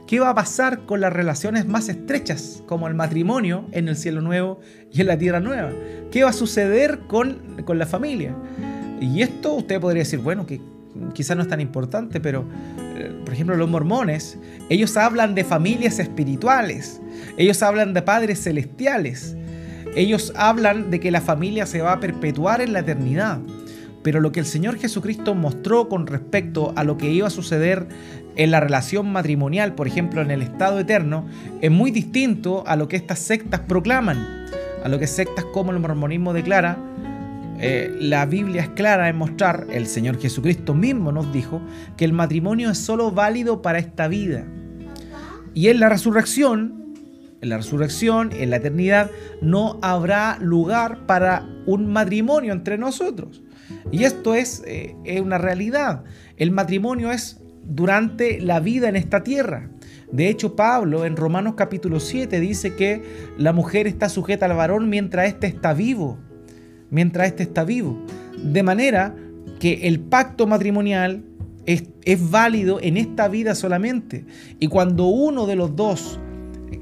¿Qué 0.06 0.20
va 0.20 0.30
a 0.30 0.36
pasar 0.36 0.86
con 0.86 1.02
las 1.02 1.12
relaciones 1.12 1.66
más 1.66 1.90
estrechas, 1.90 2.62
como 2.68 2.88
el 2.88 2.94
matrimonio 2.94 3.66
en 3.72 3.88
el 3.88 3.96
cielo 3.96 4.22
nuevo 4.22 4.60
y 4.94 5.02
en 5.02 5.08
la 5.08 5.18
tierra 5.18 5.40
nueva? 5.40 5.72
¿Qué 6.12 6.24
va 6.24 6.30
a 6.30 6.34
suceder 6.34 7.00
con, 7.08 7.64
con 7.66 7.80
la 7.80 7.88
familia? 7.88 8.36
Y 9.02 9.24
esto 9.24 9.56
usted 9.56 9.82
podría 9.82 10.04
decir, 10.04 10.20
bueno, 10.20 10.46
que 10.46 10.62
quizás 11.16 11.36
no 11.36 11.42
es 11.42 11.50
tan 11.50 11.62
importante, 11.62 12.20
pero 12.20 12.46
eh, 12.78 13.12
por 13.26 13.34
ejemplo 13.34 13.56
los 13.56 13.72
mormones, 13.72 14.38
ellos 14.70 14.98
hablan 14.98 15.34
de 15.34 15.44
familias 15.44 15.98
espirituales, 15.98 17.02
ellos 17.38 17.64
hablan 17.64 17.96
de 17.96 18.04
padres 18.04 18.44
celestiales, 18.44 19.36
ellos 19.96 20.32
hablan 20.36 20.92
de 20.92 21.00
que 21.00 21.10
la 21.10 21.22
familia 21.22 21.66
se 21.66 21.82
va 21.82 21.94
a 21.94 22.00
perpetuar 22.00 22.62
en 22.62 22.72
la 22.72 22.82
eternidad. 22.82 23.40
Pero 24.08 24.22
lo 24.22 24.32
que 24.32 24.40
el 24.40 24.46
Señor 24.46 24.78
Jesucristo 24.78 25.36
mostró 25.36 25.90
con 25.90 26.08
respecto 26.08 26.72
a 26.78 26.86
lo 26.86 26.98
que 26.98 27.12
iba 27.12 27.28
a 27.28 27.30
suceder 27.30 27.90
en 28.38 28.52
la 28.52 28.62
relación 28.62 29.12
matrimonial, 29.12 29.76
por 29.76 29.86
ejemplo 29.86 30.22
en 30.22 30.32
el 30.32 30.42
estado 30.42 30.80
eterno, 30.80 31.28
es 31.60 31.70
muy 31.72 31.92
distinto 31.92 32.64
a 32.68 32.78
lo 32.78 32.88
que 32.88 32.96
estas 32.96 33.20
sectas 33.20 33.60
proclaman, 33.68 34.26
a 34.82 34.88
lo 34.88 34.98
que 34.98 35.08
sectas 35.08 35.44
como 35.44 35.74
el 35.74 35.80
mormonismo 35.80 36.32
declara, 36.32 36.78
eh, 37.60 37.94
la 38.00 38.26
Biblia 38.26 38.62
es 38.62 38.70
clara 38.70 39.10
en 39.10 39.18
mostrar, 39.18 39.68
el 39.74 39.88
Señor 39.88 40.18
Jesucristo 40.22 40.74
mismo 40.74 41.12
nos 41.12 41.34
dijo, 41.34 41.60
que 41.98 42.06
el 42.06 42.14
matrimonio 42.14 42.72
es 42.72 42.78
solo 42.78 43.12
válido 43.12 43.62
para 43.62 43.78
esta 43.78 44.08
vida. 44.08 44.46
Y 45.54 45.68
en 45.68 45.82
la 45.82 45.90
resurrección, 45.90 46.96
en 47.42 47.50
la 47.50 47.58
resurrección, 47.58 48.32
en 48.32 48.52
la 48.52 48.56
eternidad, 48.56 49.12
no 49.42 49.80
habrá 49.82 50.38
lugar 50.40 51.06
para 51.08 51.46
un 51.66 51.88
matrimonio 51.88 52.54
entre 52.54 52.78
nosotros. 52.78 53.42
Y 53.92 54.04
esto 54.04 54.36
es, 54.36 54.64
eh, 54.66 54.96
es 55.06 55.22
una 55.22 55.38
realidad. 55.38 56.04
El 56.38 56.52
matrimonio 56.52 57.12
es 57.12 57.40
durante 57.64 58.40
la 58.40 58.60
vida 58.60 58.90
en 58.90 58.96
esta 58.96 59.24
tierra. 59.24 59.70
De 60.12 60.30
hecho, 60.30 60.56
Pablo 60.56 61.06
en 61.06 61.18
Romanos 61.18 61.56
capítulo 61.56 62.00
7 62.00 62.40
dice 62.40 62.76
que 62.76 63.04
la 63.38 63.52
mujer 63.54 63.88
está 63.88 64.08
sujeta 64.10 64.46
al 64.46 64.56
varón 64.56 64.90
mientras 64.90 65.28
éste 65.28 65.48
está 65.48 65.74
vivo 65.74 66.18
mientras 66.90 67.28
éste 67.28 67.44
está 67.44 67.64
vivo. 67.64 67.98
De 68.42 68.64
manera 68.64 69.16
que 69.60 69.88
el 69.88 70.00
pacto 70.00 70.48
matrimonial 70.48 71.24
es, 71.66 71.84
válido 72.30 72.80
en 72.82 72.98
esta 72.98 73.28
vida 73.28 73.56
solamente. 73.56 74.26
Y 74.60 74.68
cuando 74.68 75.08
uno 75.08 75.46
de 75.46 75.56
los 75.56 75.76
dos 75.76 76.20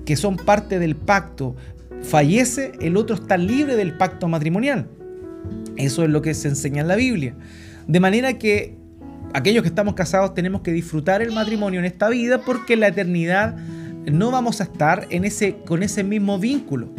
que 0.05 0.15
son 0.15 0.37
parte 0.37 0.79
del 0.79 0.95
pacto 0.95 1.55
fallece, 2.01 2.73
el 2.81 2.97
otro 2.97 3.15
está 3.15 3.37
libre 3.37 3.75
del 3.75 3.97
pacto 3.97 4.27
matrimonial. 4.27 4.87
Eso 5.77 6.03
es 6.03 6.09
lo 6.09 6.21
que 6.21 6.33
se 6.33 6.47
enseña 6.47 6.81
en 6.81 6.87
la 6.87 6.95
Biblia. 6.95 7.35
De 7.87 7.99
manera 7.99 8.37
que 8.37 8.75
aquellos 9.33 9.63
que 9.63 9.69
estamos 9.69 9.95
casados 9.95 10.33
tenemos 10.33 10.61
que 10.61 10.71
disfrutar 10.71 11.21
el 11.21 11.31
matrimonio 11.31 11.79
en 11.79 11.85
esta 11.85 12.09
vida 12.09 12.41
porque 12.41 12.73
en 12.73 12.79
la 12.79 12.87
eternidad 12.87 13.55
no 14.05 14.31
vamos 14.31 14.61
a 14.61 14.65
estar 14.65 15.07
en 15.09 15.25
ese, 15.25 15.57
con 15.65 15.83
ese 15.83 16.03
mismo 16.03 16.39
vínculo. 16.39 16.89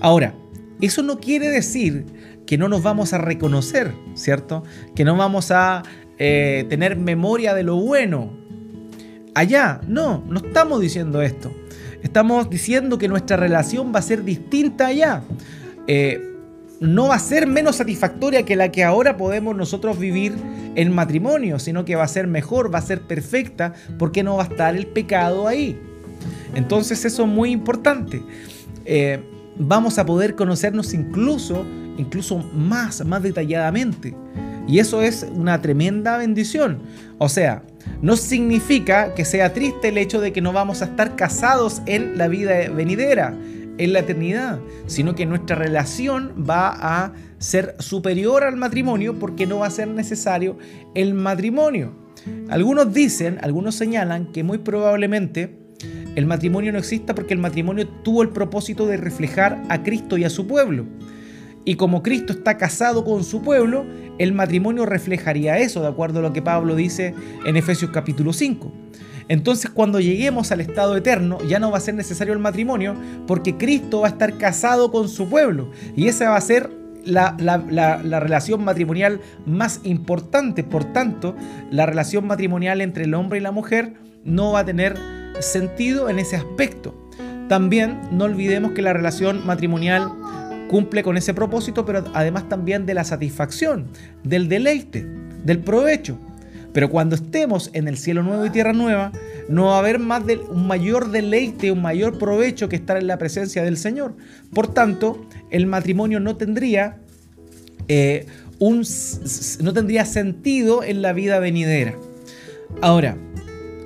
Ahora, 0.00 0.34
eso 0.80 1.02
no 1.02 1.18
quiere 1.18 1.48
decir 1.48 2.06
que 2.46 2.56
no 2.56 2.68
nos 2.68 2.82
vamos 2.82 3.12
a 3.12 3.18
reconocer, 3.18 3.92
¿cierto? 4.14 4.64
Que 4.94 5.04
no 5.04 5.16
vamos 5.16 5.50
a 5.50 5.82
eh, 6.18 6.64
tener 6.68 6.96
memoria 6.96 7.54
de 7.54 7.62
lo 7.62 7.76
bueno. 7.76 8.32
Allá, 9.34 9.80
no, 9.86 10.24
no 10.28 10.40
estamos 10.40 10.80
diciendo 10.80 11.22
esto. 11.22 11.52
Estamos 12.02 12.48
diciendo 12.48 12.98
que 12.98 13.08
nuestra 13.08 13.36
relación 13.36 13.92
va 13.94 13.98
a 13.98 14.02
ser 14.02 14.24
distinta 14.24 14.86
allá. 14.86 15.22
Eh, 15.86 16.29
no 16.80 17.08
va 17.08 17.16
a 17.16 17.18
ser 17.18 17.46
menos 17.46 17.76
satisfactoria 17.76 18.44
que 18.44 18.56
la 18.56 18.72
que 18.72 18.82
ahora 18.82 19.16
podemos 19.16 19.54
nosotros 19.54 19.98
vivir 19.98 20.34
en 20.74 20.92
matrimonio, 20.92 21.58
sino 21.58 21.84
que 21.84 21.94
va 21.94 22.04
a 22.04 22.08
ser 22.08 22.26
mejor, 22.26 22.74
va 22.74 22.78
a 22.78 22.82
ser 22.82 23.02
perfecta, 23.02 23.74
porque 23.98 24.22
no 24.22 24.36
va 24.36 24.44
a 24.44 24.46
estar 24.46 24.74
el 24.74 24.86
pecado 24.86 25.46
ahí. 25.46 25.78
Entonces 26.54 27.04
eso 27.04 27.24
es 27.24 27.28
muy 27.28 27.50
importante. 27.50 28.22
Eh, 28.86 29.22
vamos 29.58 29.98
a 29.98 30.06
poder 30.06 30.34
conocernos 30.34 30.94
incluso, 30.94 31.66
incluso 31.98 32.38
más, 32.38 33.04
más 33.04 33.22
detalladamente. 33.22 34.14
Y 34.66 34.78
eso 34.78 35.02
es 35.02 35.26
una 35.34 35.60
tremenda 35.60 36.16
bendición. 36.16 36.78
O 37.18 37.28
sea, 37.28 37.62
no 38.00 38.16
significa 38.16 39.14
que 39.14 39.24
sea 39.24 39.52
triste 39.52 39.88
el 39.88 39.98
hecho 39.98 40.20
de 40.20 40.32
que 40.32 40.40
no 40.40 40.52
vamos 40.52 40.80
a 40.80 40.86
estar 40.86 41.16
casados 41.16 41.82
en 41.86 42.16
la 42.16 42.28
vida 42.28 42.70
venidera, 42.70 43.34
en 43.80 43.94
la 43.94 44.00
eternidad, 44.00 44.60
sino 44.86 45.14
que 45.14 45.24
nuestra 45.24 45.56
relación 45.56 46.44
va 46.48 46.68
a 46.68 47.12
ser 47.38 47.74
superior 47.78 48.44
al 48.44 48.56
matrimonio 48.56 49.18
porque 49.18 49.46
no 49.46 49.60
va 49.60 49.66
a 49.66 49.70
ser 49.70 49.88
necesario 49.88 50.58
el 50.94 51.14
matrimonio. 51.14 51.94
Algunos 52.50 52.92
dicen, 52.92 53.38
algunos 53.40 53.74
señalan 53.74 54.32
que 54.32 54.42
muy 54.42 54.58
probablemente 54.58 55.56
el 56.14 56.26
matrimonio 56.26 56.72
no 56.72 56.78
exista 56.78 57.14
porque 57.14 57.32
el 57.32 57.40
matrimonio 57.40 57.88
tuvo 57.88 58.22
el 58.22 58.28
propósito 58.28 58.86
de 58.86 58.98
reflejar 58.98 59.62
a 59.70 59.82
Cristo 59.82 60.18
y 60.18 60.24
a 60.24 60.30
su 60.30 60.46
pueblo. 60.46 60.84
Y 61.64 61.76
como 61.76 62.02
Cristo 62.02 62.34
está 62.34 62.58
casado 62.58 63.02
con 63.02 63.24
su 63.24 63.40
pueblo, 63.40 63.86
el 64.18 64.34
matrimonio 64.34 64.84
reflejaría 64.84 65.58
eso, 65.58 65.80
de 65.80 65.88
acuerdo 65.88 66.18
a 66.18 66.22
lo 66.22 66.34
que 66.34 66.42
Pablo 66.42 66.74
dice 66.76 67.14
en 67.46 67.56
Efesios 67.56 67.90
capítulo 67.92 68.34
5. 68.34 68.72
Entonces 69.30 69.70
cuando 69.70 70.00
lleguemos 70.00 70.50
al 70.50 70.60
estado 70.60 70.96
eterno 70.96 71.38
ya 71.46 71.60
no 71.60 71.70
va 71.70 71.78
a 71.78 71.80
ser 71.80 71.94
necesario 71.94 72.34
el 72.34 72.40
matrimonio 72.40 72.96
porque 73.28 73.56
Cristo 73.56 74.00
va 74.00 74.08
a 74.08 74.10
estar 74.10 74.36
casado 74.38 74.90
con 74.90 75.08
su 75.08 75.28
pueblo. 75.28 75.70
Y 75.94 76.08
esa 76.08 76.30
va 76.30 76.36
a 76.36 76.40
ser 76.40 76.68
la, 77.04 77.36
la, 77.38 78.18
relación 78.18 78.64
matrimonial 78.64 79.20
más 79.46 79.82
importante. 79.84 80.64
Por 80.64 80.92
tanto, 80.92 81.36
la 81.70 81.86
relación 81.86 82.26
matrimonial 82.26 82.80
entre 82.80 83.04
el 83.04 83.14
hombre 83.14 83.38
y 83.38 83.42
la 83.42 83.52
mujer 83.52 83.94
no 84.24 84.50
va 84.50 84.60
a 84.60 84.64
tener 84.64 84.98
sentido 85.38 86.08
en 86.08 86.18
ese 86.18 86.34
aspecto. 86.34 86.92
También 87.48 88.00
no 88.10 88.24
olvidemos 88.24 88.72
que 88.72 88.82
la 88.82 88.92
relación 88.92 89.46
matrimonial 89.46 90.10
cumple 90.68 91.04
con 91.04 91.16
ese 91.16 91.34
propósito, 91.34 91.86
pero 91.86 92.02
además 92.14 92.48
también 92.48 92.84
de 92.84 92.94
la 92.94 93.04
satisfacción, 93.04 93.86
del 94.24 94.48
deleite, 94.48 95.06
del 95.44 95.60
provecho. 95.60 96.18
Pero 96.72 96.90
cuando 96.90 97.16
estemos 97.16 97.70
en 97.72 97.88
el 97.88 97.98
cielo 97.98 98.22
nuevo 98.22 98.46
y 98.46 98.50
tierra 98.50 98.72
nueva, 98.72 99.12
no 99.48 99.66
va 99.66 99.76
a 99.76 99.78
haber 99.80 99.98
más 99.98 100.22
un 100.50 100.66
mayor 100.66 101.10
deleite, 101.10 101.72
un 101.72 101.82
mayor 101.82 102.18
provecho 102.18 102.68
que 102.68 102.76
estar 102.76 102.96
en 102.96 103.06
la 103.06 103.18
presencia 103.18 103.62
del 103.62 103.76
Señor. 103.76 104.14
Por 104.52 104.72
tanto, 104.72 105.26
el 105.50 105.66
matrimonio 105.66 106.20
no 106.20 106.36
tendría 106.36 106.98
eh, 107.88 108.26
un, 108.60 108.84
no 109.60 109.72
tendría 109.72 110.04
sentido 110.04 110.84
en 110.84 111.02
la 111.02 111.12
vida 111.12 111.40
venidera. 111.40 111.96
Ahora, 112.82 113.16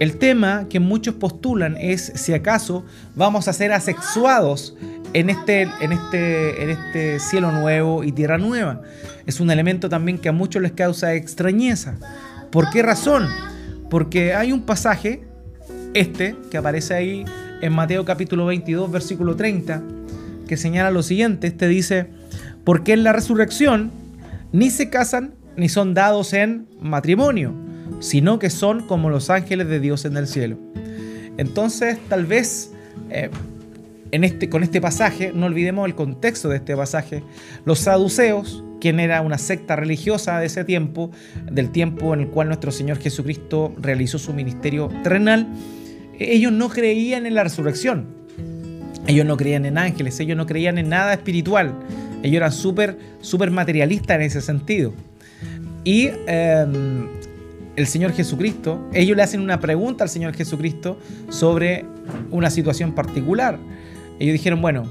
el 0.00 0.18
tema 0.18 0.66
que 0.68 0.80
muchos 0.80 1.14
postulan 1.14 1.76
es 1.78 2.12
si 2.16 2.34
acaso 2.34 2.84
vamos 3.14 3.48
a 3.48 3.52
ser 3.52 3.72
asexuados 3.72 4.76
en 5.14 5.30
este, 5.30 5.62
en 5.80 5.92
este, 5.92 6.62
en 6.62 6.70
este 6.70 7.20
cielo 7.20 7.52
nuevo 7.52 8.04
y 8.04 8.12
tierra 8.12 8.36
nueva. 8.36 8.82
Es 9.24 9.40
un 9.40 9.50
elemento 9.50 9.88
también 9.88 10.18
que 10.18 10.28
a 10.28 10.32
muchos 10.32 10.60
les 10.60 10.72
causa 10.72 11.14
extrañeza. 11.14 11.96
¿Por 12.54 12.70
qué 12.70 12.82
razón? 12.82 13.26
Porque 13.90 14.32
hay 14.32 14.52
un 14.52 14.62
pasaje, 14.62 15.24
este, 15.92 16.36
que 16.52 16.56
aparece 16.56 16.94
ahí 16.94 17.24
en 17.60 17.72
Mateo 17.72 18.04
capítulo 18.04 18.46
22, 18.46 18.92
versículo 18.92 19.34
30, 19.34 19.82
que 20.46 20.56
señala 20.56 20.92
lo 20.92 21.02
siguiente. 21.02 21.48
Este 21.48 21.66
dice, 21.66 22.06
porque 22.62 22.92
en 22.92 23.02
la 23.02 23.12
resurrección 23.12 23.90
ni 24.52 24.70
se 24.70 24.88
casan 24.88 25.34
ni 25.56 25.68
son 25.68 25.94
dados 25.94 26.32
en 26.32 26.68
matrimonio, 26.80 27.52
sino 27.98 28.38
que 28.38 28.50
son 28.50 28.86
como 28.86 29.10
los 29.10 29.30
ángeles 29.30 29.66
de 29.66 29.80
Dios 29.80 30.04
en 30.04 30.16
el 30.16 30.28
cielo. 30.28 30.56
Entonces, 31.36 31.98
tal 32.08 32.24
vez 32.24 32.70
eh, 33.10 33.30
este, 34.12 34.48
con 34.48 34.62
este 34.62 34.80
pasaje, 34.80 35.32
no 35.34 35.46
olvidemos 35.46 35.86
el 35.86 35.96
contexto 35.96 36.50
de 36.50 36.58
este 36.58 36.76
pasaje, 36.76 37.24
los 37.64 37.80
saduceos, 37.80 38.62
quien 38.84 39.00
era 39.00 39.22
una 39.22 39.38
secta 39.38 39.76
religiosa 39.76 40.38
de 40.40 40.44
ese 40.44 40.62
tiempo, 40.62 41.10
del 41.50 41.70
tiempo 41.70 42.12
en 42.12 42.20
el 42.20 42.28
cual 42.28 42.48
nuestro 42.48 42.70
Señor 42.70 42.98
Jesucristo 42.98 43.74
realizó 43.80 44.18
su 44.18 44.34
ministerio 44.34 44.90
terrenal, 45.02 45.48
ellos 46.18 46.52
no 46.52 46.68
creían 46.68 47.24
en 47.24 47.34
la 47.34 47.44
resurrección, 47.44 48.04
ellos 49.06 49.24
no 49.24 49.38
creían 49.38 49.64
en 49.64 49.78
ángeles, 49.78 50.20
ellos 50.20 50.36
no 50.36 50.44
creían 50.44 50.76
en 50.76 50.90
nada 50.90 51.14
espiritual, 51.14 51.72
ellos 52.22 52.36
eran 52.36 52.52
súper, 52.52 52.98
súper 53.22 53.50
materialistas 53.50 54.16
en 54.16 54.20
ese 54.20 54.42
sentido. 54.42 54.92
Y 55.82 56.10
em, 56.26 57.08
el 57.76 57.86
Señor 57.86 58.12
Jesucristo, 58.12 58.86
ellos 58.92 59.16
le 59.16 59.22
hacen 59.22 59.40
una 59.40 59.60
pregunta 59.60 60.04
al 60.04 60.10
Señor 60.10 60.34
Jesucristo 60.34 60.98
sobre 61.30 61.86
una 62.30 62.50
situación 62.50 62.92
particular. 62.92 63.58
Ellos 64.20 64.34
dijeron, 64.34 64.60
bueno, 64.60 64.82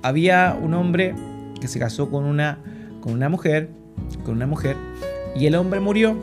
había 0.00 0.56
un 0.62 0.74
hombre 0.74 1.12
que 1.60 1.66
se 1.66 1.80
casó 1.80 2.08
con 2.08 2.22
una, 2.22 2.60
con 3.02 3.12
una 3.12 3.28
mujer, 3.28 3.68
con 4.24 4.36
una 4.36 4.46
mujer, 4.46 4.76
y 5.36 5.44
el 5.44 5.54
hombre 5.56 5.80
murió, 5.80 6.16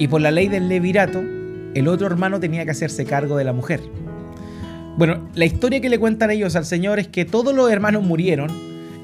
y 0.00 0.08
por 0.08 0.20
la 0.20 0.32
ley 0.32 0.48
del 0.48 0.68
levirato, 0.68 1.22
el 1.74 1.86
otro 1.86 2.08
hermano 2.08 2.40
tenía 2.40 2.64
que 2.64 2.72
hacerse 2.72 3.04
cargo 3.04 3.36
de 3.36 3.44
la 3.44 3.52
mujer. 3.52 3.80
Bueno, 4.96 5.28
la 5.34 5.44
historia 5.44 5.80
que 5.80 5.88
le 5.88 6.00
cuentan 6.00 6.30
ellos 6.30 6.56
al 6.56 6.64
Señor 6.64 6.98
es 6.98 7.06
que 7.06 7.24
todos 7.24 7.54
los 7.54 7.70
hermanos 7.70 8.02
murieron 8.02 8.50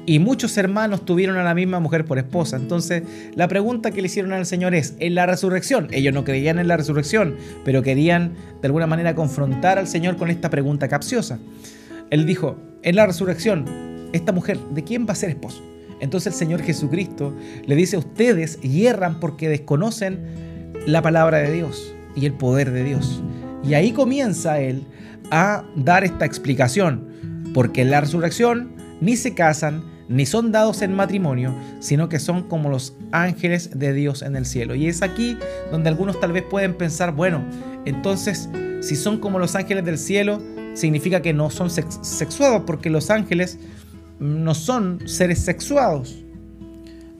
y 0.05 0.19
muchos 0.19 0.57
hermanos 0.57 1.05
tuvieron 1.05 1.37
a 1.37 1.43
la 1.43 1.53
misma 1.53 1.79
mujer 1.79 2.05
por 2.05 2.17
esposa. 2.17 2.57
Entonces, 2.57 3.03
la 3.35 3.47
pregunta 3.47 3.91
que 3.91 4.01
le 4.01 4.07
hicieron 4.07 4.33
al 4.33 4.45
Señor 4.45 4.73
es, 4.73 4.95
¿en 4.99 5.15
la 5.15 5.25
resurrección? 5.25 5.87
Ellos 5.91 6.13
no 6.13 6.23
creían 6.23 6.59
en 6.59 6.67
la 6.67 6.77
resurrección, 6.77 7.35
pero 7.63 7.83
querían 7.83 8.33
de 8.61 8.67
alguna 8.67 8.87
manera 8.87 9.15
confrontar 9.15 9.77
al 9.77 9.87
Señor 9.87 10.17
con 10.17 10.29
esta 10.29 10.49
pregunta 10.49 10.87
capciosa. 10.87 11.39
Él 12.09 12.25
dijo, 12.25 12.57
en 12.83 12.95
la 12.95 13.05
resurrección, 13.05 13.65
esta 14.13 14.31
mujer, 14.31 14.57
¿de 14.73 14.83
quién 14.83 15.05
va 15.07 15.11
a 15.11 15.15
ser 15.15 15.29
esposo? 15.29 15.61
Entonces 15.99 16.33
el 16.33 16.39
Señor 16.39 16.61
Jesucristo 16.61 17.33
le 17.65 17.75
dice, 17.75 17.97
ustedes 17.97 18.59
hierran 18.61 19.19
porque 19.19 19.49
desconocen 19.49 20.73
la 20.85 21.01
palabra 21.01 21.39
de 21.39 21.51
Dios 21.51 21.93
y 22.15 22.25
el 22.25 22.33
poder 22.33 22.71
de 22.71 22.83
Dios. 22.83 23.21
Y 23.63 23.73
ahí 23.73 23.91
comienza 23.91 24.59
él 24.59 24.85
a 25.31 25.65
dar 25.75 26.03
esta 26.03 26.25
explicación, 26.25 27.51
porque 27.53 27.81
en 27.81 27.91
la 27.91 28.01
resurrección 28.01 28.75
ni 29.01 29.17
se 29.17 29.33
casan, 29.33 29.83
ni 30.07 30.25
son 30.25 30.51
dados 30.51 30.81
en 30.81 30.93
matrimonio, 30.93 31.53
sino 31.79 32.07
que 32.07 32.19
son 32.19 32.43
como 32.43 32.69
los 32.69 32.95
ángeles 33.11 33.77
de 33.77 33.93
Dios 33.93 34.21
en 34.21 34.35
el 34.35 34.45
cielo. 34.45 34.75
Y 34.75 34.87
es 34.87 35.01
aquí 35.01 35.37
donde 35.71 35.89
algunos 35.89 36.19
tal 36.19 36.31
vez 36.31 36.43
pueden 36.43 36.75
pensar, 36.75 37.13
bueno, 37.13 37.43
entonces 37.85 38.49
si 38.81 38.95
son 38.95 39.19
como 39.19 39.39
los 39.39 39.55
ángeles 39.55 39.83
del 39.83 39.97
cielo, 39.97 40.41
significa 40.75 41.21
que 41.21 41.33
no 41.33 41.49
son 41.49 41.69
sexuados, 41.69 42.63
porque 42.65 42.89
los 42.89 43.09
ángeles 43.09 43.59
no 44.19 44.53
son 44.55 45.07
seres 45.07 45.39
sexuados. 45.39 46.23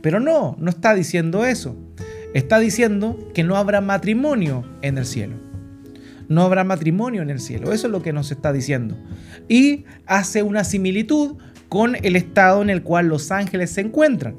Pero 0.02 0.20
no, 0.20 0.56
no 0.60 0.70
está 0.70 0.93
diciendo 0.93 1.45
eso. 1.45 1.76
Está 2.34 2.60
diciendo 2.60 3.18
que 3.34 3.43
no 3.43 3.56
habrá 3.56 3.82
matrimonio 3.82 4.64
en 4.82 4.98
el 4.98 5.06
cielo. 5.06 5.36
No 6.28 6.43
habrá 6.43 6.64
matrimonio 6.64 7.22
en 7.22 7.30
el 7.30 7.39
cielo. 7.39 7.72
Eso 7.72 7.88
es 7.88 7.91
lo 7.91 8.02
que 8.02 8.14
nos 8.14 8.32
está 8.32 8.52
diciendo. 8.52 8.98
Y 9.48 9.86
hace 10.06 10.43
una 10.43 10.64
similitud 10.64 11.38
con 11.70 11.95
el 11.95 12.16
estado 12.16 12.62
en 12.62 12.70
el 12.70 12.84
cual 12.84 13.08
los 13.08 13.32
ángeles 13.32 13.72
se 13.72 13.82
encuentran. 13.82 14.36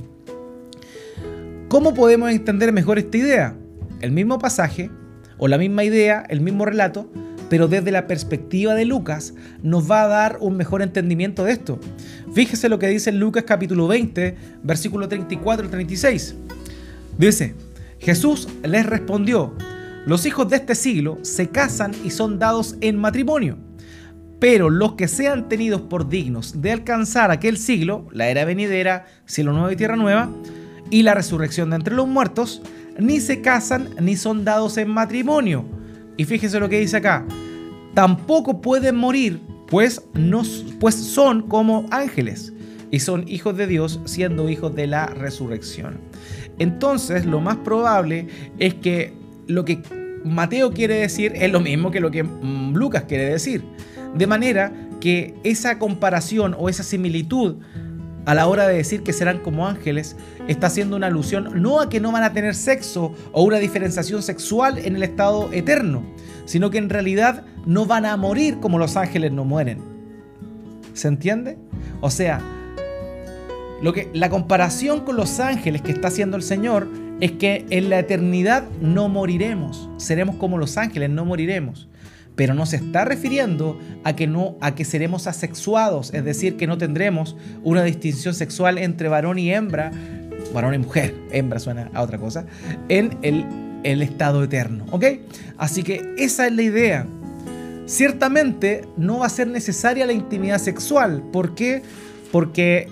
¿Cómo 1.69 1.95
podemos 1.95 2.31
entender 2.31 2.73
mejor 2.73 2.99
esta 2.99 3.17
idea? 3.17 3.57
El 4.01 4.13
mismo 4.13 4.39
pasaje, 4.39 4.91
o 5.39 5.49
la 5.49 5.59
misma 5.59 5.85
idea, 5.85 6.25
el 6.29 6.41
mismo 6.41 6.65
relato, 6.65 7.11
pero 7.49 7.69
desde 7.69 7.91
la 7.91 8.07
perspectiva 8.07 8.75
de 8.75 8.85
Lucas, 8.85 9.35
nos 9.63 9.91
va 9.91 10.03
a 10.03 10.09
dar 10.09 10.39
un 10.41 10.57
mejor 10.57 10.83
entendimiento 10.83 11.45
de 11.45 11.53
esto. 11.53 11.79
Fíjese 12.33 12.69
lo 12.69 12.79
que 12.79 12.89
dice 12.89 13.13
Lucas 13.13 13.45
capítulo 13.47 13.87
20, 13.87 14.37
versículo 14.63 15.09
34 15.09 15.67
y 15.67 15.69
36. 15.69 16.35
Dice, 17.17 17.55
Jesús 17.99 18.49
les 18.63 18.87
respondió, 18.87 19.55
los 20.07 20.27
hijos 20.27 20.49
de 20.49 20.57
este 20.57 20.75
siglo 20.75 21.19
se 21.23 21.49
casan 21.49 21.93
y 22.05 22.11
son 22.11 22.39
dados 22.39 22.77
en 22.81 22.97
matrimonio 22.97 23.59
pero 24.39 24.71
los 24.71 24.93
que 24.93 25.09
sean 25.09 25.49
tenidos 25.49 25.81
por 25.83 26.09
dignos 26.09 26.61
de 26.63 26.73
alcanzar 26.73 27.31
aquel 27.31 27.59
siglo, 27.59 28.07
la 28.13 28.29
era 28.29 28.45
venidera, 28.45 29.07
cielo 29.27 29.53
nuevo 29.53 29.71
y 29.71 29.77
tierra 29.77 29.97
nueva, 29.97 30.31
y 30.91 31.03
la 31.03 31.15
resurrección 31.15 31.71
de 31.71 31.77
entre 31.77 31.95
los 31.95 32.07
muertos, 32.07 32.63
ni 32.99 33.21
se 33.21 33.41
casan 33.41 33.89
ni 34.01 34.17
son 34.17 34.45
dados 34.45 34.77
en 34.79 34.91
matrimonio. 34.91 35.65
Y 36.19 36.25
fíjese 36.25 36.61
lo 36.61 36.69
que 36.69 36.81
dice 36.81 36.99
acá, 36.99 37.25
tampoco 37.95 38.61
pueden 38.61 38.97
morir, 38.97 39.41
pues, 39.69 40.03
no, 40.15 40.43
pues 40.81 40.97
son 40.97 41.43
como 41.43 41.87
ángeles 41.91 42.53
y 42.91 42.99
son 42.99 43.27
hijos 43.29 43.57
de 43.57 43.69
Dios 43.69 44.01
siendo 44.05 44.51
hijos 44.51 44.75
de 44.75 44.89
la 44.89 45.07
resurrección. 45.07 45.99
Entonces, 46.59 47.25
lo 47.25 47.41
más 47.41 47.57
probable 47.59 48.27
es 48.59 48.75
que 48.75 49.15
lo 49.47 49.65
que 49.65 49.81
Mateo 50.25 50.73
quiere 50.73 50.97
decir 50.97 51.33
es 51.37 51.53
lo 51.53 51.61
mismo 51.61 51.93
que 51.93 52.01
lo 52.01 52.11
que 52.11 52.25
mm, 52.25 52.75
Lucas 52.75 53.05
quiere 53.07 53.31
decir. 53.31 53.63
De 54.17 54.27
manera 54.27 54.73
que 55.01 55.35
esa 55.45 55.79
comparación 55.79 56.57
o 56.59 56.69
esa 56.69 56.83
similitud 56.83 57.57
a 58.29 58.35
la 58.35 58.47
hora 58.47 58.69
de 58.69 58.77
decir 58.77 59.03
que 59.03 59.15
serán 59.15 59.39
como 59.39 59.67
ángeles 59.67 60.15
está 60.49 60.67
haciendo 60.67 60.97
una 60.97 61.07
alusión 61.07 61.63
no 61.63 61.81
a 61.81 61.89
que 61.89 61.99
no 61.99 62.13
van 62.13 62.25
a 62.25 62.35
tener 62.35 62.55
sexo 62.55 63.15
o 63.33 63.43
una 63.43 63.57
diferenciación 63.57 64.23
sexual 64.23 64.77
en 64.77 64.97
el 64.97 65.03
estado 65.03 65.51
eterno, 65.51 66.03
sino 66.45 66.69
que 66.69 66.77
en 66.77 66.91
realidad 66.91 67.47
no 67.65 67.87
van 67.87 68.05
a 68.05 68.15
morir 68.19 68.61
como 68.61 68.79
los 68.79 68.99
ángeles 68.99 69.33
no 69.33 69.47
mueren. 69.47 69.79
¿Se 70.93 71.09
entiende? 71.09 71.57
O 72.03 72.11
sea, 72.11 72.43
lo 73.81 73.95
que, 73.95 74.11
la 74.13 74.29
comparación 74.29 75.07
con 75.07 75.17
los 75.17 75.41
ángeles 75.41 75.81
que 75.81 75.93
está 75.93 76.09
haciendo 76.09 76.37
el 76.37 76.43
Señor 76.43 76.87
es 77.21 77.33
que 77.33 77.65
en 77.71 77.89
la 77.89 77.99
eternidad 77.99 78.69
no 78.83 79.09
moriremos, 79.09 79.89
seremos 79.97 80.37
como 80.37 80.59
los 80.59 80.77
ángeles, 80.77 81.09
no 81.09 81.25
moriremos 81.25 81.89
pero 82.39 82.55
no 82.55 82.67
se 82.67 82.77
está 82.77 83.05
refiriendo 83.05 83.77
a 84.05 84.15
que 84.15 84.29
no 84.29 84.57
a 84.61 84.77
que 84.77 84.85
seremos 84.85 85.27
asexuados, 85.27 86.15
es 86.15 86.25
decir, 86.25 86.57
que 86.57 86.69
no 86.69 86.79
tendremos 86.79 87.37
una 87.65 87.83
distinción 87.83 88.33
sexual 88.33 88.79
entre 88.79 89.09
varón 89.09 89.41
y 89.41 89.53
hembra, 89.53 89.91
varón 90.55 90.73
y 90.73 90.79
mujer, 90.79 91.17
hembra 91.33 91.59
suena 91.59 91.91
a 91.93 92.01
otra 92.01 92.17
cosa, 92.17 92.47
en 92.89 93.19
el, 93.23 93.45
el 93.83 94.03
estado 94.03 94.45
eterno, 94.45 94.87
¿ok? 94.93 95.05
Así 95.57 95.83
que 95.83 96.15
esa 96.17 96.47
es 96.47 96.53
la 96.53 96.63
idea. 96.63 97.07
Ciertamente 97.87 98.83
no 98.97 99.19
va 99.19 99.27
a 99.27 99.31
ser 99.31 99.49
necesaria 99.49 100.07
la 100.07 100.13
intimidad 100.13 100.59
sexual, 100.59 101.25
¿por 101.33 101.57
qué? 101.57 101.83
Porque 102.31 102.89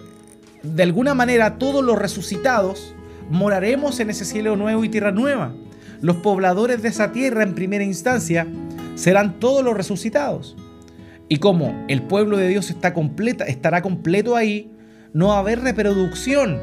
de 0.64 0.82
alguna 0.82 1.14
manera 1.14 1.56
todos 1.56 1.84
los 1.84 1.96
resucitados 1.96 2.96
moraremos 3.30 4.00
en 4.00 4.10
ese 4.10 4.24
cielo 4.24 4.56
nuevo 4.56 4.82
y 4.82 4.88
tierra 4.88 5.12
nueva. 5.12 5.54
Los 6.00 6.16
pobladores 6.16 6.82
de 6.82 6.88
esa 6.88 7.12
tierra 7.12 7.44
en 7.44 7.54
primera 7.54 7.84
instancia 7.84 8.46
serán 8.96 9.38
todos 9.38 9.64
los 9.64 9.76
resucitados. 9.76 10.56
Y 11.28 11.36
como 11.36 11.84
el 11.88 12.02
pueblo 12.02 12.36
de 12.36 12.48
Dios 12.48 12.70
está 12.70 12.92
completa, 12.92 13.44
estará 13.44 13.82
completo 13.82 14.34
ahí, 14.34 14.72
no 15.12 15.28
va 15.28 15.36
a 15.36 15.40
haber 15.40 15.60
reproducción. 15.60 16.58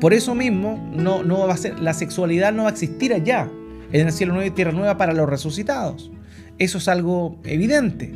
Por 0.00 0.14
eso 0.14 0.34
mismo, 0.34 0.84
no, 0.92 1.22
no 1.22 1.46
va 1.46 1.54
a 1.54 1.56
ser, 1.56 1.78
la 1.80 1.94
sexualidad 1.94 2.52
no 2.52 2.64
va 2.64 2.70
a 2.70 2.72
existir 2.72 3.12
allá, 3.12 3.48
en 3.92 4.06
el 4.06 4.12
cielo 4.12 4.32
nuevo 4.32 4.48
y 4.48 4.50
tierra 4.50 4.72
nueva 4.72 4.96
para 4.96 5.12
los 5.12 5.28
resucitados. 5.28 6.10
Eso 6.58 6.78
es 6.78 6.88
algo 6.88 7.38
evidente, 7.44 8.12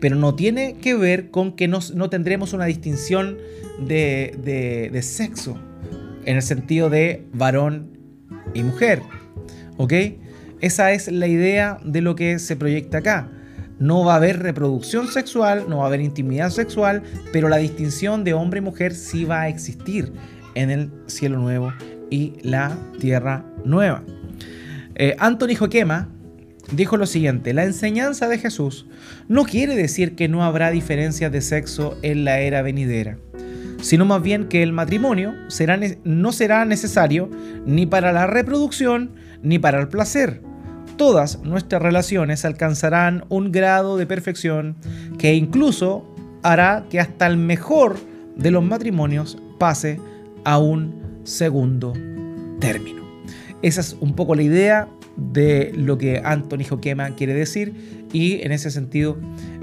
pero 0.00 0.16
no 0.16 0.34
tiene 0.34 0.74
que 0.74 0.94
ver 0.94 1.30
con 1.30 1.52
que 1.52 1.68
no, 1.68 1.80
tendremos 2.10 2.52
una 2.52 2.64
distinción 2.64 3.38
de, 3.78 4.36
de, 4.42 4.90
de 4.90 5.02
sexo, 5.02 5.56
en 6.24 6.36
el 6.36 6.42
sentido 6.42 6.90
de 6.90 7.26
varón 7.32 7.98
y 8.54 8.62
mujer. 8.62 9.02
¿Ok? 9.76 9.92
Esa 10.60 10.92
es 10.92 11.10
la 11.10 11.26
idea 11.26 11.78
de 11.84 12.02
lo 12.02 12.14
que 12.14 12.38
se 12.38 12.56
proyecta 12.56 12.98
acá. 12.98 13.28
No 13.78 14.04
va 14.04 14.12
a 14.12 14.16
haber 14.16 14.40
reproducción 14.42 15.08
sexual, 15.08 15.64
no 15.68 15.78
va 15.78 15.84
a 15.84 15.86
haber 15.86 16.02
intimidad 16.02 16.50
sexual, 16.50 17.02
pero 17.32 17.48
la 17.48 17.56
distinción 17.56 18.24
de 18.24 18.34
hombre 18.34 18.58
y 18.58 18.62
mujer 18.62 18.94
sí 18.94 19.24
va 19.24 19.42
a 19.42 19.48
existir 19.48 20.12
en 20.54 20.70
el 20.70 20.90
cielo 21.06 21.38
nuevo 21.38 21.72
y 22.10 22.34
la 22.42 22.76
tierra 22.98 23.44
nueva. 23.64 24.02
Eh, 24.96 25.16
Anthony 25.18 25.56
Joquema 25.58 26.08
dijo 26.72 26.98
lo 26.98 27.06
siguiente, 27.06 27.54
la 27.54 27.64
enseñanza 27.64 28.28
de 28.28 28.36
Jesús 28.36 28.86
no 29.28 29.44
quiere 29.44 29.74
decir 29.74 30.14
que 30.14 30.28
no 30.28 30.44
habrá 30.44 30.70
diferencias 30.70 31.32
de 31.32 31.40
sexo 31.40 31.96
en 32.02 32.26
la 32.26 32.40
era 32.40 32.60
venidera, 32.60 33.16
sino 33.80 34.04
más 34.04 34.22
bien 34.22 34.48
que 34.48 34.62
el 34.62 34.72
matrimonio 34.72 35.32
no 36.04 36.32
será 36.32 36.64
necesario 36.66 37.30
ni 37.64 37.86
para 37.86 38.12
la 38.12 38.26
reproducción 38.26 39.12
ni 39.42 39.58
para 39.58 39.80
el 39.80 39.88
placer. 39.88 40.49
Todas 41.00 41.42
nuestras 41.42 41.80
relaciones 41.80 42.44
alcanzarán 42.44 43.24
un 43.30 43.52
grado 43.52 43.96
de 43.96 44.04
perfección 44.04 44.76
que 45.18 45.32
incluso 45.32 46.04
hará 46.42 46.84
que 46.90 47.00
hasta 47.00 47.26
el 47.26 47.38
mejor 47.38 47.96
de 48.36 48.50
los 48.50 48.62
matrimonios 48.62 49.38
pase 49.58 49.98
a 50.44 50.58
un 50.58 51.22
segundo 51.24 51.94
término. 52.60 53.02
Esa 53.62 53.80
es 53.80 53.96
un 53.98 54.14
poco 54.14 54.34
la 54.34 54.42
idea 54.42 54.88
de 55.16 55.72
lo 55.74 55.96
que 55.96 56.20
Anthony 56.22 56.68
Joquema 56.68 57.16
quiere 57.16 57.32
decir 57.32 58.04
y 58.12 58.42
en 58.42 58.52
ese 58.52 58.70
sentido 58.70 59.16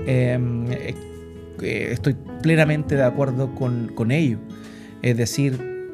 em, 0.07 0.65
eh, 0.71 0.95
estoy 1.91 2.15
plenamente 2.41 2.95
de 2.95 3.03
acuerdo 3.03 3.53
con, 3.53 3.91
con 3.93 4.09
ello. 4.09 4.39
Es 5.03 5.15
decir, 5.17 5.85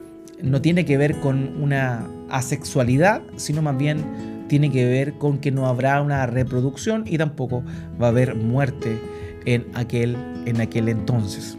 no 0.41 0.61
tiene 0.61 0.85
que 0.85 0.97
ver 0.97 1.19
con 1.19 1.61
una 1.61 2.07
asexualidad, 2.29 3.23
sino 3.35 3.61
más 3.61 3.77
bien 3.77 4.32
tiene 4.47 4.71
que 4.71 4.85
ver 4.85 5.13
con 5.13 5.37
que 5.39 5.51
no 5.51 5.67
habrá 5.67 6.01
una 6.01 6.25
reproducción 6.25 7.03
y 7.05 7.17
tampoco 7.17 7.63
va 8.01 8.07
a 8.07 8.09
haber 8.09 8.35
muerte 8.35 8.99
en 9.45 9.65
aquel, 9.73 10.15
en 10.45 10.61
aquel 10.61 10.89
entonces. 10.89 11.57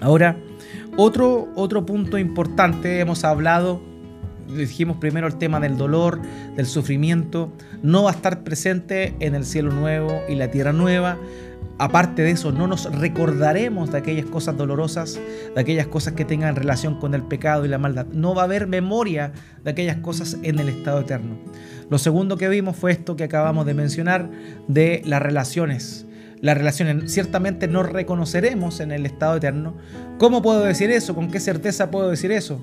Ahora, 0.00 0.36
otro, 0.96 1.48
otro 1.54 1.86
punto 1.86 2.18
importante, 2.18 3.00
hemos 3.00 3.24
hablado 3.24 3.80
dijimos 4.56 4.96
primero 4.96 5.26
el 5.26 5.36
tema 5.36 5.60
del 5.60 5.76
dolor, 5.76 6.20
del 6.56 6.66
sufrimiento, 6.66 7.52
no 7.82 8.04
va 8.04 8.10
a 8.10 8.14
estar 8.14 8.42
presente 8.42 9.14
en 9.20 9.34
el 9.34 9.44
cielo 9.44 9.72
nuevo 9.72 10.20
y 10.28 10.34
la 10.34 10.50
tierra 10.50 10.72
nueva. 10.72 11.18
Aparte 11.80 12.20
de 12.20 12.30
eso, 12.30 12.52
no 12.52 12.66
nos 12.66 12.94
recordaremos 12.94 13.90
de 13.90 13.96
aquellas 13.96 14.26
cosas 14.26 14.56
dolorosas, 14.56 15.18
de 15.54 15.60
aquellas 15.60 15.86
cosas 15.86 16.12
que 16.12 16.26
tengan 16.26 16.54
relación 16.54 17.00
con 17.00 17.14
el 17.14 17.22
pecado 17.22 17.64
y 17.64 17.68
la 17.68 17.78
maldad. 17.78 18.04
No 18.12 18.34
va 18.34 18.42
a 18.42 18.44
haber 18.44 18.66
memoria 18.66 19.32
de 19.64 19.70
aquellas 19.70 19.96
cosas 19.96 20.36
en 20.42 20.58
el 20.58 20.68
estado 20.68 21.00
eterno. 21.00 21.38
Lo 21.88 21.96
segundo 21.96 22.36
que 22.36 22.50
vimos 22.50 22.76
fue 22.76 22.92
esto 22.92 23.16
que 23.16 23.24
acabamos 23.24 23.64
de 23.64 23.72
mencionar 23.72 24.30
de 24.68 25.00
las 25.06 25.22
relaciones. 25.22 26.06
Las 26.42 26.58
relaciones 26.58 27.10
ciertamente 27.10 27.66
no 27.66 27.82
reconoceremos 27.82 28.80
en 28.80 28.92
el 28.92 29.06
estado 29.06 29.36
eterno. 29.36 29.74
¿Cómo 30.18 30.42
puedo 30.42 30.62
decir 30.62 30.90
eso? 30.90 31.14
¿Con 31.14 31.30
qué 31.30 31.40
certeza 31.40 31.90
puedo 31.90 32.10
decir 32.10 32.30
eso? 32.30 32.62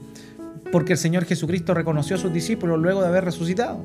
porque 0.71 0.93
el 0.93 0.99
Señor 0.99 1.25
Jesucristo 1.25 1.73
reconoció 1.73 2.15
a 2.15 2.19
sus 2.19 2.33
discípulos 2.33 2.79
luego 2.79 3.01
de 3.01 3.07
haber 3.07 3.25
resucitado. 3.25 3.83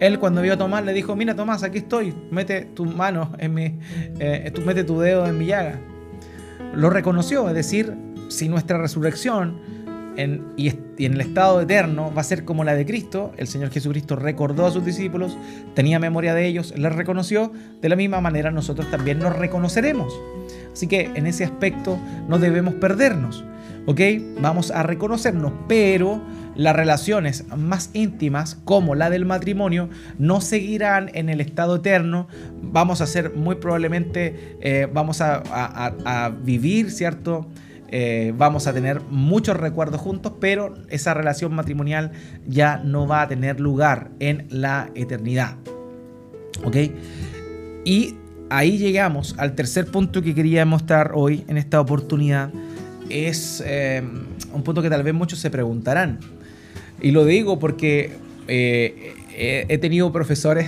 Él 0.00 0.18
cuando 0.18 0.42
vio 0.42 0.54
a 0.54 0.56
Tomás 0.56 0.84
le 0.84 0.92
dijo, 0.92 1.16
mira 1.16 1.34
Tomás, 1.34 1.62
aquí 1.62 1.78
estoy, 1.78 2.14
mete 2.30 2.62
tu 2.62 2.84
mano 2.84 3.32
en 3.38 3.54
mi, 3.54 3.78
eh, 4.20 4.52
mete 4.64 4.84
tu 4.84 5.00
dedo 5.00 5.26
en 5.26 5.38
mi 5.38 5.46
llaga. 5.46 5.80
Lo 6.74 6.90
reconoció, 6.90 7.48
es 7.48 7.54
decir, 7.54 7.94
si 8.28 8.48
nuestra 8.48 8.78
resurrección 8.78 9.60
y, 10.56 10.68
en 10.68 11.12
el 11.12 11.20
estado 11.20 11.60
eterno 11.60 12.12
va 12.14 12.22
a 12.22 12.24
ser 12.24 12.44
como 12.44 12.64
la 12.64 12.74
de 12.74 12.84
Cristo, 12.84 13.32
el 13.36 13.46
Señor 13.46 13.70
Jesucristo 13.70 14.16
recordó 14.16 14.66
a 14.66 14.70
sus 14.70 14.84
discípulos, 14.84 15.36
tenía 15.74 15.98
memoria 15.98 16.34
de 16.34 16.46
ellos, 16.46 16.74
les 16.76 16.94
reconoció, 16.94 17.52
de 17.80 17.88
la 17.88 17.96
misma 17.96 18.20
manera 18.20 18.50
nosotros 18.50 18.90
también 18.90 19.20
nos 19.20 19.36
reconoceremos. 19.36 20.12
Así 20.72 20.86
que 20.86 21.10
en 21.14 21.26
ese 21.26 21.44
aspecto 21.44 21.98
no 22.28 22.38
debemos 22.38 22.74
perdernos. 22.74 23.44
¿ok? 23.88 24.00
Vamos 24.40 24.70
a 24.70 24.82
reconocernos, 24.82 25.52
pero 25.66 26.20
las 26.58 26.74
relaciones 26.74 27.44
más 27.56 27.90
íntimas, 27.94 28.56
como 28.64 28.96
la 28.96 29.10
del 29.10 29.24
matrimonio, 29.24 29.88
no 30.18 30.40
seguirán 30.40 31.08
en 31.14 31.28
el 31.28 31.40
estado 31.40 31.76
eterno. 31.76 32.26
Vamos 32.60 33.00
a 33.00 33.06
ser 33.06 33.34
muy 33.34 33.54
probablemente, 33.54 34.58
eh, 34.60 34.88
vamos 34.92 35.20
a, 35.20 36.34
vivir, 36.42 36.90
¿cierto? 36.90 37.46
Eh, 37.90 38.34
vamos 38.36 38.66
a 38.66 38.74
tener 38.74 39.00
muchos 39.08 39.56
recuerdos 39.56 40.00
juntos, 40.00 40.32
pero 40.40 40.74
esa 40.90 41.14
relación 41.14 41.54
matrimonial 41.54 42.10
ya 42.46 42.78
no 42.78 43.06
va 43.06 43.22
a 43.22 43.28
tener 43.28 43.60
lugar 43.60 44.10
en 44.18 44.46
la 44.50 44.90
eternidad. 44.96 45.56
¿Ok? 46.64 46.76
Y 47.84 48.16
ahí 48.50 48.78
llegamos 48.78 49.36
al 49.38 49.54
tercer 49.54 49.86
punto 49.86 50.22
que 50.22 50.34
quería 50.34 50.66
mostrar 50.66 51.12
hoy 51.14 51.44
en 51.46 51.56
esta 51.56 51.80
oportunidad 51.80 52.50
es 53.10 53.62
eh, 53.64 54.02
un 54.52 54.62
punto 54.62 54.82
que 54.82 54.90
tal 54.90 55.02
vez 55.02 55.14
muchos 55.14 55.38
se 55.38 55.50
preguntarán. 55.50 56.18
Y 57.00 57.10
lo 57.10 57.24
digo 57.24 57.58
porque 57.58 58.10
eh, 58.48 59.14
he 59.68 59.78
tenido 59.78 60.10
profesores, 60.12 60.66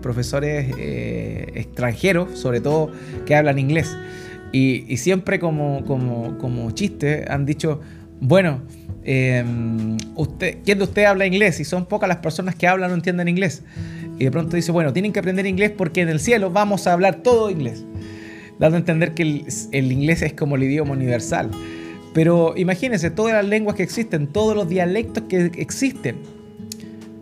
profesores 0.00 0.72
eh, 0.78 1.52
extranjeros, 1.54 2.38
sobre 2.38 2.60
todo 2.60 2.90
que 3.26 3.34
hablan 3.34 3.58
inglés. 3.58 3.96
Y, 4.52 4.98
siempre 4.98 5.38
como, 5.40 5.82
como, 5.86 6.36
como, 6.36 6.70
chiste 6.72 7.24
han 7.26 7.46
dicho, 7.46 7.80
bueno, 8.20 8.60
usted, 10.14 10.58
¿quién 10.62 10.78
de 10.78 10.84
ustedes 10.84 11.08
habla 11.08 11.24
inglés? 11.26 11.58
Y 11.58 11.64
son 11.64 11.86
pocas 11.86 12.06
las 12.06 12.18
personas 12.18 12.54
que 12.54 12.68
hablan 12.68 12.90
o 12.90 12.94
entienden 12.94 13.28
inglés. 13.28 13.62
Y 14.18 14.24
de 14.24 14.30
pronto 14.30 14.54
dice, 14.54 14.70
bueno, 14.70 14.92
tienen 14.92 15.12
que 15.12 15.20
aprender 15.20 15.46
inglés 15.46 15.72
porque 15.76 16.02
en 16.02 16.10
el 16.10 16.20
cielo 16.20 16.50
vamos 16.50 16.86
a 16.86 16.92
hablar 16.92 17.22
todo 17.22 17.50
inglés. 17.50 17.84
Dando 18.58 18.76
a 18.76 18.78
entender 18.78 19.14
que 19.14 19.22
el, 19.22 19.46
el 19.72 19.90
inglés 19.90 20.22
es 20.22 20.34
como 20.34 20.56
el 20.56 20.64
idioma 20.64 20.92
universal. 20.92 21.50
Pero 22.14 22.54
imagínense 22.56 23.10
todas 23.10 23.32
las 23.32 23.46
lenguas 23.46 23.76
que 23.76 23.82
existen, 23.82 24.26
todos 24.26 24.54
los 24.54 24.68
dialectos 24.68 25.24
que 25.28 25.50
existen 25.56 26.16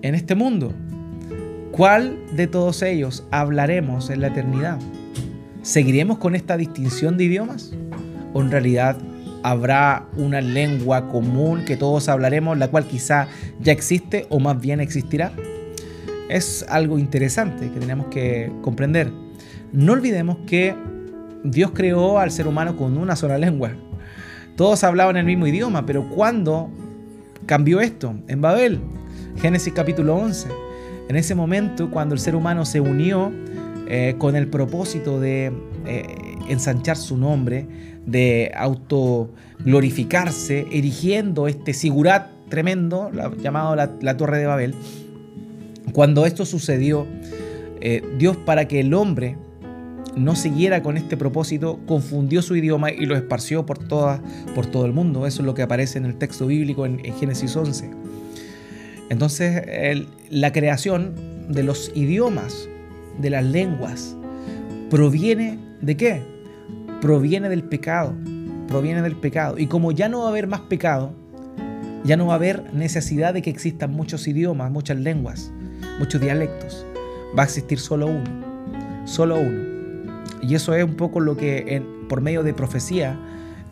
en 0.02 0.14
este 0.14 0.34
mundo. 0.34 0.72
¿Cuál 1.70 2.18
de 2.34 2.46
todos 2.46 2.82
ellos 2.82 3.24
hablaremos 3.30 4.10
en 4.10 4.20
la 4.20 4.28
eternidad? 4.28 4.78
¿Seguiremos 5.62 6.18
con 6.18 6.34
esta 6.34 6.56
distinción 6.56 7.16
de 7.16 7.24
idiomas? 7.24 7.72
¿O 8.32 8.40
en 8.42 8.50
realidad 8.50 8.96
habrá 9.42 10.06
una 10.16 10.40
lengua 10.40 11.08
común 11.08 11.64
que 11.64 11.76
todos 11.76 12.08
hablaremos, 12.08 12.58
la 12.58 12.68
cual 12.68 12.86
quizá 12.86 13.28
ya 13.60 13.72
existe 13.72 14.26
o 14.28 14.40
más 14.40 14.60
bien 14.60 14.80
existirá? 14.80 15.32
Es 16.28 16.64
algo 16.68 16.98
interesante 16.98 17.70
que 17.70 17.78
tenemos 17.78 18.06
que 18.08 18.52
comprender. 18.62 19.12
No 19.72 19.92
olvidemos 19.92 20.38
que 20.46 20.74
Dios 21.44 21.70
creó 21.72 22.18
al 22.18 22.32
ser 22.32 22.48
humano 22.48 22.76
con 22.76 22.98
una 22.98 23.14
sola 23.14 23.38
lengua, 23.38 23.72
todos 24.60 24.84
hablaban 24.84 25.16
el 25.16 25.24
mismo 25.24 25.46
idioma, 25.46 25.86
pero 25.86 26.06
¿cuándo 26.10 26.68
cambió 27.46 27.80
esto? 27.80 28.14
En 28.28 28.42
Babel, 28.42 28.78
Génesis 29.40 29.72
capítulo 29.72 30.16
11. 30.16 30.48
En 31.08 31.16
ese 31.16 31.34
momento, 31.34 31.90
cuando 31.90 32.14
el 32.14 32.20
ser 32.20 32.36
humano 32.36 32.66
se 32.66 32.78
unió 32.78 33.32
eh, 33.88 34.16
con 34.18 34.36
el 34.36 34.48
propósito 34.48 35.18
de 35.18 35.50
eh, 35.86 36.04
ensanchar 36.50 36.98
su 36.98 37.16
nombre, 37.16 37.66
de 38.04 38.52
autoglorificarse, 38.54 40.66
erigiendo 40.70 41.48
este 41.48 41.72
sigurat 41.72 42.28
tremendo, 42.50 43.10
llamado 43.38 43.74
la, 43.74 44.16
Torre 44.18 44.40
de 44.40 44.44
Babel, 44.44 44.74
cuando 45.94 46.26
esto 46.26 46.44
sucedió, 46.44 47.06
eh, 47.80 48.02
Dios 48.18 48.36
para 48.36 48.68
que 48.68 48.80
el 48.80 48.92
hombre 48.92 49.38
no 50.16 50.36
siguiera 50.36 50.82
con 50.82 50.96
este 50.96 51.16
propósito, 51.16 51.80
confundió 51.86 52.42
su 52.42 52.56
idioma 52.56 52.90
y 52.90 53.06
lo 53.06 53.16
esparció 53.16 53.64
por, 53.66 53.78
toda, 53.78 54.22
todo 54.70 54.86
el 54.86 54.92
mundo. 54.92 55.26
Eso 55.26 55.42
es 55.42 55.46
lo 55.46 55.54
que 55.54 55.62
aparece 55.62 55.98
en 55.98 56.04
el 56.04 56.16
texto 56.16 56.46
bíblico 56.46 56.86
en, 56.86 56.98
Génesis 57.14 57.56
11. 57.56 57.90
Entonces, 59.08 60.06
la 60.30 60.52
creación 60.52 61.14
de 61.48 61.62
los 61.62 61.90
idiomas, 61.94 62.68
de 63.18 63.30
las 63.30 63.44
lenguas, 63.44 64.16
proviene 64.88 65.58
de 65.80 65.96
qué? 65.96 66.22
Proviene 67.00 67.48
del 67.48 67.64
pecado. 67.64 68.14
Proviene 68.68 69.02
del 69.02 69.16
pecado. 69.16 69.58
Y 69.58 69.66
como 69.66 69.92
ya 69.92 70.08
no 70.08 70.20
va 70.20 70.26
a 70.26 70.28
haber 70.28 70.46
más 70.46 70.60
pecado, 70.60 71.12
ya 72.04 72.16
no 72.16 72.26
va 72.26 72.34
a 72.34 72.36
haber 72.36 72.72
necesidad 72.72 73.34
de 73.34 73.42
que 73.42 73.50
existan 73.50 73.90
muchos 73.90 74.26
idiomas, 74.26 74.70
muchas 74.70 74.98
lenguas, 74.98 75.52
muchos 75.98 76.20
dialectos. 76.20 76.86
Va 77.36 77.42
a 77.42 77.46
existir 77.46 77.78
solo 77.78 78.06
uno. 78.06 79.04
Solo 79.06 79.40
uno. 79.40 79.69
Y 80.42 80.54
eso 80.54 80.74
es 80.74 80.84
un 80.84 80.94
poco 80.94 81.20
lo 81.20 81.36
que 81.36 81.82
por 82.08 82.20
medio 82.20 82.42
de 82.42 82.54
profecía 82.54 83.18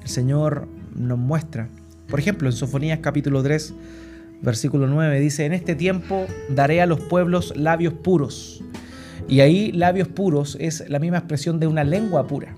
el 0.02 0.08
Señor 0.08 0.68
nos 0.94 1.18
muestra. 1.18 1.68
Por 2.08 2.18
ejemplo, 2.18 2.48
en 2.48 2.52
Sofonías 2.52 3.00
capítulo 3.00 3.42
3, 3.42 3.74
versículo 4.42 4.86
9 4.86 5.20
dice, 5.20 5.44
en 5.44 5.52
este 5.52 5.74
tiempo 5.74 6.26
daré 6.48 6.80
a 6.80 6.86
los 6.86 7.00
pueblos 7.00 7.56
labios 7.56 7.94
puros. 7.94 8.62
Y 9.28 9.40
ahí 9.40 9.72
labios 9.72 10.08
puros 10.08 10.56
es 10.60 10.88
la 10.88 10.98
misma 10.98 11.18
expresión 11.18 11.60
de 11.60 11.66
una 11.66 11.84
lengua 11.84 12.26
pura. 12.26 12.54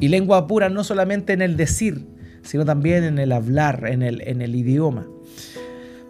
Y 0.00 0.08
lengua 0.08 0.46
pura 0.46 0.68
no 0.68 0.84
solamente 0.84 1.32
en 1.32 1.42
el 1.42 1.56
decir, 1.56 2.06
sino 2.42 2.64
también 2.64 3.04
en 3.04 3.18
el 3.18 3.32
hablar, 3.32 3.84
en 3.88 4.02
el, 4.02 4.22
en 4.26 4.42
el 4.42 4.54
idioma. 4.54 5.06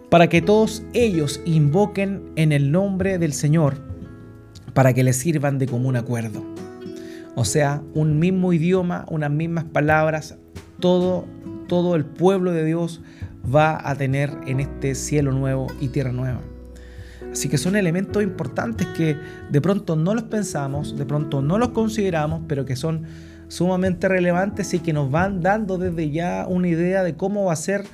Para 0.09 0.27
que 0.27 0.41
todos 0.41 0.83
ellos 0.93 1.41
invoquen 1.45 2.31
en 2.35 2.51
el 2.51 2.71
nombre 2.71 3.17
del 3.17 3.33
Señor, 3.33 3.75
para 4.73 4.93
que 4.93 5.03
les 5.03 5.17
sirvan 5.17 5.59
de 5.59 5.67
común 5.67 5.95
acuerdo. 5.95 6.58
O 7.39 7.45
sea, 7.45 7.81
un 7.93 8.19
mismo 8.19 8.51
idioma, 8.51 9.05
unas 9.09 9.31
mismas 9.31 9.63
palabras, 9.63 10.37
todo, 10.81 11.25
todo 11.69 11.95
el 11.95 12.03
pueblo 12.03 12.51
de 12.51 12.65
Dios 12.65 13.01
va 13.55 13.79
a 13.89 13.95
tener 13.95 14.29
en 14.45 14.59
este 14.59 14.93
cielo 14.93 15.31
nuevo 15.31 15.67
y 15.79 15.87
tierra 15.87 16.11
nueva. 16.11 16.41
Así 17.31 17.47
que 17.47 17.57
son 17.57 17.77
elementos 17.77 18.21
importantes 18.23 18.87
que 18.87 19.15
de 19.49 19.61
pronto 19.61 19.95
no 19.95 20.15
los 20.15 20.23
pensamos, 20.25 20.97
de 20.97 21.05
pronto 21.05 21.41
no 21.41 21.57
los 21.57 21.69
consideramos, 21.69 22.41
pero 22.45 22.65
que 22.65 22.75
son 22.75 23.05
sumamente 23.47 24.09
relevantes 24.09 24.73
y 24.73 24.79
que 24.79 24.91
nos 24.91 25.09
van 25.09 25.39
dando 25.39 25.77
desde 25.77 26.11
ya 26.11 26.45
una 26.45 26.67
idea 26.67 27.03
de 27.03 27.15
cómo 27.15 27.45
va 27.45 27.53
a 27.53 27.55
ser 27.55 27.85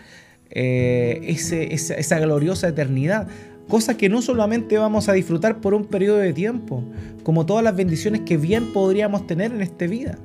eh, 0.50 1.22
esa, 1.28 2.18
gloriosa 2.18 2.68
eternidad. 2.68 3.28
Cosa 3.68 3.98
que 3.98 4.10
no 4.10 4.22
solamente 4.22 4.78
vamos 4.78 5.10
a 5.10 5.14
disfrutar 5.14 5.60
por 5.60 5.74
un 5.74 5.86
periodo 5.86 6.18
de 6.18 6.34
tiempo, 6.34 6.84
como 7.24 7.46
todas 7.46 7.64
las 7.64 7.76
bendiciones 7.76 8.22
que 8.22 8.38
bien 8.38 8.74
podríamos 8.74 9.26
tener 9.26 9.52
en 9.52 9.62
esta 9.62 9.88
vida, 9.88 10.18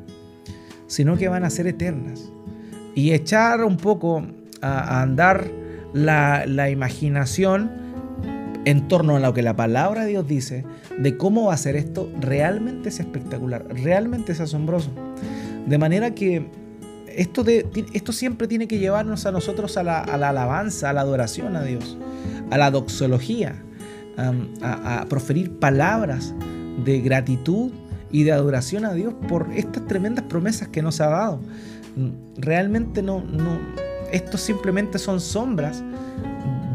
sino 0.86 1.16
que 1.16 1.28
van 1.28 1.44
a 1.44 1.50
ser 1.50 1.66
eternas. 1.66 2.30
Y 2.94 3.12
echar 3.12 3.64
un 3.64 3.76
poco 3.76 4.24
a, 4.60 5.02
andar 5.02 5.50
la, 5.92 6.44
la 6.46 6.70
imaginación 6.70 7.70
en 8.64 8.88
torno 8.88 9.16
a 9.16 9.20
lo 9.20 9.32
que 9.32 9.42
la 9.42 9.56
palabra 9.56 10.02
de 10.02 10.10
Dios 10.10 10.26
dice, 10.26 10.64
de 10.98 11.16
cómo 11.16 11.46
va 11.46 11.54
a 11.54 11.56
ser 11.56 11.76
esto, 11.76 12.10
realmente 12.20 12.90
es 12.90 13.00
espectacular, 13.00 13.64
realmente 13.68 14.32
es 14.32 14.40
asombroso. 14.40 14.90
De 15.66 15.78
manera 15.78 16.14
que 16.14 16.46
esto, 17.16 17.44
de, 17.44 17.66
esto 17.92 18.12
siempre 18.12 18.48
tiene 18.48 18.68
que 18.68 18.78
llevarnos 18.78 19.26
a 19.26 19.32
nosotros 19.32 19.76
a 19.76 19.82
la, 19.82 20.00
alabanza, 20.00 20.90
a 20.90 20.92
la 20.92 21.00
adoración 21.00 21.56
a 21.56 21.62
Dios, 21.62 21.96
a 22.50 22.58
la 22.58 22.70
doxología, 22.70 23.62
a, 24.62 25.06
proferir 25.08 25.58
palabras 25.58 26.34
de 26.84 27.00
gratitud 27.00 27.70
y 28.10 28.24
de 28.24 28.32
adoración 28.32 28.84
a 28.84 28.92
Dios 28.92 29.14
por 29.28 29.48
estas 29.54 29.86
tremendas 29.86 30.24
promesas 30.24 30.68
que 30.68 30.82
nos 30.82 31.00
ha 31.00 31.08
dado. 31.08 31.40
Realmente 32.36 33.02
no, 33.02 33.20
no, 33.20 33.58
esto 34.12 34.36
simplemente 34.36 34.98
son 34.98 35.20
sombras 35.20 35.82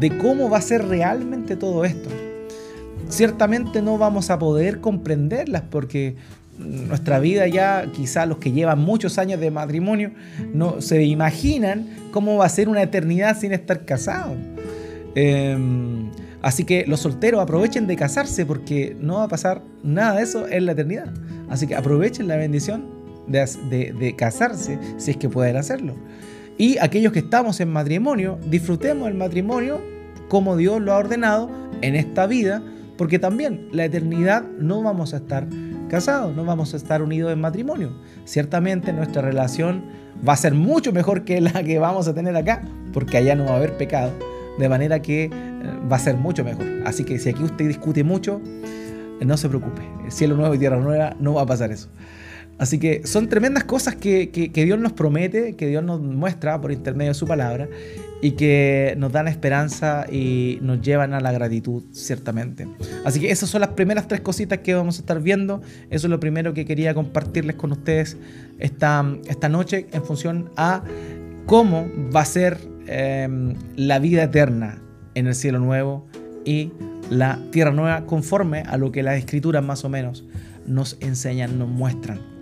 de 0.00 0.16
cómo 0.18 0.50
va 0.50 0.58
a 0.58 0.62
ser 0.62 0.86
realmente 0.86 1.56
todo 1.56 1.84
esto. 1.84 2.08
Ciertamente 3.08 3.82
no 3.82 3.98
vamos 3.98 4.30
a 4.30 4.38
poder 4.38 4.80
comprenderlas 4.80 5.62
porque 5.70 6.16
nuestra 6.58 7.18
vida 7.18 7.46
ya, 7.46 7.86
quizá 7.92 8.26
los 8.26 8.38
que 8.38 8.52
llevan 8.52 8.80
muchos 8.80 9.18
años 9.18 9.40
de 9.40 9.50
matrimonio, 9.50 10.12
no 10.52 10.80
se 10.80 11.04
imaginan 11.04 11.86
cómo 12.10 12.36
va 12.36 12.46
a 12.46 12.48
ser 12.48 12.68
una 12.68 12.82
eternidad 12.82 13.38
sin 13.38 13.52
estar 13.52 13.84
casados. 13.84 14.36
Em, 15.18 16.10
así 16.42 16.64
que 16.64 16.84
los 16.86 17.00
solteros 17.00 17.40
aprovechen 17.40 17.86
de 17.86 17.96
casarse 17.96 18.44
porque 18.44 18.94
no 19.00 19.14
va 19.14 19.24
a 19.24 19.28
pasar 19.28 19.62
nada 19.82 20.16
de 20.16 20.22
eso 20.22 20.46
en 20.46 20.66
la 20.66 20.72
eternidad. 20.72 21.12
Así 21.48 21.66
que 21.66 21.74
aprovechen 21.74 22.28
la 22.28 22.36
bendición 22.36 22.84
de, 23.26 23.94
de 23.98 24.14
casarse 24.14 24.78
si 24.98 25.12
es 25.12 25.16
que 25.16 25.30
pueden 25.30 25.56
hacerlo. 25.56 25.94
Y 26.58 26.76
aquellos 26.78 27.12
que 27.12 27.20
estamos 27.20 27.60
en 27.60 27.72
matrimonio, 27.72 28.38
disfrutemos 28.46 29.08
el 29.08 29.14
matrimonio 29.14 29.80
como 30.28 30.56
Dios 30.56 30.82
lo 30.82 30.92
ha 30.92 30.98
ordenado 30.98 31.50
en 31.80 31.94
esta 31.94 32.26
vida, 32.26 32.62
porque 32.98 33.18
también 33.18 33.68
la 33.72 33.86
eternidad 33.86 34.44
no 34.58 34.82
vamos 34.82 35.14
a 35.14 35.18
estar 35.18 35.46
casados, 35.88 36.36
no 36.36 36.44
vamos 36.44 36.74
a 36.74 36.76
estar 36.76 37.00
unidos 37.00 37.32
en 37.32 37.40
matrimonio. 37.40 37.92
Ciertamente 38.24 38.92
nuestra 38.92 39.22
relación 39.22 39.84
va 40.26 40.34
a 40.34 40.36
ser 40.36 40.54
mucho 40.54 40.92
mejor 40.92 41.24
que 41.24 41.40
la 41.40 41.62
que 41.62 41.78
vamos 41.78 42.06
a 42.06 42.14
tener 42.14 42.36
acá, 42.36 42.62
porque 42.92 43.16
allá 43.16 43.34
no 43.34 43.44
va 43.44 43.52
a 43.52 43.56
haber 43.56 43.76
pecado, 43.76 44.12
de 44.58 44.68
manera 44.68 45.00
que 45.00 45.24
eh, 45.24 45.30
va 45.90 45.96
a 45.96 46.00
ser 46.00 46.16
mucho 46.16 46.44
mejor. 46.44 46.66
Así 46.84 47.04
que 47.04 47.18
si 47.18 47.30
aquí 47.30 47.42
usted 47.42 47.68
discute 47.68 48.04
mucho, 48.04 48.40
no 49.24 49.36
se 49.36 49.48
preocupe, 49.48 49.82
el 50.04 50.12
cielo 50.12 50.36
nuevo 50.36 50.54
y 50.54 50.58
tierra 50.58 50.78
nueva 50.78 51.16
no 51.18 51.34
va 51.34 51.42
a 51.42 51.46
pasar 51.46 51.72
eso. 51.72 51.88
Así 52.58 52.78
que 52.78 53.06
son 53.06 53.28
tremendas 53.28 53.64
cosas 53.64 53.96
que, 53.96 54.50
Dios 54.54 54.78
nos 54.78 54.92
promete, 54.92 55.56
que 55.56 55.66
Dios 55.66 55.84
nos 55.84 56.00
muestra 56.00 56.58
por 56.60 56.72
intermedio 56.72 57.10
de 57.10 57.14
su 57.14 57.26
palabra 57.26 57.68
y 58.22 58.30
que 58.32 58.94
nos 58.96 59.12
dan 59.12 59.28
esperanza 59.28 60.06
y 60.10 60.58
nos 60.62 60.80
llevan 60.80 61.12
a 61.12 61.20
la 61.20 61.32
gratitud, 61.32 61.82
ciertamente. 61.92 62.66
Así 63.04 63.20
que 63.20 63.30
esas 63.30 63.50
son 63.50 63.60
las 63.60 63.70
primeras 63.70 64.08
tres 64.08 64.22
cositas 64.22 64.60
que 64.60 64.74
vamos 64.74 64.96
a 64.96 65.00
estar 65.00 65.20
viendo. 65.20 65.60
Eso 65.90 66.06
es 66.06 66.10
lo 66.10 66.18
primero 66.18 66.54
que 66.54 66.64
quería 66.64 66.94
compartirles 66.94 67.56
con 67.56 67.72
ustedes 67.72 68.16
esta, 68.58 69.04
esta 69.28 69.50
noche 69.50 69.86
en 69.92 70.02
función 70.02 70.50
a 70.56 70.82
cómo 71.46 71.86
va 72.14 72.20
a 72.22 72.24
ser 72.24 72.58
em, 72.86 73.54
la 73.76 73.98
vida 73.98 74.24
eterna 74.24 74.78
en 75.14 75.26
el 75.26 75.34
cielo 75.34 75.58
nuevo 75.58 76.06
y 76.44 76.72
la 77.10 77.38
tierra 77.50 77.70
nueva 77.70 78.04
conforme 78.06 78.60
a 78.60 78.76
lo 78.76 78.92
que 78.92 79.02
las 79.02 79.16
escrituras 79.16 79.64
más 79.64 79.84
o 79.84 79.88
menos 79.88 80.24
nos 80.66 80.96
enseñan, 81.00 81.58
nos 81.58 81.68
muestran. 81.68 82.35